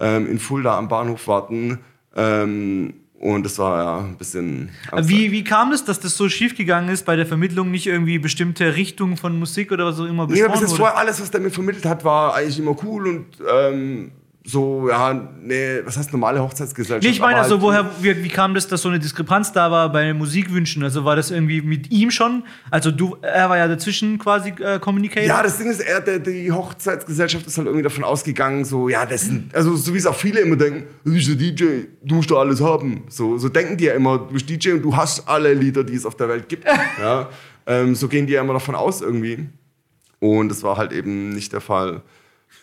ähm, 0.00 0.28
in 0.28 0.38
Fulda 0.38 0.76
am 0.76 0.88
Bahnhof 0.88 1.28
warten. 1.28 1.78
Ähm, 2.16 2.94
und 3.20 3.44
das 3.44 3.58
war 3.58 3.84
ja 3.84 3.98
ein 3.98 4.16
bisschen. 4.16 4.70
Wie, 4.96 5.30
wie 5.30 5.44
kam 5.44 5.70
das, 5.70 5.84
dass 5.84 6.00
das 6.00 6.16
so 6.16 6.30
schief 6.30 6.56
gegangen 6.56 6.88
ist 6.88 7.04
bei 7.04 7.16
der 7.16 7.26
Vermittlung, 7.26 7.70
nicht 7.70 7.86
irgendwie 7.86 8.18
bestimmte 8.18 8.76
Richtungen 8.76 9.18
von 9.18 9.38
Musik 9.38 9.72
oder 9.72 9.84
was 9.84 10.00
auch 10.00 10.06
immer 10.06 10.26
besprochen 10.26 10.52
Nee, 10.54 10.60
bis 10.60 10.70
jetzt 10.70 10.78
vorher 10.78 10.96
alles, 10.96 11.20
was 11.20 11.30
der 11.30 11.42
mir 11.42 11.50
vermittelt 11.50 11.84
hat, 11.84 12.02
war 12.02 12.34
eigentlich 12.34 12.58
immer 12.58 12.74
cool 12.82 13.08
und 13.08 13.26
ähm, 13.46 14.10
so, 14.50 14.88
ja, 14.88 15.28
nee, 15.40 15.80
was 15.84 15.96
heißt 15.96 16.12
normale 16.12 16.42
Hochzeitsgesellschaft? 16.42 17.04
Nee, 17.04 17.10
ich 17.10 17.20
meine, 17.20 17.38
also, 17.38 17.54
halt, 17.54 17.62
woher, 17.62 17.90
wie, 18.00 18.24
wie, 18.24 18.28
kam 18.28 18.54
das, 18.54 18.66
dass 18.66 18.82
so 18.82 18.88
eine 18.88 18.98
Diskrepanz 18.98 19.52
da 19.52 19.70
war 19.70 19.90
bei 19.92 20.04
den 20.04 20.18
Musikwünschen? 20.18 20.82
Also 20.82 21.04
war 21.04 21.16
das 21.16 21.30
irgendwie 21.30 21.62
mit 21.62 21.90
ihm 21.90 22.10
schon? 22.10 22.42
Also 22.70 22.90
du, 22.90 23.16
er 23.22 23.48
war 23.48 23.58
ja 23.58 23.68
dazwischen 23.68 24.18
quasi 24.18 24.50
äh, 24.58 24.78
Communicator? 24.78 25.26
Ja, 25.26 25.42
das 25.42 25.58
Ding 25.58 25.70
ist, 25.70 25.80
er, 25.80 26.00
der, 26.00 26.18
die 26.18 26.50
Hochzeitsgesellschaft 26.50 27.46
ist 27.46 27.56
halt 27.58 27.66
irgendwie 27.66 27.84
davon 27.84 28.04
ausgegangen, 28.04 28.64
so, 28.64 28.88
ja, 28.88 29.06
das 29.06 29.22
sind, 29.22 29.54
also 29.54 29.76
so 29.76 29.94
wie 29.94 29.98
es 29.98 30.06
auch 30.06 30.16
viele 30.16 30.40
immer 30.40 30.56
denken, 30.56 30.84
du 31.04 31.12
bist 31.12 31.28
der 31.28 31.36
DJ, 31.36 31.64
du 32.02 32.14
musst 32.16 32.30
doch 32.30 32.40
alles 32.40 32.60
haben. 32.60 33.04
So, 33.08 33.38
so 33.38 33.48
denken 33.48 33.76
die 33.76 33.84
ja 33.84 33.94
immer, 33.94 34.18
du 34.18 34.32
bist 34.32 34.48
DJ 34.50 34.72
und 34.72 34.82
du 34.82 34.96
hast 34.96 35.28
alle 35.28 35.54
Lieder, 35.54 35.84
die 35.84 35.94
es 35.94 36.04
auf 36.04 36.16
der 36.16 36.28
Welt 36.28 36.48
gibt. 36.48 36.64
ja, 37.00 37.28
ähm, 37.66 37.94
so 37.94 38.08
gehen 38.08 38.26
die 38.26 38.32
ja 38.32 38.40
immer 38.40 38.54
davon 38.54 38.74
aus 38.74 39.00
irgendwie. 39.00 39.48
Und 40.18 40.48
das 40.48 40.62
war 40.62 40.76
halt 40.76 40.92
eben 40.92 41.30
nicht 41.30 41.52
der 41.52 41.60
Fall 41.60 42.02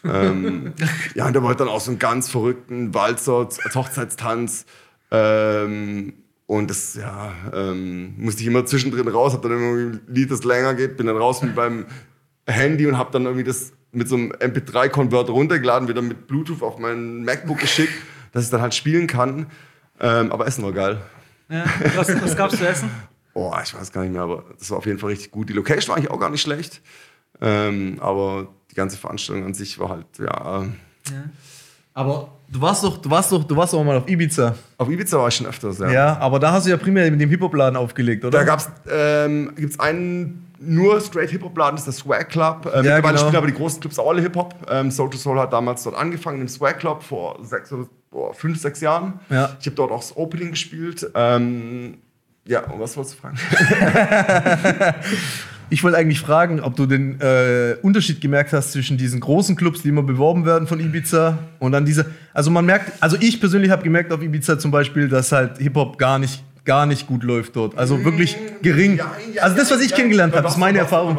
ähm, 0.03 0.73
ja, 1.15 1.27
und 1.27 1.33
der 1.33 1.43
wollte 1.43 1.59
dann 1.59 1.69
auch 1.69 1.81
so 1.81 1.91
einen 1.91 1.99
ganz 1.99 2.29
verrückten 2.29 2.93
Walzer 2.93 3.33
als 3.39 3.75
Hochzeitstanz. 3.75 4.65
Ähm, 5.11 6.13
und 6.45 6.69
das, 6.69 6.95
ja, 6.95 7.33
ähm, 7.53 8.15
musste 8.17 8.41
ich 8.41 8.47
immer 8.47 8.65
zwischendrin 8.65 9.07
raus, 9.07 9.33
hab 9.33 9.41
dann 9.41 9.51
irgendwie 9.51 9.97
ein 9.97 10.01
Lied, 10.07 10.31
das 10.31 10.43
länger 10.43 10.75
geht, 10.75 10.95
bin 10.95 11.07
dann 11.07 11.17
raus 11.17 11.41
mit 11.41 11.55
meinem 11.55 11.85
Handy 12.45 12.87
und 12.87 12.97
hab 12.97 13.11
dann 13.11 13.25
irgendwie 13.25 13.43
das 13.43 13.73
mit 13.91 14.07
so 14.07 14.15
einem 14.15 14.31
MP3-Converter 14.31 15.33
runtergeladen, 15.33 15.89
wieder 15.89 16.01
mit 16.01 16.27
Bluetooth 16.27 16.61
auf 16.61 16.79
mein 16.79 17.23
MacBook 17.23 17.59
geschickt, 17.59 17.93
dass 18.31 18.45
ich 18.45 18.49
dann 18.49 18.61
halt 18.61 18.73
spielen 18.73 19.07
kann. 19.07 19.47
Ähm, 19.99 20.31
aber 20.31 20.47
Essen 20.47 20.63
war 20.63 20.71
geil. 20.71 21.01
Ja, 21.49 21.65
was, 21.95 22.09
was 22.21 22.35
gab's 22.35 22.57
zu 22.57 22.67
essen? 22.67 22.89
Boah, 23.33 23.61
ich 23.63 23.73
weiß 23.73 23.91
gar 23.91 24.01
nicht 24.01 24.13
mehr, 24.13 24.21
aber 24.21 24.45
das 24.57 24.69
war 24.71 24.77
auf 24.77 24.85
jeden 24.85 24.99
Fall 24.99 25.09
richtig 25.09 25.31
gut. 25.31 25.49
Die 25.49 25.53
Location 25.53 25.89
war 25.89 25.97
eigentlich 25.97 26.11
auch 26.11 26.19
gar 26.19 26.29
nicht 26.29 26.41
schlecht. 26.41 26.81
Ähm, 27.41 27.97
aber 27.99 28.47
ganze 28.77 28.97
Veranstaltung 28.97 29.45
an 29.45 29.53
sich 29.53 29.77
war 29.79 29.89
halt, 29.89 30.05
ja. 30.19 30.63
ja. 30.63 31.23
Aber 31.93 32.29
du 32.47 32.61
warst 32.61 32.83
doch, 32.83 32.97
du 32.97 33.09
warst 33.09 33.31
doch, 33.31 33.43
du 33.43 33.55
warst 33.55 33.73
auch 33.73 33.83
mal 33.83 33.97
auf 33.97 34.07
Ibiza. 34.07 34.55
Auf 34.77 34.89
Ibiza 34.89 35.17
war 35.17 35.27
ich 35.27 35.35
schon 35.35 35.47
öfters, 35.47 35.79
ja. 35.79 35.89
Ja, 35.89 36.17
aber 36.19 36.39
da 36.39 36.51
hast 36.51 36.65
du 36.65 36.69
ja 36.69 36.77
primär 36.77 37.09
mit 37.09 37.19
dem 37.19 37.29
Hip-Hop-Laden 37.29 37.75
aufgelegt, 37.75 38.23
oder? 38.23 38.37
Da 38.37 38.45
gab's, 38.45 38.69
ähm, 38.89 39.53
gibt's 39.55 39.79
einen 39.79 40.47
nur 40.59 41.01
straight 41.01 41.31
Hip-Hop-Laden, 41.31 41.75
das 41.75 41.87
ist 41.87 41.97
der 41.97 42.05
Swag 42.05 42.29
Club. 42.29 42.71
Ähm, 42.73 42.85
ja, 42.85 42.99
genau. 42.99 43.17
spielen 43.17 43.35
aber 43.35 43.47
die 43.47 43.53
großen 43.53 43.79
Clubs 43.79 43.99
auch 43.99 44.09
alle 44.09 44.21
Hip-Hop. 44.21 44.55
Ähm, 44.69 44.91
Soul 44.91 45.09
to 45.09 45.17
Soul 45.17 45.39
hat 45.39 45.53
damals 45.53 45.83
dort 45.83 45.95
angefangen 45.95 46.41
im 46.41 46.47
Swag 46.47 46.79
Club 46.79 47.03
vor 47.03 47.39
sechs 47.43 47.71
oder 47.71 47.87
boah, 48.11 48.33
fünf, 48.33 48.59
sechs 48.59 48.81
Jahren. 48.81 49.19
Ja. 49.29 49.55
Ich 49.59 49.65
habe 49.65 49.75
dort 49.75 49.91
auch 49.91 50.01
das 50.01 50.15
Opening 50.15 50.51
gespielt. 50.51 51.09
Ähm, 51.15 51.97
ja, 52.45 52.61
und 52.61 52.79
was 52.79 52.95
wolltest 52.95 53.17
du 53.17 53.21
fragen? 53.21 53.37
Ich 55.69 55.83
wollte 55.83 55.97
eigentlich 55.97 56.21
fragen, 56.21 56.61
ob 56.61 56.75
du 56.75 56.85
den 56.85 57.19
äh, 57.19 57.75
Unterschied 57.81 58.21
gemerkt 58.21 58.53
hast 58.53 58.71
zwischen 58.71 58.97
diesen 58.97 59.19
großen 59.19 59.55
Clubs, 59.55 59.81
die 59.81 59.89
immer 59.89 60.03
beworben 60.03 60.45
werden 60.45 60.67
von 60.67 60.79
Ibiza 60.79 61.37
und 61.59 61.73
dann 61.73 61.85
diese. 61.85 62.05
Also 62.33 62.51
man 62.51 62.65
merkt, 62.65 62.91
also 63.01 63.17
ich 63.19 63.39
persönlich 63.39 63.69
habe 63.69 63.83
gemerkt 63.83 64.13
auf 64.13 64.21
Ibiza 64.21 64.57
zum 64.59 64.71
Beispiel, 64.71 65.09
dass 65.09 65.31
halt 65.31 65.57
Hip-Hop 65.57 65.97
gar 65.97 66.19
nicht, 66.19 66.43
gar 66.63 66.85
nicht 66.85 67.07
gut 67.07 67.23
läuft 67.23 67.55
dort. 67.57 67.77
Also 67.77 68.03
wirklich 68.05 68.37
gering. 68.61 68.97
Ja, 68.97 69.11
ja, 69.33 69.41
also 69.43 69.57
das, 69.57 69.69
was 69.69 69.81
ich 69.81 69.91
ja, 69.91 69.97
kennengelernt 69.97 70.35
habe, 70.35 70.47
ist 70.47 70.57
meine 70.57 70.77
Erfahrung. 70.79 71.17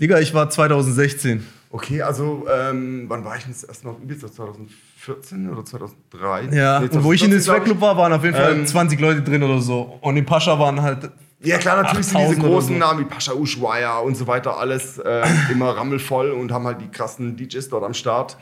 Digga, 0.00 0.20
ich 0.20 0.32
war 0.32 0.48
2016. 0.48 1.44
Okay, 1.70 2.00
also 2.00 2.46
ähm, 2.50 3.04
wann 3.08 3.24
war 3.24 3.36
ich 3.36 3.42
denn 3.42 3.52
das 3.52 3.64
erste 3.64 3.86
Mal 3.86 3.92
auf 3.92 4.02
Ibiza? 4.02 4.32
2014 4.32 5.50
oder 5.50 5.64
2003? 5.64 6.56
Ja, 6.56 6.80
nee, 6.80 6.88
und 6.88 7.04
wo 7.04 7.12
ich 7.12 7.22
in 7.22 7.30
den 7.30 7.42
Swag-Club 7.42 7.80
war, 7.82 7.98
waren 7.98 8.14
auf 8.14 8.24
jeden 8.24 8.36
Fall 8.36 8.54
ähm, 8.54 8.66
20 8.66 8.98
Leute 9.00 9.20
drin 9.20 9.42
oder 9.42 9.60
so. 9.60 9.98
Und 10.00 10.16
in 10.16 10.24
Pascha 10.24 10.58
waren 10.58 10.80
halt 10.80 11.10
ja, 11.40 11.58
klar, 11.58 11.82
natürlich 11.82 12.06
sind 12.06 12.20
diese 12.20 12.40
großen 12.40 12.74
so. 12.74 12.78
Namen 12.78 13.00
wie 13.00 13.04
Pascha 13.04 13.32
Ushuaia 13.32 13.98
und 13.98 14.16
so 14.16 14.26
weiter 14.26 14.56
alles 14.58 14.98
äh, 14.98 15.22
immer 15.52 15.76
rammelvoll 15.76 16.30
und 16.30 16.50
haben 16.50 16.66
halt 16.66 16.80
die 16.80 16.88
krassen 16.88 17.36
DJs 17.36 17.68
dort 17.68 17.84
am 17.84 17.94
Start. 17.94 18.36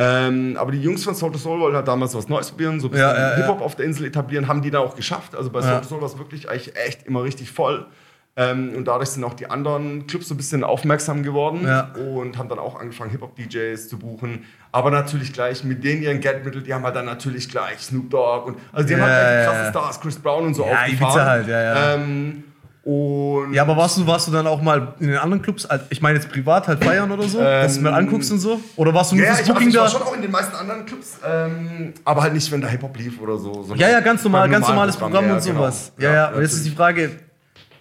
Ähm, 0.00 0.56
aber 0.58 0.72
die 0.72 0.80
Jungs 0.80 1.04
von 1.04 1.14
Soul 1.14 1.32
to 1.32 1.38
Soul 1.38 1.58
wollten 1.60 1.76
halt 1.76 1.88
damals 1.88 2.14
was 2.14 2.28
Neues 2.28 2.50
probieren, 2.50 2.80
so 2.80 2.86
ein 2.86 2.92
bisschen 2.92 3.06
ja, 3.06 3.30
ja, 3.30 3.36
Hip-Hop 3.36 3.58
ja. 3.58 3.66
auf 3.66 3.74
der 3.74 3.84
Insel 3.84 4.06
etablieren, 4.06 4.46
haben 4.46 4.62
die 4.62 4.70
da 4.70 4.78
auch 4.78 4.94
geschafft. 4.94 5.34
Also 5.34 5.50
bei 5.50 5.60
Soul 5.60 5.80
to 5.80 5.88
Soul 5.88 6.00
war 6.00 6.08
es 6.08 6.18
wirklich 6.18 6.48
eigentlich 6.48 6.76
echt 6.76 7.04
immer 7.06 7.24
richtig 7.24 7.50
voll. 7.50 7.86
Ähm, 8.36 8.72
und 8.76 8.84
dadurch 8.86 9.10
sind 9.10 9.24
auch 9.24 9.34
die 9.34 9.50
anderen 9.50 10.06
Clubs 10.06 10.28
so 10.28 10.34
ein 10.34 10.36
bisschen 10.36 10.62
aufmerksam 10.62 11.24
geworden 11.24 11.62
ja. 11.64 11.92
und 11.94 12.38
haben 12.38 12.48
dann 12.48 12.60
auch 12.60 12.78
angefangen, 12.78 13.10
Hip-Hop-DJs 13.10 13.88
zu 13.88 13.98
buchen. 13.98 14.44
Aber 14.70 14.92
natürlich 14.92 15.32
gleich 15.32 15.64
mit 15.64 15.82
denen 15.82 16.02
ihren 16.02 16.20
Geldmittel, 16.20 16.62
die 16.62 16.72
haben 16.72 16.84
halt 16.84 16.94
dann 16.94 17.06
natürlich 17.06 17.48
gleich 17.48 17.80
Snoop 17.80 18.10
Dogg 18.10 18.46
und 18.46 18.58
also 18.72 18.86
die 18.86 18.94
ja, 18.94 19.00
haben 19.00 19.10
halt 19.10 19.44
ja, 19.44 19.52
krasse 19.52 19.70
Stars, 19.70 20.00
Chris 20.00 20.18
Brown 20.20 20.46
und 20.46 20.54
so 20.54 20.64
ja, 20.64 20.82
aufgefahren. 20.82 21.26
Halt, 21.26 21.48
ja, 21.48 21.62
ja. 21.62 21.94
Ähm, 21.94 22.44
und 22.88 23.52
ja, 23.52 23.62
aber 23.62 23.76
warst 23.76 23.98
du, 23.98 24.06
warst 24.06 24.28
du 24.28 24.32
dann 24.32 24.46
auch 24.46 24.62
mal 24.62 24.94
in 24.98 25.08
den 25.08 25.18
anderen 25.18 25.42
Clubs, 25.42 25.68
ich 25.90 26.00
meine 26.00 26.18
jetzt 26.18 26.30
privat 26.30 26.68
halt 26.68 26.82
feiern 26.82 27.10
oder 27.10 27.24
so, 27.24 27.38
ähm, 27.38 27.44
dass 27.44 27.74
du 27.74 27.82
mal 27.82 27.92
anguckst 27.92 28.32
und 28.32 28.38
so? 28.38 28.60
Oder 28.76 28.94
warst 28.94 29.12
du 29.12 29.16
nur 29.16 29.26
ja, 29.26 29.34
fürs 29.34 29.46
Booking 29.46 29.72
da? 29.72 29.86
Ich 29.86 29.92
war 29.92 30.00
schon 30.00 30.08
auch 30.08 30.14
in 30.14 30.22
den 30.22 30.30
meisten 30.30 30.54
anderen 30.54 30.86
Clubs, 30.86 31.18
ähm, 31.28 31.92
aber 32.04 32.22
halt 32.22 32.32
nicht, 32.32 32.50
wenn 32.50 32.62
da 32.62 32.68
Hip-Hop 32.68 32.96
lief 32.96 33.20
oder 33.20 33.36
so. 33.36 33.66
Ja, 33.74 33.90
ja, 33.90 34.00
ganz 34.00 34.24
normal, 34.24 34.48
ganz 34.48 34.66
normales 34.68 34.96
Programm, 34.96 35.24
Programm 35.24 35.36
und 35.36 35.42
sowas. 35.42 35.92
Genau. 35.98 36.08
Ja, 36.08 36.14
ja, 36.14 36.28
und 36.28 36.40
jetzt 36.40 36.54
ist 36.54 36.64
die 36.64 36.70
Frage, 36.70 37.10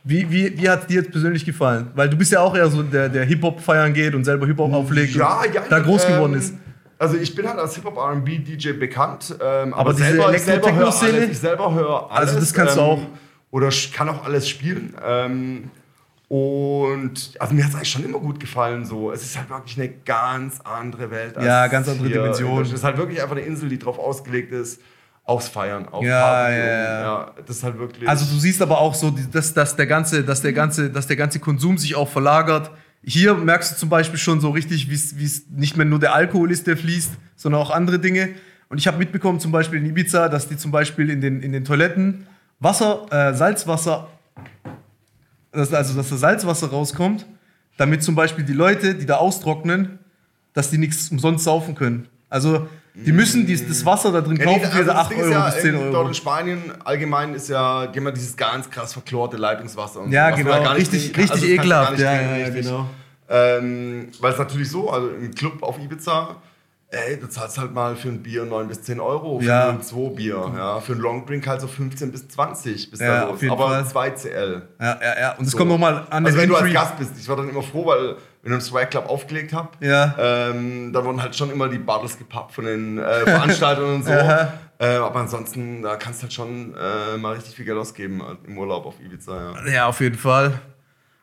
wie, 0.07 0.31
wie, 0.31 0.57
wie 0.57 0.69
hat 0.69 0.81
es 0.81 0.87
dir 0.87 1.01
jetzt 1.01 1.11
persönlich 1.11 1.43
gefallen? 1.43 1.91
Weil 1.93 2.09
du 2.09 2.15
bist 2.15 2.31
ja 2.31 2.39
auch 2.39 2.55
eher 2.55 2.69
so 2.69 2.81
der, 2.81 3.09
der 3.09 3.25
Hip-Hop 3.25 3.59
feiern 3.59 3.93
geht 3.93 4.15
und 4.15 4.23
selber 4.23 4.47
Hip-Hop 4.47 4.71
auflegt 4.71 5.15
ja, 5.15 5.41
ja, 5.53 5.63
da 5.69 5.79
groß 5.79 6.05
ähm, 6.05 6.13
geworden 6.13 6.33
ist. 6.35 6.53
Also 6.97 7.17
ich 7.17 7.35
bin 7.35 7.47
halt 7.47 7.59
als 7.59 7.75
Hip-Hop 7.75 7.97
R&B 7.97 8.39
DJ 8.39 8.71
bekannt, 8.71 9.35
ähm, 9.39 9.73
aber, 9.73 9.89
aber 9.89 9.93
selber, 9.93 10.33
ich 10.33 10.41
selber 10.41 10.73
höre 10.73 11.01
alles. 11.01 11.29
Ich 11.29 11.39
selber 11.39 11.73
höre 11.73 12.09
alles. 12.09 12.29
Also 12.29 12.39
das 12.39 12.53
kannst 12.53 12.77
ähm, 12.77 12.83
du 12.83 12.89
auch. 12.89 13.01
Oder 13.51 13.69
kann 13.93 14.09
auch 14.09 14.23
alles 14.23 14.47
spielen. 14.47 14.95
Ähm, 15.05 15.71
und 16.29 17.31
also 17.39 17.53
mir 17.53 17.63
hat 17.63 17.71
es 17.71 17.75
eigentlich 17.75 17.91
schon 17.91 18.05
immer 18.05 18.19
gut 18.19 18.39
gefallen. 18.39 18.85
So. 18.85 19.11
Es 19.11 19.23
ist 19.23 19.37
halt 19.37 19.49
wirklich 19.49 19.77
eine 19.77 19.89
ganz 20.05 20.59
andere 20.61 21.11
Welt. 21.11 21.37
Als 21.37 21.45
ja, 21.45 21.67
ganz 21.67 21.87
andere. 21.87 22.09
Dimension. 22.09 22.63
Es 22.63 22.71
ist 22.71 22.83
halt 22.83 22.97
wirklich 22.97 23.21
einfach 23.21 23.35
eine 23.35 23.45
Insel, 23.45 23.69
die 23.69 23.77
darauf 23.77 23.99
ausgelegt 23.99 24.51
ist, 24.51 24.81
aufs 25.27 25.47
Feiern, 25.47 25.87
auf 25.89 26.03
ja, 26.03 26.21
Party. 26.21 26.55
Ja, 26.55 26.65
ja. 26.65 27.01
ja, 27.01 27.31
das 27.45 27.57
ist 27.57 27.63
halt 27.63 27.77
wirklich. 27.77 28.09
Also 28.09 28.25
du 28.25 28.39
siehst 28.39 28.61
aber 28.61 28.79
auch 28.79 28.95
so, 28.95 29.13
dass, 29.31 29.53
dass, 29.53 29.75
der 29.75 29.85
ganze, 29.85 30.23
dass, 30.23 30.41
der 30.41 30.53
ganze, 30.53 30.89
dass 30.89 31.05
der 31.05 31.15
ganze 31.15 31.39
Konsum 31.39 31.77
sich 31.77 31.95
auch 31.95 32.09
verlagert. 32.09 32.71
Hier 33.03 33.35
merkst 33.35 33.73
du 33.73 33.75
zum 33.75 33.89
Beispiel 33.89 34.17
schon 34.17 34.41
so 34.41 34.49
richtig, 34.49 34.89
wie 34.89 34.95
es 34.95 35.49
nicht 35.49 35.77
mehr 35.77 35.85
nur 35.85 35.99
der 35.99 36.15
Alkohol 36.15 36.51
ist, 36.51 36.65
der 36.65 36.77
fließt, 36.77 37.11
sondern 37.35 37.61
auch 37.61 37.69
andere 37.69 37.99
Dinge. 37.99 38.29
Und 38.69 38.79
ich 38.79 38.87
habe 38.87 38.97
mitbekommen, 38.97 39.39
zum 39.39 39.51
Beispiel 39.51 39.79
in 39.79 39.85
Ibiza, 39.85 40.27
dass 40.27 40.49
die 40.49 40.57
zum 40.57 40.71
Beispiel 40.71 41.09
in 41.09 41.21
den, 41.21 41.41
in 41.41 41.51
den 41.51 41.63
Toiletten 41.63 42.25
Wasser, 42.59 43.05
äh, 43.11 43.35
Salzwasser 43.35 44.07
dass, 45.51 45.73
also 45.73 45.95
dass 45.95 46.09
das 46.09 46.19
Salzwasser 46.19 46.67
rauskommt, 46.67 47.25
damit 47.77 48.03
zum 48.03 48.15
Beispiel 48.15 48.45
die 48.45 48.53
Leute, 48.53 48.95
die 48.95 49.05
da 49.05 49.17
austrocknen, 49.17 49.99
dass 50.53 50.69
die 50.69 50.77
nichts 50.77 51.09
umsonst 51.09 51.43
saufen 51.43 51.75
können. 51.75 52.07
Also 52.29 52.67
die 53.05 53.11
müssen 53.11 53.45
dies, 53.45 53.67
das 53.67 53.85
Wasser 53.85 54.11
da 54.11 54.21
drin 54.21 54.37
kaufen 54.39 54.65
für 54.69 54.77
also 54.79 54.91
8 54.91 55.15
Euro 55.17 55.29
ja, 55.31 55.45
bis 55.49 55.61
10 55.61 55.75
Euro. 55.75 55.91
Dort 55.91 56.07
in 56.09 56.13
Spanien 56.13 56.61
allgemein 56.83 57.33
ist 57.33 57.49
ja 57.49 57.85
immer 57.85 58.11
dieses 58.11 58.35
ganz 58.35 58.69
krass 58.69 58.93
verklorte 58.93 59.37
Leitungswasser. 59.37 60.01
Und 60.01 60.11
ja, 60.11 60.31
genau. 60.31 60.61
Richtig, 60.71 61.15
richtig 61.15 61.31
also 61.31 61.45
ekelhaft. 61.45 61.99
Ja, 61.99 62.13
ja, 62.21 62.37
ja, 62.37 62.49
genau. 62.49 62.87
Ähm, 63.29 64.07
weil 64.19 64.33
es 64.33 64.39
natürlich 64.39 64.69
so, 64.69 64.89
also 64.89 65.09
im 65.09 65.33
Club 65.33 65.61
auf 65.63 65.77
Ibiza, 65.79 66.35
Ey, 66.89 67.19
du 67.19 67.27
zahlst 67.27 67.57
halt 67.57 67.73
mal 67.73 67.97
für 67.97 68.07
ein 68.07 68.23
Bier 68.23 68.45
9 68.45 68.69
bis 68.69 68.81
10 68.83 69.01
Euro, 69.01 69.39
für 69.41 69.45
Ja. 69.45 69.71
ein 69.71 69.81
2 69.81 70.15
Bier. 70.15 70.53
Ja. 70.55 70.79
Für 70.79 70.93
ein 70.93 70.99
Longdrink 70.99 71.45
halt 71.45 71.59
so 71.59 71.67
15 71.67 72.13
bis 72.13 72.29
20 72.29 72.89
bis 72.89 73.01
Ja, 73.01 73.25
da 73.25 73.29
los. 73.29 73.41
Aber 73.49 73.67
Fall. 73.67 73.85
2 73.85 74.09
CL. 74.11 74.61
Ja, 74.79 74.97
ja, 75.01 75.19
ja. 75.19 75.31
Und 75.35 75.43
es 75.43 75.51
So. 75.51 75.57
kommt 75.57 75.69
nochmal 75.71 76.07
an 76.09 76.25
Also 76.25 76.37
wenn 76.37 76.47
du 76.47 76.55
als 76.55 76.63
Entry- 76.63 76.73
Gast 76.73 76.97
bist, 76.97 77.11
ich 77.19 77.27
war 77.27 77.35
dann 77.35 77.49
immer 77.49 77.61
froh, 77.61 77.85
weil 77.87 78.15
ich 78.47 78.53
im 78.55 78.61
Swag 78.61 78.91
Club 78.91 79.07
aufgelegt 79.09 79.53
habe, 79.53 79.69
Ja. 79.79 80.15
ähm, 80.49 80.91
da 80.93 81.03
wurden 81.05 81.21
halt 81.21 81.35
schon 81.35 81.51
immer 81.51 81.67
die 81.69 81.77
Bartels 81.79 82.17
gepappt 82.17 82.53
von 82.53 82.65
den 82.65 82.97
äh, 82.99 83.19
Veranstaltern 83.25 83.95
und 83.95 84.03
so. 84.05 84.11
Äh, 84.79 84.97
aber 84.97 85.21
ansonsten, 85.21 85.81
da 85.81 85.95
kannst 85.95 86.19
du 86.19 86.23
halt 86.25 86.33
schon 86.33 86.75
äh, 86.75 87.17
mal 87.17 87.33
richtig 87.33 87.55
viel 87.55 87.65
Geld 87.65 87.79
ausgeben 87.79 88.21
äh, 88.21 88.47
im 88.47 88.59
Urlaub 88.59 88.85
auf 88.85 88.93
Ibiza. 89.03 89.53
Ja. 89.65 89.71
Ja, 89.73 89.85
auf 89.87 89.99
jeden 90.01 90.19
Fall. 90.19 90.53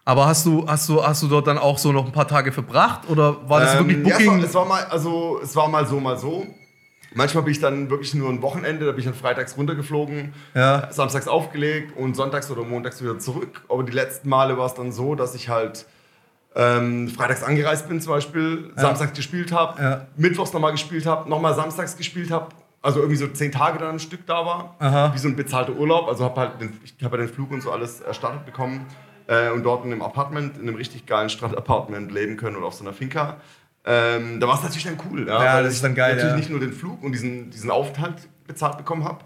Aber 0.05 0.27
hast 0.27 0.45
du, 0.45 0.67
hast 0.67 0.89
du, 0.89 1.01
hast 1.07 1.23
du 1.23 1.29
dort 1.29 1.47
dann 1.47 1.59
auch 1.59 1.79
so 1.79 1.93
noch 1.93 2.05
ein 2.05 2.11
paar 2.11 2.27
Tage 2.27 2.51
verbracht? 2.51 3.09
Oder 3.09 3.49
war 3.49 3.61
das 3.61 3.79
wirklich 3.79 3.99
Ähm, 3.99 4.07
ja, 4.07 4.17
Booking? 4.19 4.43
es, 4.43 4.43
war, 4.43 4.45
es 4.45 4.55
war 4.55 4.65
mal, 4.65 4.85
also 4.91 5.39
es 5.41 5.55
war 5.55 5.69
mal 5.69 5.87
so, 5.87 6.01
mal 6.01 6.19
so. 6.19 6.45
Manchmal 7.15 7.45
bin 7.45 7.53
ich 7.53 7.61
dann 7.61 7.91
wirklich 7.91 8.13
nur 8.15 8.29
ein 8.29 8.43
Wochenende, 8.43 8.87
da 8.87 8.91
bin 8.91 8.99
ich 8.99 9.05
dann 9.07 9.15
freitags 9.15 9.57
runtergeflogen, 9.57 10.35
Ja. 10.57 10.89
samstags 10.91 11.29
aufgelegt 11.29 11.97
und 11.97 12.17
sonntags 12.17 12.51
oder 12.51 12.65
montags 12.65 13.01
wieder 13.05 13.21
zurück. 13.21 13.63
Aber 13.69 13.85
die 13.85 13.93
letzten 13.93 14.29
Male 14.29 14.59
war 14.59 14.67
es 14.67 14.75
dann 14.75 14.91
so, 14.91 15.15
dass 15.15 15.37
ich 15.37 15.49
halt 15.49 15.87
ähm, 16.57 17.09
freitags 17.09 17.43
angereist 17.43 17.89
bin 17.89 18.01
zum 18.01 18.13
Beispiel, 18.13 18.71
samstags 18.77 19.13
gespielt 19.15 19.51
habe, 19.53 19.83
Ja. 19.83 20.07
mittwochs 20.17 20.53
nochmal 20.53 20.73
gespielt 20.73 21.05
habe, 21.07 21.29
nochmal 21.29 21.55
samstags 21.55 21.97
gespielt 21.97 22.31
habe. 22.31 22.49
Also 22.81 23.01
irgendwie 23.01 23.17
so 23.17 23.27
zehn 23.29 23.51
Tage 23.51 23.79
dann 23.79 23.89
am 23.91 23.99
Stück 23.99 24.27
da 24.27 24.45
war, 24.45 24.77
Aha. 24.79 25.13
wie 25.15 25.19
so 25.19 25.27
ein 25.29 25.37
bezahlter 25.37 25.73
Urlaub. 25.73 26.07
Also 26.07 26.25
habe 26.25 26.39
halt 26.41 26.61
den, 26.61 26.79
ich 26.85 26.95
habe 27.03 27.17
ja 27.17 27.25
den 27.25 27.33
Flug 27.33 27.51
und 27.51 27.63
so 27.63 27.73
alles 27.73 28.01
erstattet 28.03 28.45
bekommen 28.45 28.87
äh, 29.27 29.51
und 29.51 29.63
dort 29.63 29.85
in 29.87 29.93
einem 29.93 30.03
Apartment, 30.03 30.57
in 30.59 30.63
einem 30.69 30.77
richtig 30.77 31.07
geilen 31.07 31.31
Strand-Apartment 31.31 32.13
leben 32.13 32.37
können 32.37 32.57
oder 32.57 32.67
auf 32.67 32.75
so 32.75 32.85
einer 32.85 32.93
Finca. 32.93 33.39
Ähm, 33.87 34.39
da 34.39 34.47
war 34.49 34.57
es 34.57 34.63
natürlich 34.63 34.85
dann 34.85 34.99
cool. 35.11 35.27
Ja, 35.27 35.43
Ja, 35.43 35.55
weil 35.55 35.63
das 35.65 35.73
ich 35.73 35.77
ist 35.79 35.85
dann 35.85 35.95
geil, 35.95 36.13
Natürlich 36.15 36.31
ja. 36.33 36.37
nicht 36.37 36.51
nur 36.51 36.61
den 36.61 36.73
Flug 36.73 37.03
und 37.03 37.13
diesen, 37.13 37.51
diesen 37.51 37.71
Aufenthalt 37.71 38.15
bezahlt 38.47 38.77
bekommen 38.77 39.05
habe, 39.05 39.19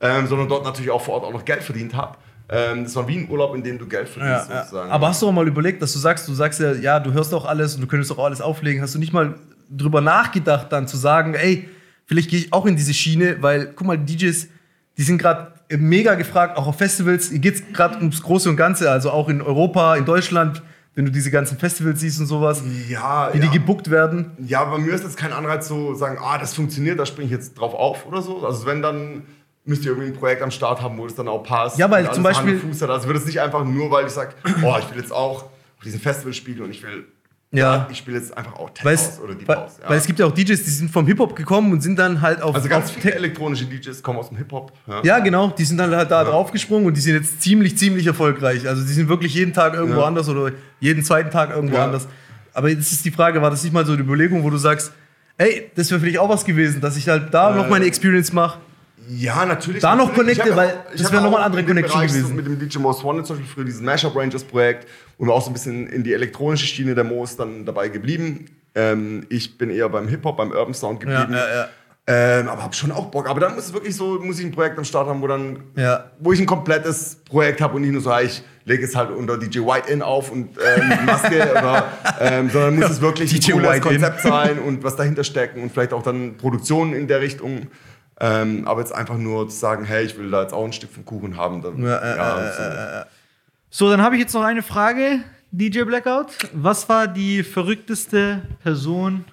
ähm, 0.00 0.26
sondern 0.26 0.48
dort 0.48 0.64
natürlich 0.64 0.90
auch 0.90 1.00
vor 1.02 1.14
Ort 1.14 1.24
auch 1.24 1.32
noch 1.32 1.44
Geld 1.44 1.62
verdient 1.62 1.94
habe. 1.94 2.16
Ähm, 2.48 2.84
das 2.84 2.94
war 2.94 3.08
wie 3.08 3.18
ein 3.18 3.28
Urlaub, 3.28 3.54
in 3.54 3.62
dem 3.62 3.78
du 3.78 3.86
Geld 3.86 4.08
verdienst, 4.08 4.50
ja. 4.50 4.62
sozusagen. 4.62 4.90
Aber 4.90 5.08
hast 5.08 5.20
du 5.20 5.28
auch 5.28 5.32
mal 5.32 5.46
überlegt, 5.48 5.82
dass 5.82 5.92
du 5.92 5.98
sagst, 5.98 6.28
du 6.28 6.34
sagst 6.34 6.60
ja, 6.60 6.72
ja, 6.72 7.00
du 7.00 7.12
hörst 7.12 7.34
auch 7.34 7.44
alles 7.44 7.74
und 7.74 7.80
du 7.80 7.86
könntest 7.86 8.12
auch 8.12 8.24
alles 8.24 8.40
auflegen. 8.40 8.82
Hast 8.82 8.94
du 8.94 8.98
nicht 8.98 9.12
mal 9.12 9.34
drüber 9.68 10.00
nachgedacht, 10.00 10.70
dann 10.70 10.86
zu 10.86 10.96
sagen, 10.96 11.34
ey, 11.34 11.68
vielleicht 12.04 12.30
gehe 12.30 12.38
ich 12.38 12.52
auch 12.52 12.66
in 12.66 12.76
diese 12.76 12.94
Schiene, 12.94 13.38
weil, 13.40 13.72
guck 13.74 13.86
mal, 13.86 13.98
die 13.98 14.16
DJs, 14.16 14.48
die 14.96 15.02
sind 15.02 15.18
gerade 15.18 15.52
mega 15.70 16.14
gefragt, 16.14 16.56
auch 16.56 16.68
auf 16.68 16.78
Festivals. 16.78 17.30
Hier 17.30 17.40
geht 17.40 17.54
es 17.56 17.62
gerade 17.72 17.96
ums 17.96 18.22
Große 18.22 18.48
und 18.48 18.56
Ganze, 18.56 18.90
also 18.90 19.10
auch 19.10 19.28
in 19.28 19.42
Europa, 19.42 19.96
in 19.96 20.04
Deutschland, 20.04 20.62
wenn 20.94 21.04
du 21.04 21.10
diese 21.10 21.30
ganzen 21.30 21.58
Festivals 21.58 22.00
siehst 22.00 22.20
und 22.20 22.26
sowas, 22.26 22.62
ja, 22.88 23.30
wie 23.32 23.38
ja. 23.38 23.44
die 23.44 23.50
gebuckt 23.50 23.90
werden. 23.90 24.30
Ja, 24.46 24.64
bei 24.64 24.78
mir 24.78 24.94
ist 24.94 25.02
jetzt 25.02 25.16
kein 25.16 25.32
Anreiz 25.32 25.66
zu 25.66 25.94
sagen, 25.94 26.18
ah, 26.22 26.38
das 26.38 26.54
funktioniert, 26.54 26.98
da 26.98 27.04
springe 27.04 27.26
ich 27.26 27.32
jetzt 27.32 27.54
drauf 27.54 27.74
auf 27.74 28.06
oder 28.06 28.22
so. 28.22 28.46
Also 28.46 28.66
wenn 28.66 28.80
dann 28.80 29.24
müsst 29.66 29.84
ihr 29.84 29.90
irgendwie 29.90 30.08
ein 30.08 30.14
Projekt 30.16 30.42
am 30.42 30.50
Start 30.50 30.80
haben, 30.80 30.96
wo 30.96 31.04
das 31.06 31.14
dann 31.16 31.28
auch 31.28 31.42
passt. 31.42 31.78
Ja, 31.78 31.90
weil 31.90 32.10
zum 32.12 32.22
Beispiel- 32.22 32.58
Fuß 32.58 32.82
hat. 32.82 32.90
Also 32.90 33.08
wird 33.08 33.18
es 33.18 33.26
nicht 33.26 33.40
einfach 33.40 33.64
nur, 33.64 33.90
weil 33.90 34.06
ich 34.06 34.12
sage, 34.12 34.30
oh, 34.62 34.74
ich 34.78 34.90
will 34.90 35.00
jetzt 35.00 35.12
auch 35.12 35.42
auf 35.44 35.82
diesem 35.84 36.00
Festival 36.00 36.32
spielen 36.32 36.62
und 36.62 36.70
ich 36.70 36.82
will, 36.82 37.04
Ja. 37.52 37.86
ich 37.90 37.98
spiele 37.98 38.18
jetzt 38.18 38.36
einfach 38.36 38.54
auch 38.56 38.70
Tech 38.70 38.84
House 38.84 39.20
oder 39.22 39.34
Deep 39.34 39.46
weil, 39.48 39.56
House. 39.56 39.78
Ja. 39.82 39.88
weil 39.90 39.98
es 39.98 40.06
gibt 40.06 40.18
ja 40.18 40.26
auch 40.26 40.32
DJs, 40.32 40.62
die 40.64 40.70
sind 40.70 40.90
vom 40.90 41.06
Hip-Hop 41.06 41.34
gekommen 41.36 41.72
und 41.72 41.80
sind 41.82 41.98
dann 41.98 42.20
halt 42.20 42.42
auf. 42.42 42.54
also 42.54 42.68
ganz 42.68 42.90
auf 42.90 42.96
viele 42.96 43.14
elektronische 43.14 43.64
DJs 43.66 44.02
kommen 44.02 44.18
aus 44.18 44.28
dem 44.28 44.38
Hip-Hop. 44.38 44.72
Ja. 44.86 45.00
Ja, 45.04 45.18
genau, 45.18 45.48
die 45.48 45.64
sind 45.64 45.78
dann 45.78 45.94
halt 45.94 46.10
da 46.10 46.24
draufgesprungen 46.24 46.86
und 46.86 46.96
die 46.96 47.00
sind 47.00 47.14
jetzt 47.14 47.42
ziemlich, 47.42 47.76
ziemlich 47.76 48.06
erfolgreich. 48.06 48.66
Also 48.68 48.82
die 48.82 48.92
sind 48.92 49.08
wirklich 49.08 49.34
jeden 49.34 49.52
Tag 49.52 49.74
irgendwo 49.74 50.02
anders 50.02 50.28
oder 50.28 50.52
jeden 50.80 51.02
zweiten 51.04 51.30
Tag 51.30 51.50
irgendwo 51.50 51.76
anders. 51.78 52.06
Aber 52.52 52.68
jetzt 52.68 52.90
ist 52.92 53.04
die 53.04 53.10
Frage, 53.10 53.42
war 53.42 53.50
das 53.50 53.62
nicht 53.64 53.72
mal 53.72 53.84
so 53.84 53.92
eine 53.92 54.00
Überlegung, 54.02 54.42
wo 54.42 54.50
du 54.50 54.56
sagst, 54.56 54.92
ey, 55.38 55.70
das 55.74 55.90
wäre 55.90 56.00
vielleicht 56.00 56.18
auch 56.18 56.28
was 56.28 56.44
gewesen, 56.44 56.80
dass 56.80 56.96
ich 56.96 57.08
halt 57.08 57.34
da 57.34 57.54
noch 57.54 57.68
meine 57.68 57.84
Experience 57.84 58.32
mache? 58.32 58.58
Ja, 59.08 59.44
natürlich. 59.46 59.80
Da 59.82 59.94
noch 59.94 60.12
connecte, 60.14 60.54
weil 60.56 60.68
ja 60.68 60.74
auch- 60.74 60.90
das 60.92 61.00
ich 61.00 61.04
hab 61.04 61.12
wär 61.12 61.20
ja 61.20 61.24
noch 61.26 61.32
mal 61.32 61.40
auch 61.42 61.44
andere 61.46 61.60
in 61.60 61.66
Connection 61.66 62.00
gewesen. 62.06 62.36
Mit 62.36 62.46
dem 62.46 62.58
DJ 62.58 62.78
Most 62.78 63.04
Wanted 63.04 63.26
zum 63.26 63.36
Beispiel 63.36 63.52
früher 63.54 63.64
dieses 63.64 63.80
Mashup 63.80 64.16
Rangers 64.16 64.44
Projekt, 64.44 64.86
wir 65.18 65.32
auch 65.32 65.42
so 65.42 65.50
ein 65.50 65.52
bisschen 65.52 65.86
in 65.88 66.02
die 66.02 66.12
elektronische 66.12 66.66
Schiene 66.66 66.94
der 66.94 67.04
Moos 67.04 67.36
dann 67.36 67.64
dabei 67.64 67.88
geblieben. 67.88 68.46
Ähm, 68.74 69.24
ich 69.28 69.56
bin 69.58 69.70
eher 69.70 69.88
beim 69.88 70.08
Hip-Hop, 70.08 70.36
beim 70.36 70.50
Urban 70.50 70.74
Sound 70.74 71.00
geblieben. 71.00 71.32
ja. 71.32 71.68
Ähm, 72.08 72.48
aber 72.48 72.62
hab 72.62 72.72
schon 72.72 72.92
auch 72.92 73.06
Bock. 73.06 73.28
Aber 73.28 73.40
dann 73.40 73.56
muss 73.56 73.64
es 73.64 73.72
wirklich 73.72 73.96
so, 73.96 74.20
muss 74.20 74.38
ich 74.38 74.44
ein 74.46 74.52
Projekt 74.52 74.78
am 74.78 74.84
Start 74.84 75.08
haben, 75.08 75.20
wo 75.22 75.26
dann, 75.26 75.58
Ja. 75.74 76.04
wo 76.20 76.32
ich 76.32 76.38
ein 76.38 76.46
komplettes 76.46 77.16
Projekt 77.28 77.60
habe 77.60 77.74
und 77.74 77.82
nicht 77.82 77.90
nur 77.90 78.00
so, 78.00 78.16
ich 78.22 78.44
lege 78.64 78.84
es 78.84 78.94
halt 78.94 79.10
unter 79.10 79.36
DJ 79.36 79.58
White 79.58 79.90
In 79.92 80.02
auf 80.02 80.30
und 80.30 80.50
ähm, 80.50 81.04
Maske 81.04 81.50
oder, 81.50 81.86
ähm, 82.20 82.48
sondern 82.48 82.76
muss 82.76 82.90
es 82.90 83.00
wirklich 83.00 83.30
DJ 83.36 83.54
ein 83.54 83.58
cooles 83.60 83.68
White 83.70 83.76
In. 83.88 84.00
Konzept 84.02 84.20
sein 84.20 84.58
und 84.60 84.84
was 84.84 84.94
dahinter 84.94 85.24
stecken 85.24 85.62
und 85.64 85.72
vielleicht 85.72 85.92
auch 85.92 86.02
dann 86.04 86.36
Produktionen 86.36 86.92
in 86.92 87.08
der 87.08 87.20
Richtung. 87.20 87.66
Ähm, 88.18 88.66
aber 88.66 88.80
jetzt 88.80 88.94
einfach 88.94 89.18
nur 89.18 89.48
zu 89.48 89.56
sagen, 89.56 89.84
hey, 89.84 90.04
ich 90.04 90.18
will 90.18 90.30
da 90.30 90.42
jetzt 90.42 90.54
auch 90.54 90.64
ein 90.64 90.72
Stück 90.72 90.90
vom 90.90 91.04
Kuchen 91.04 91.36
haben. 91.36 91.60
Dann, 91.62 91.82
Ja, 91.82 91.98
äh, 91.98 92.16
ja, 92.16 92.40
äh, 92.40 93.00
so. 93.00 93.06
So, 93.68 93.90
dann 93.90 94.00
habe 94.00 94.14
ich 94.14 94.22
jetzt 94.22 94.32
noch 94.32 94.42
eine 94.42 94.62
Frage, 94.62 95.20
DJ 95.50 95.82
Blackout. 95.82 96.28
Was 96.54 96.88
war 96.88 97.08
die 97.08 97.42
verrückteste 97.42 98.42
Person, 98.62 99.24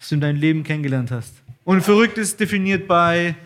die 0.00 0.08
du 0.08 0.14
in 0.16 0.20
deinem 0.20 0.40
Leben 0.40 0.64
kennengelernt 0.64 1.10
hast? 1.10 1.34
Und 1.64 1.82
verrückt 1.82 2.18
ist 2.18 2.40
definiert 2.40 2.88
bei 2.88 3.36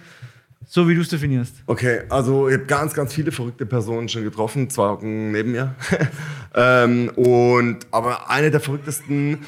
so, 0.67 0.89
wie 0.89 0.95
du 0.95 1.01
es 1.01 1.09
definierst. 1.09 1.57
Okay, 1.67 2.03
also 2.11 2.49
ich 2.49 2.55
habe 2.55 2.67
ganz, 2.67 2.95
ganz 2.95 3.13
viele 3.13 3.33
verrückte 3.33 3.67
Personen 3.67 4.09
schon 4.09 4.23
getroffen, 4.23 4.71
zwei 4.71 4.89
hocken 4.89 5.33
neben 5.33 5.53
mir. 5.53 5.75
ähm, 6.55 7.11
und 7.17 7.79
aber 7.91 8.31
eine 8.31 8.51
der 8.51 8.61
verrücktesten, 8.61 9.39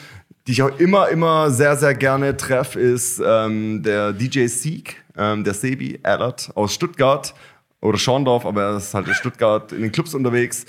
die 0.46 0.52
ich 0.52 0.62
auch 0.62 0.78
immer, 0.80 1.08
immer 1.10 1.50
sehr, 1.50 1.76
sehr 1.76 1.94
gerne 1.94 2.36
treffe, 2.36 2.80
ist 2.80 3.22
ähm, 3.24 3.82
der 3.84 4.12
DJ 4.12 4.46
Sieg, 4.46 5.01
ähm, 5.16 5.44
der 5.44 5.54
Sebi 5.54 6.00
Allert 6.02 6.50
aus 6.54 6.74
Stuttgart 6.74 7.34
oder 7.80 7.98
Schorndorf, 7.98 8.46
aber 8.46 8.62
er 8.62 8.76
ist 8.76 8.94
halt 8.94 9.08
in 9.08 9.14
Stuttgart 9.14 9.72
in 9.72 9.82
den 9.82 9.92
Clubs 9.92 10.14
unterwegs, 10.14 10.66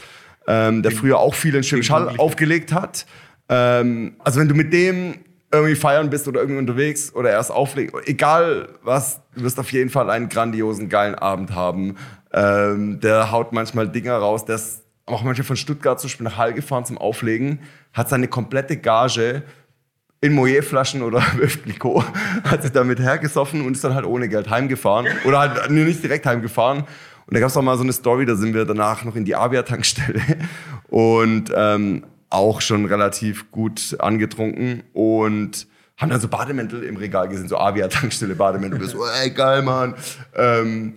ähm, 0.48 0.82
der 0.84 0.92
früher 0.92 1.20
auch 1.20 1.36
viel 1.36 1.56
in 1.56 1.64
Schwäbisch 1.64 1.92
Hall 1.92 2.16
aufgelegt 2.18 2.74
hat. 2.74 3.06
Ähm, 3.50 4.16
also 4.20 4.40
wenn 4.40 4.50
du 4.50 4.56
mit 4.56 4.74
dem 4.74 5.20
irgendwie 5.52 5.76
feiern 5.76 6.10
bist 6.10 6.28
oder 6.28 6.42
irgendwie 6.42 6.60
unterwegs 6.60 7.14
oder 7.14 7.30
erst 7.30 7.52
auflegen, 7.52 8.00
egal 8.06 8.70
was, 8.82 9.22
du 9.36 9.44
wirst 9.44 9.60
auf 9.60 9.72
jeden 9.72 9.90
Fall 9.90 10.10
einen 10.10 10.28
grandiosen, 10.28 10.90
geilen 10.90 11.16
Abend 11.16 11.54
haben. 11.54 11.96
Ähm, 12.34 13.00
der 13.00 13.32
haut 13.32 13.54
manchmal 13.54 13.88
Dinger 13.88 14.18
raus, 14.18 14.46
der 14.46 14.56
ist 14.56 14.84
auch 15.06 15.22
manchmal 15.22 15.46
von 15.46 15.56
Stuttgart 15.56 16.00
zum 16.00 16.08
Beispiel 16.08 16.24
nach 16.24 16.38
Hall 16.38 16.54
gefahren 16.54 16.86
zum 16.86 16.98
Auflegen, 16.98 17.60
hat 17.94 18.10
seine 18.10 18.28
komplette 18.28 18.78
Gage 18.78 19.44
in 20.24 20.34
Moët-Flaschen 20.34 21.02
oder 21.02 21.20
Clicquot, 21.64 22.06
hat 22.46 22.64
sich 22.64 22.72
damit 22.72 23.00
hergesoffen 23.00 23.66
und 23.66 23.74
ist 23.74 23.84
dann 23.84 23.94
halt 23.94 24.06
ohne 24.06 24.30
Geld 24.30 24.50
heimgefahren. 24.50 25.06
Oder 25.26 25.40
halt 25.40 25.70
nur 25.70 25.84
nicht 25.84 26.02
direkt 26.02 26.26
heimgefahren. 26.26 26.86
Und 27.26 27.34
da 27.34 27.42
gab 27.42 27.50
es 27.50 27.58
auch 27.58 27.62
mal 27.62 27.76
so 27.76 27.84
eine 27.84 27.92
Story, 27.92 28.26
da 28.26 28.36
sind 28.36 28.54
wir 28.54 28.64
danach 28.64 29.04
noch 29.04 29.18
in 29.18 29.26
die 29.26 29.36
Avia-Tankstelle 29.36 30.22
und 30.90 31.52
ähm, 31.54 32.06
auch 32.30 32.62
schon 32.62 32.86
relativ 32.86 33.52
gut 33.52 33.98
angetrunken 34.00 34.84
und 34.94 35.68
haben 35.98 36.10
dann 36.10 36.22
so 36.22 36.30
Bademäntel 36.30 36.84
im 36.84 36.96
Regal 36.96 37.28
gesehen, 37.28 37.50
so 37.50 37.58
Avia-Tankstelle 37.58 38.36
Bademäntel. 38.36 38.82
Und 38.82 38.88
so, 38.88 39.06
ey, 39.22 39.30
geil, 39.30 39.62
Mann. 39.62 39.96
Ähm, 40.36 40.94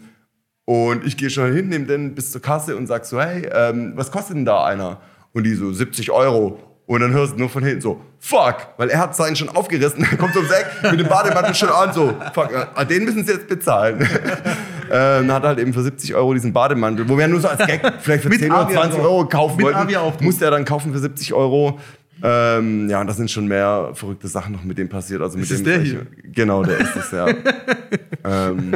und 0.65 1.05
ich 1.05 1.17
gehe 1.17 1.31
schon 1.31 1.53
hin, 1.53 1.69
nehme 1.69 1.87
den 1.87 2.15
bis 2.15 2.31
zur 2.31 2.43
Kasse 2.43 2.77
und 2.77 2.87
sag 2.87 3.05
so, 3.05 3.21
hey, 3.21 3.49
ähm, 3.53 3.93
was 3.97 4.13
kostet 4.13 4.37
denn 4.37 4.45
da 4.45 4.65
einer? 4.65 5.01
Und 5.33 5.45
die 5.45 5.55
so, 5.55 5.73
70 5.73 6.13
Euro. 6.13 6.61
Und 6.87 7.01
dann 7.01 7.13
hörst 7.13 7.35
du 7.35 7.39
nur 7.39 7.49
von 7.49 7.65
hinten 7.65 7.81
so, 7.81 8.01
fuck, 8.21 8.69
weil 8.77 8.91
er 8.91 9.01
hat 9.01 9.17
seinen 9.17 9.35
schon 9.35 9.49
aufgerissen, 9.49 10.05
er 10.11 10.17
kommt 10.17 10.37
ums 10.37 10.51
Eck 10.51 10.93
mit 10.93 11.01
dem 11.01 11.09
Bademantel 11.09 11.55
schon 11.55 11.69
an, 11.69 11.93
so, 11.93 12.15
fuck, 12.33 12.51
äh, 12.53 12.87
den 12.87 13.05
müssen 13.05 13.27
sie 13.27 13.33
jetzt 13.33 13.49
bezahlen. 13.49 14.09
ähm, 14.93 15.33
hat 15.33 15.43
halt 15.43 15.59
eben 15.59 15.73
für 15.75 15.83
70 15.83 16.15
Euro 16.15 16.33
diesen 16.33 16.53
Bademantel, 16.53 17.09
wo 17.09 17.19
wir 17.19 17.27
nur 17.27 17.41
so 17.41 17.49
als 17.49 17.67
Gag 17.67 17.81
vielleicht 18.01 18.23
für 18.23 18.29
Mit 18.29 18.39
10 18.39 18.53
oder 18.53 18.61
Avia 18.61 18.81
20 18.81 19.01
drauf. 19.01 19.11
Euro 19.11 19.27
kaufen 19.27 19.57
Mit 19.57 19.67
wollten, 19.67 20.25
musste 20.25 20.45
er 20.45 20.53
dann 20.53 20.65
kaufen 20.65 20.93
für 20.93 21.01
70 21.01 21.35
Euro. 21.35 21.81
Ähm, 22.23 22.89
ja, 22.89 23.01
und 23.01 23.09
da 23.09 23.13
sind 23.13 23.31
schon 23.31 23.47
mehr 23.47 23.91
verrückte 23.93 24.29
Sachen 24.29 24.53
noch 24.53 24.65
mit 24.65 24.79
dem 24.79 24.89
passiert. 24.89 25.21
Also 25.21 25.37
mit 25.37 25.51
Ist 25.51 25.59
dem 25.59 25.65
der 25.65 25.81
hier? 25.81 26.07
Genau, 26.33 26.63
der 26.63 26.79
ist 26.79 26.97
es, 26.97 27.11
ja. 27.11 27.27
ähm, 28.25 28.73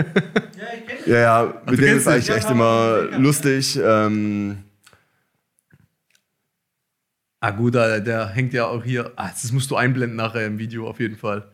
ja, 1.06 1.18
ja, 1.18 1.54
mit 1.64 1.80
dem 1.80 1.96
ist 1.96 2.06
eigentlich 2.06 2.30
echt 2.30 2.50
immer 2.50 2.98
lustig. 3.16 3.80
Ähm, 3.82 4.58
Ah 7.40 7.50
gut, 7.52 7.74
der, 7.74 8.00
der 8.00 8.28
hängt 8.28 8.52
ja 8.52 8.66
auch 8.66 8.84
hier. 8.84 9.12
Ah, 9.16 9.30
das 9.30 9.50
musst 9.52 9.70
du 9.70 9.76
einblenden 9.76 10.16
nachher 10.16 10.46
im 10.46 10.58
Video 10.58 10.86
auf 10.88 11.00
jeden 11.00 11.16
Fall. 11.16 11.48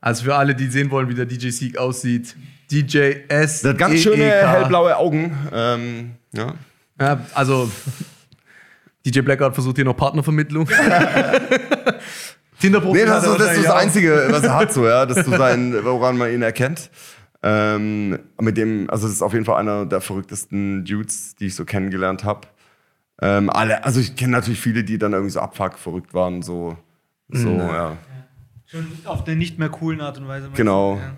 Also 0.00 0.24
für 0.24 0.34
alle, 0.34 0.56
die 0.56 0.66
sehen 0.66 0.90
wollen, 0.90 1.08
wie 1.08 1.14
der 1.14 1.26
DJ 1.26 1.50
Sieg 1.50 1.78
aussieht. 1.78 2.34
DJ 2.70 3.14
S. 3.28 3.62
der 3.62 3.70
hat 3.70 3.78
ganz 3.78 3.94
E 3.94 3.98
schöne 3.98 4.24
hellblaue 4.24 4.96
Augen. 4.96 5.36
Ähm, 5.52 6.10
ja. 6.32 6.54
Ja, 7.00 7.20
also 7.34 7.70
DJ 9.06 9.20
Blackout 9.20 9.54
versucht 9.54 9.76
hier 9.76 9.84
noch 9.84 9.96
Partnervermittlung. 9.96 10.68
Tinder-Profil 12.60 13.02
Nee, 13.02 13.06
das, 13.06 13.24
ist, 13.24 13.40
das 13.40 13.56
ist 13.56 13.66
das. 13.66 13.74
Einzige, 13.74 14.28
was 14.30 14.44
er 14.44 14.54
hat, 14.54 14.72
so, 14.72 14.86
ja, 14.86 15.04
dass 15.06 15.24
du 15.24 15.30
sein, 15.36 15.74
woran 15.82 16.16
man 16.16 16.32
ihn 16.32 16.42
erkennt. 16.42 16.90
Ähm, 17.42 18.18
mit 18.40 18.56
dem, 18.56 18.88
also 18.88 19.06
das 19.06 19.16
ist 19.16 19.22
auf 19.22 19.32
jeden 19.32 19.44
Fall 19.44 19.56
einer 19.56 19.84
der 19.84 20.00
verrücktesten 20.00 20.84
Dudes, 20.84 21.34
die 21.34 21.46
ich 21.46 21.56
so 21.56 21.64
kennengelernt 21.64 22.22
habe. 22.24 22.46
Ähm, 23.24 23.48
alle, 23.50 23.84
also 23.84 24.00
ich 24.00 24.16
kenne 24.16 24.32
natürlich 24.32 24.60
viele, 24.60 24.82
die 24.84 24.98
dann 24.98 25.12
irgendwie 25.12 25.30
so 25.30 25.40
abfuck 25.40 25.78
verrückt 25.78 26.12
waren, 26.12 26.42
so, 26.42 26.76
so, 27.28 27.48
Mhm. 27.48 27.58
ja. 27.60 27.96
Schon 28.66 28.86
auf 29.04 29.24
eine 29.26 29.36
nicht 29.36 29.58
mehr 29.58 29.68
coolen 29.68 30.00
Art 30.00 30.18
und 30.18 30.26
Weise. 30.26 30.50
Genau. 30.54 30.96
Ja. 30.96 31.12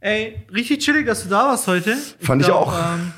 Ey, 0.00 0.46
richtig 0.52 0.78
chillig, 0.78 1.04
dass 1.06 1.22
du 1.24 1.28
da 1.28 1.48
warst 1.48 1.66
heute. 1.66 1.94
Fand 2.20 2.40
ich 2.40 2.46
glaub, 2.48 2.68
auch. 2.68 2.94
Ähm, 2.94 3.12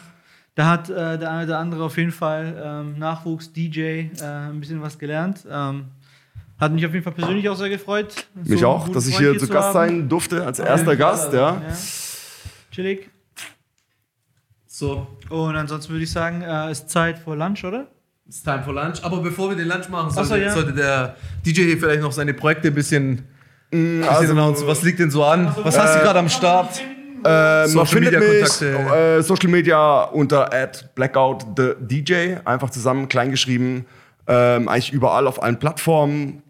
da 0.57 0.66
hat 0.66 0.90
äh, 0.90 1.16
der 1.18 1.30
eine 1.30 1.44
oder 1.44 1.59
andere 1.59 1.84
auf 1.84 1.96
jeden 1.96 2.11
Fall 2.11 2.61
ähm, 2.62 2.98
Nachwuchs, 2.98 3.53
DJ, 3.53 3.80
äh, 3.80 4.09
ein 4.24 4.59
bisschen 4.59 4.82
was 4.82 4.98
gelernt. 4.98 5.46
Ähm, 5.48 5.84
hat 6.59 6.72
mich 6.72 6.84
auf 6.84 6.92
jeden 6.92 7.05
Fall 7.05 7.12
persönlich 7.12 7.48
auch 7.48 7.57
sehr 7.57 7.68
gefreut. 7.68 8.12
so 8.34 8.50
Mich 8.50 8.59
einen 8.59 8.64
auch, 8.64 8.88
dass 8.88 9.07
ich 9.07 9.16
hier 9.16 9.32
zu 9.38 9.46
zu 9.46 9.53
Gast 9.53 9.74
haben. 9.74 9.88
sein 9.90 10.09
durfte, 10.09 10.44
als 10.44 10.59
erster 10.59 10.96
Gast, 10.96 11.32
ja. 11.32 11.61
Ja. 11.61 11.62
Chillig. 12.72 13.11
So, 14.82 15.06
Und 15.30 15.54
ansonsten 15.54 15.92
würde 15.92 16.02
ich 16.02 16.10
sagen, 16.10 16.42
äh, 16.42 16.72
ist 16.72 16.90
Zeit 16.90 17.16
für 17.16 17.36
Lunch, 17.36 17.62
oder? 17.64 17.86
it's 18.26 18.42
time 18.42 18.62
for 18.64 18.74
lunch. 18.74 19.04
Aber 19.04 19.18
bevor 19.18 19.50
wir 19.50 19.56
den 19.56 19.68
Lunch 19.68 19.88
machen, 19.88 20.08
Ach 20.10 20.16
so, 20.16 20.24
sollte, 20.24 20.44
ja. 20.44 20.52
sollte 20.52 20.72
der 20.72 21.14
DJ 21.46 21.62
hier 21.66 21.78
vielleicht 21.78 22.02
noch 22.02 22.10
seine 22.10 22.34
Projekte 22.34 22.68
ein 22.68 22.74
bisschen, 22.74 23.28
bisschen 23.70 24.04
also- 24.04 24.32
announcen. 24.32 24.66
Was 24.66 24.82
liegt 24.82 24.98
denn 24.98 25.10
so 25.12 25.22
an? 25.22 25.54
Was 25.62 25.78
hast 25.78 25.96
du 25.96 26.00
gerade 26.00 26.18
am 26.18 26.28
Start? 26.28 26.80
Ähm, 27.24 27.68
Social 27.68 28.00
Media 28.00 28.18
mich 28.18 28.28
Kontakte. 28.40 29.18
äh, 29.18 29.22
Social 29.22 29.48
Media 29.50 30.02
unter 30.04 30.50
blackout 30.96 31.46
the 31.56 31.74
DJ, 31.78 32.38
einfach 32.44 32.70
zusammen 32.70 33.08
kleingeschrieben. 33.08 33.84
Ähm, 34.26 34.68
eigentlich 34.68 34.92
überall 34.92 35.28
auf 35.28 35.40
allen 35.40 35.60
Plattformen. 35.60 36.42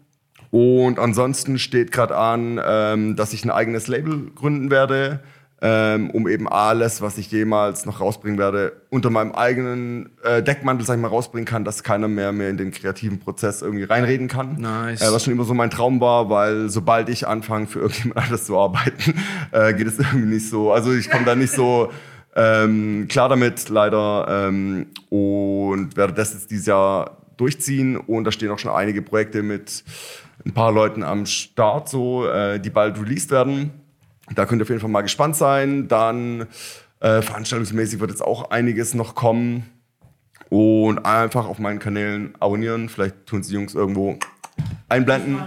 Und 0.49 0.97
ansonsten 0.97 1.59
steht 1.59 1.91
gerade 1.91 2.15
an, 2.17 2.59
ähm, 2.65 3.15
dass 3.15 3.33
ich 3.33 3.43
ein 3.45 3.51
eigenes 3.51 3.87
Label 3.87 4.31
gründen 4.33 4.71
werde, 4.71 5.19
ähm, 5.65 6.09
um 6.09 6.27
eben 6.27 6.49
alles, 6.49 7.01
was 7.01 7.17
ich 7.17 7.31
jemals 7.31 7.85
noch 7.85 8.01
rausbringen 8.01 8.37
werde, 8.37 8.73
unter 8.89 9.09
meinem 9.09 9.31
eigenen 9.31 10.09
äh, 10.21 10.43
Deckmantel, 10.43 10.85
sag 10.85 10.95
ich 10.95 11.01
mal, 11.01 11.07
rausbringen 11.07 11.45
kann, 11.45 11.63
dass 11.63 11.83
keiner 11.83 12.09
mehr, 12.09 12.33
mehr 12.33 12.49
in 12.49 12.57
den 12.57 12.71
kreativen 12.71 13.19
Prozess 13.19 13.61
irgendwie 13.61 13.85
reinreden 13.85 14.27
kann. 14.27 14.59
Nice. 14.59 15.01
Äh, 15.01 15.13
was 15.13 15.23
schon 15.23 15.31
immer 15.31 15.45
so 15.45 15.53
mein 15.53 15.69
Traum 15.69 16.01
war, 16.01 16.29
weil 16.29 16.69
sobald 16.69 17.07
ich 17.07 17.25
anfange, 17.25 17.67
für 17.67 17.79
irgendjemand 17.79 18.17
anderes 18.23 18.45
zu 18.45 18.59
arbeiten, 18.59 19.15
äh, 19.53 19.73
geht 19.73 19.87
es 19.87 19.97
irgendwie 19.99 20.33
nicht 20.33 20.49
so. 20.49 20.73
Also 20.73 20.93
ich 20.93 21.09
komme 21.09 21.23
da 21.23 21.33
nicht 21.33 21.53
so 21.53 21.89
ähm, 22.35 23.07
klar 23.07 23.29
damit, 23.29 23.69
leider. 23.69 24.27
Ähm, 24.27 24.87
und 25.09 25.95
werde 25.95 26.11
das 26.11 26.33
jetzt 26.33 26.51
dieses 26.51 26.65
Jahr 26.65 27.19
durchziehen. 27.37 27.95
Und 27.95 28.25
da 28.25 28.33
stehen 28.33 28.51
auch 28.51 28.59
schon 28.59 28.71
einige 28.71 29.01
Projekte 29.01 29.43
mit 29.43 29.85
ein 30.45 30.53
paar 30.53 30.73
Leuten 30.73 31.03
am 31.03 31.25
Start, 31.25 31.87
so, 31.87 32.27
äh, 32.27 32.59
die 32.59 32.69
bald 32.69 32.99
released 32.99 33.31
werden. 33.31 33.71
Da 34.35 34.45
könnt 34.45 34.61
ihr 34.61 34.63
auf 34.63 34.69
jeden 34.69 34.81
Fall 34.81 34.89
mal 34.89 35.01
gespannt 35.01 35.35
sein. 35.35 35.87
Dann 35.87 36.47
äh, 36.99 37.21
veranstaltungsmäßig 37.21 37.99
wird 37.99 38.11
jetzt 38.11 38.21
auch 38.21 38.51
einiges 38.51 38.93
noch 38.93 39.15
kommen. 39.15 39.69
Und 40.49 40.99
einfach 41.05 41.47
auf 41.47 41.57
meinen 41.57 41.79
Kanälen 41.79 42.35
abonnieren. 42.39 42.87
Vielleicht 42.87 43.25
tun 43.25 43.39
es 43.39 43.47
die 43.47 43.55
Jungs 43.55 43.73
irgendwo 43.73 44.19
einblenden. 44.87 45.41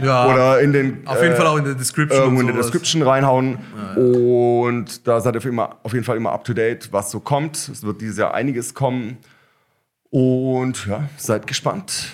Ja, 0.00 0.26
Oder 0.32 0.60
in 0.60 0.72
den. 0.72 1.06
auf 1.06 1.20
jeden 1.20 1.34
äh, 1.34 1.36
Fall 1.36 1.46
auch 1.46 1.56
in 1.56 1.64
der 1.64 1.74
Description. 1.74 2.20
irgendwo 2.20 2.40
und 2.40 2.48
in 2.48 2.54
der. 2.54 2.62
Description 2.62 3.02
reinhauen. 3.02 3.58
Und 3.96 5.06
da 5.06 5.20
seid 5.20 5.34
ihr 5.34 5.38
auf, 5.38 5.44
immer, 5.44 5.76
auf 5.82 5.92
jeden 5.92 6.04
Fall 6.04 6.16
immer 6.16 6.32
up 6.32 6.44
to 6.44 6.52
date, 6.52 6.92
was 6.92 7.10
so 7.10 7.20
kommt. 7.20 7.56
Es 7.56 7.82
wird 7.82 8.00
dieses 8.00 8.18
Jahr 8.18 8.34
einiges 8.34 8.74
kommen. 8.74 9.18
Und 10.10 10.86
ja, 10.86 11.08
seid 11.16 11.46
gespannt. 11.46 12.12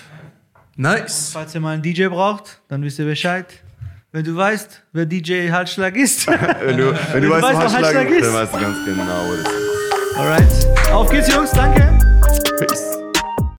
Nice. 0.75 1.31
Falls 1.33 1.53
ihr 1.53 1.61
mal 1.61 1.73
einen 1.73 1.83
DJ 1.83 2.07
braucht, 2.07 2.61
dann 2.67 2.81
wisst 2.81 2.97
ihr 2.97 3.05
Bescheid. 3.05 3.45
Wenn 4.13 4.25
du 4.25 4.35
weißt, 4.35 4.83
wer 4.91 5.05
DJ 5.05 5.51
Halsschlag 5.51 5.95
ist. 5.95 6.27
Wenn 6.61 6.77
du, 6.77 6.93
wenn 7.13 7.21
du, 7.21 7.29
du 7.29 7.33
weißt, 7.33 7.43
weißt, 7.43 7.75
Handschlag 7.75 8.09
ist, 8.09 8.17
ist. 8.17 8.25
dann 8.25 8.33
weißt 8.33 8.53
du 8.53 8.59
ganz 8.59 8.77
genau, 8.85 9.25
wo 9.25 9.35
das 9.35 9.53
ist. 9.53 10.17
Alright. 10.17 10.91
Auf 10.91 11.09
geht's, 11.09 11.33
Jungs. 11.33 11.51
Danke. 11.51 11.97
Peace. 12.59 13.00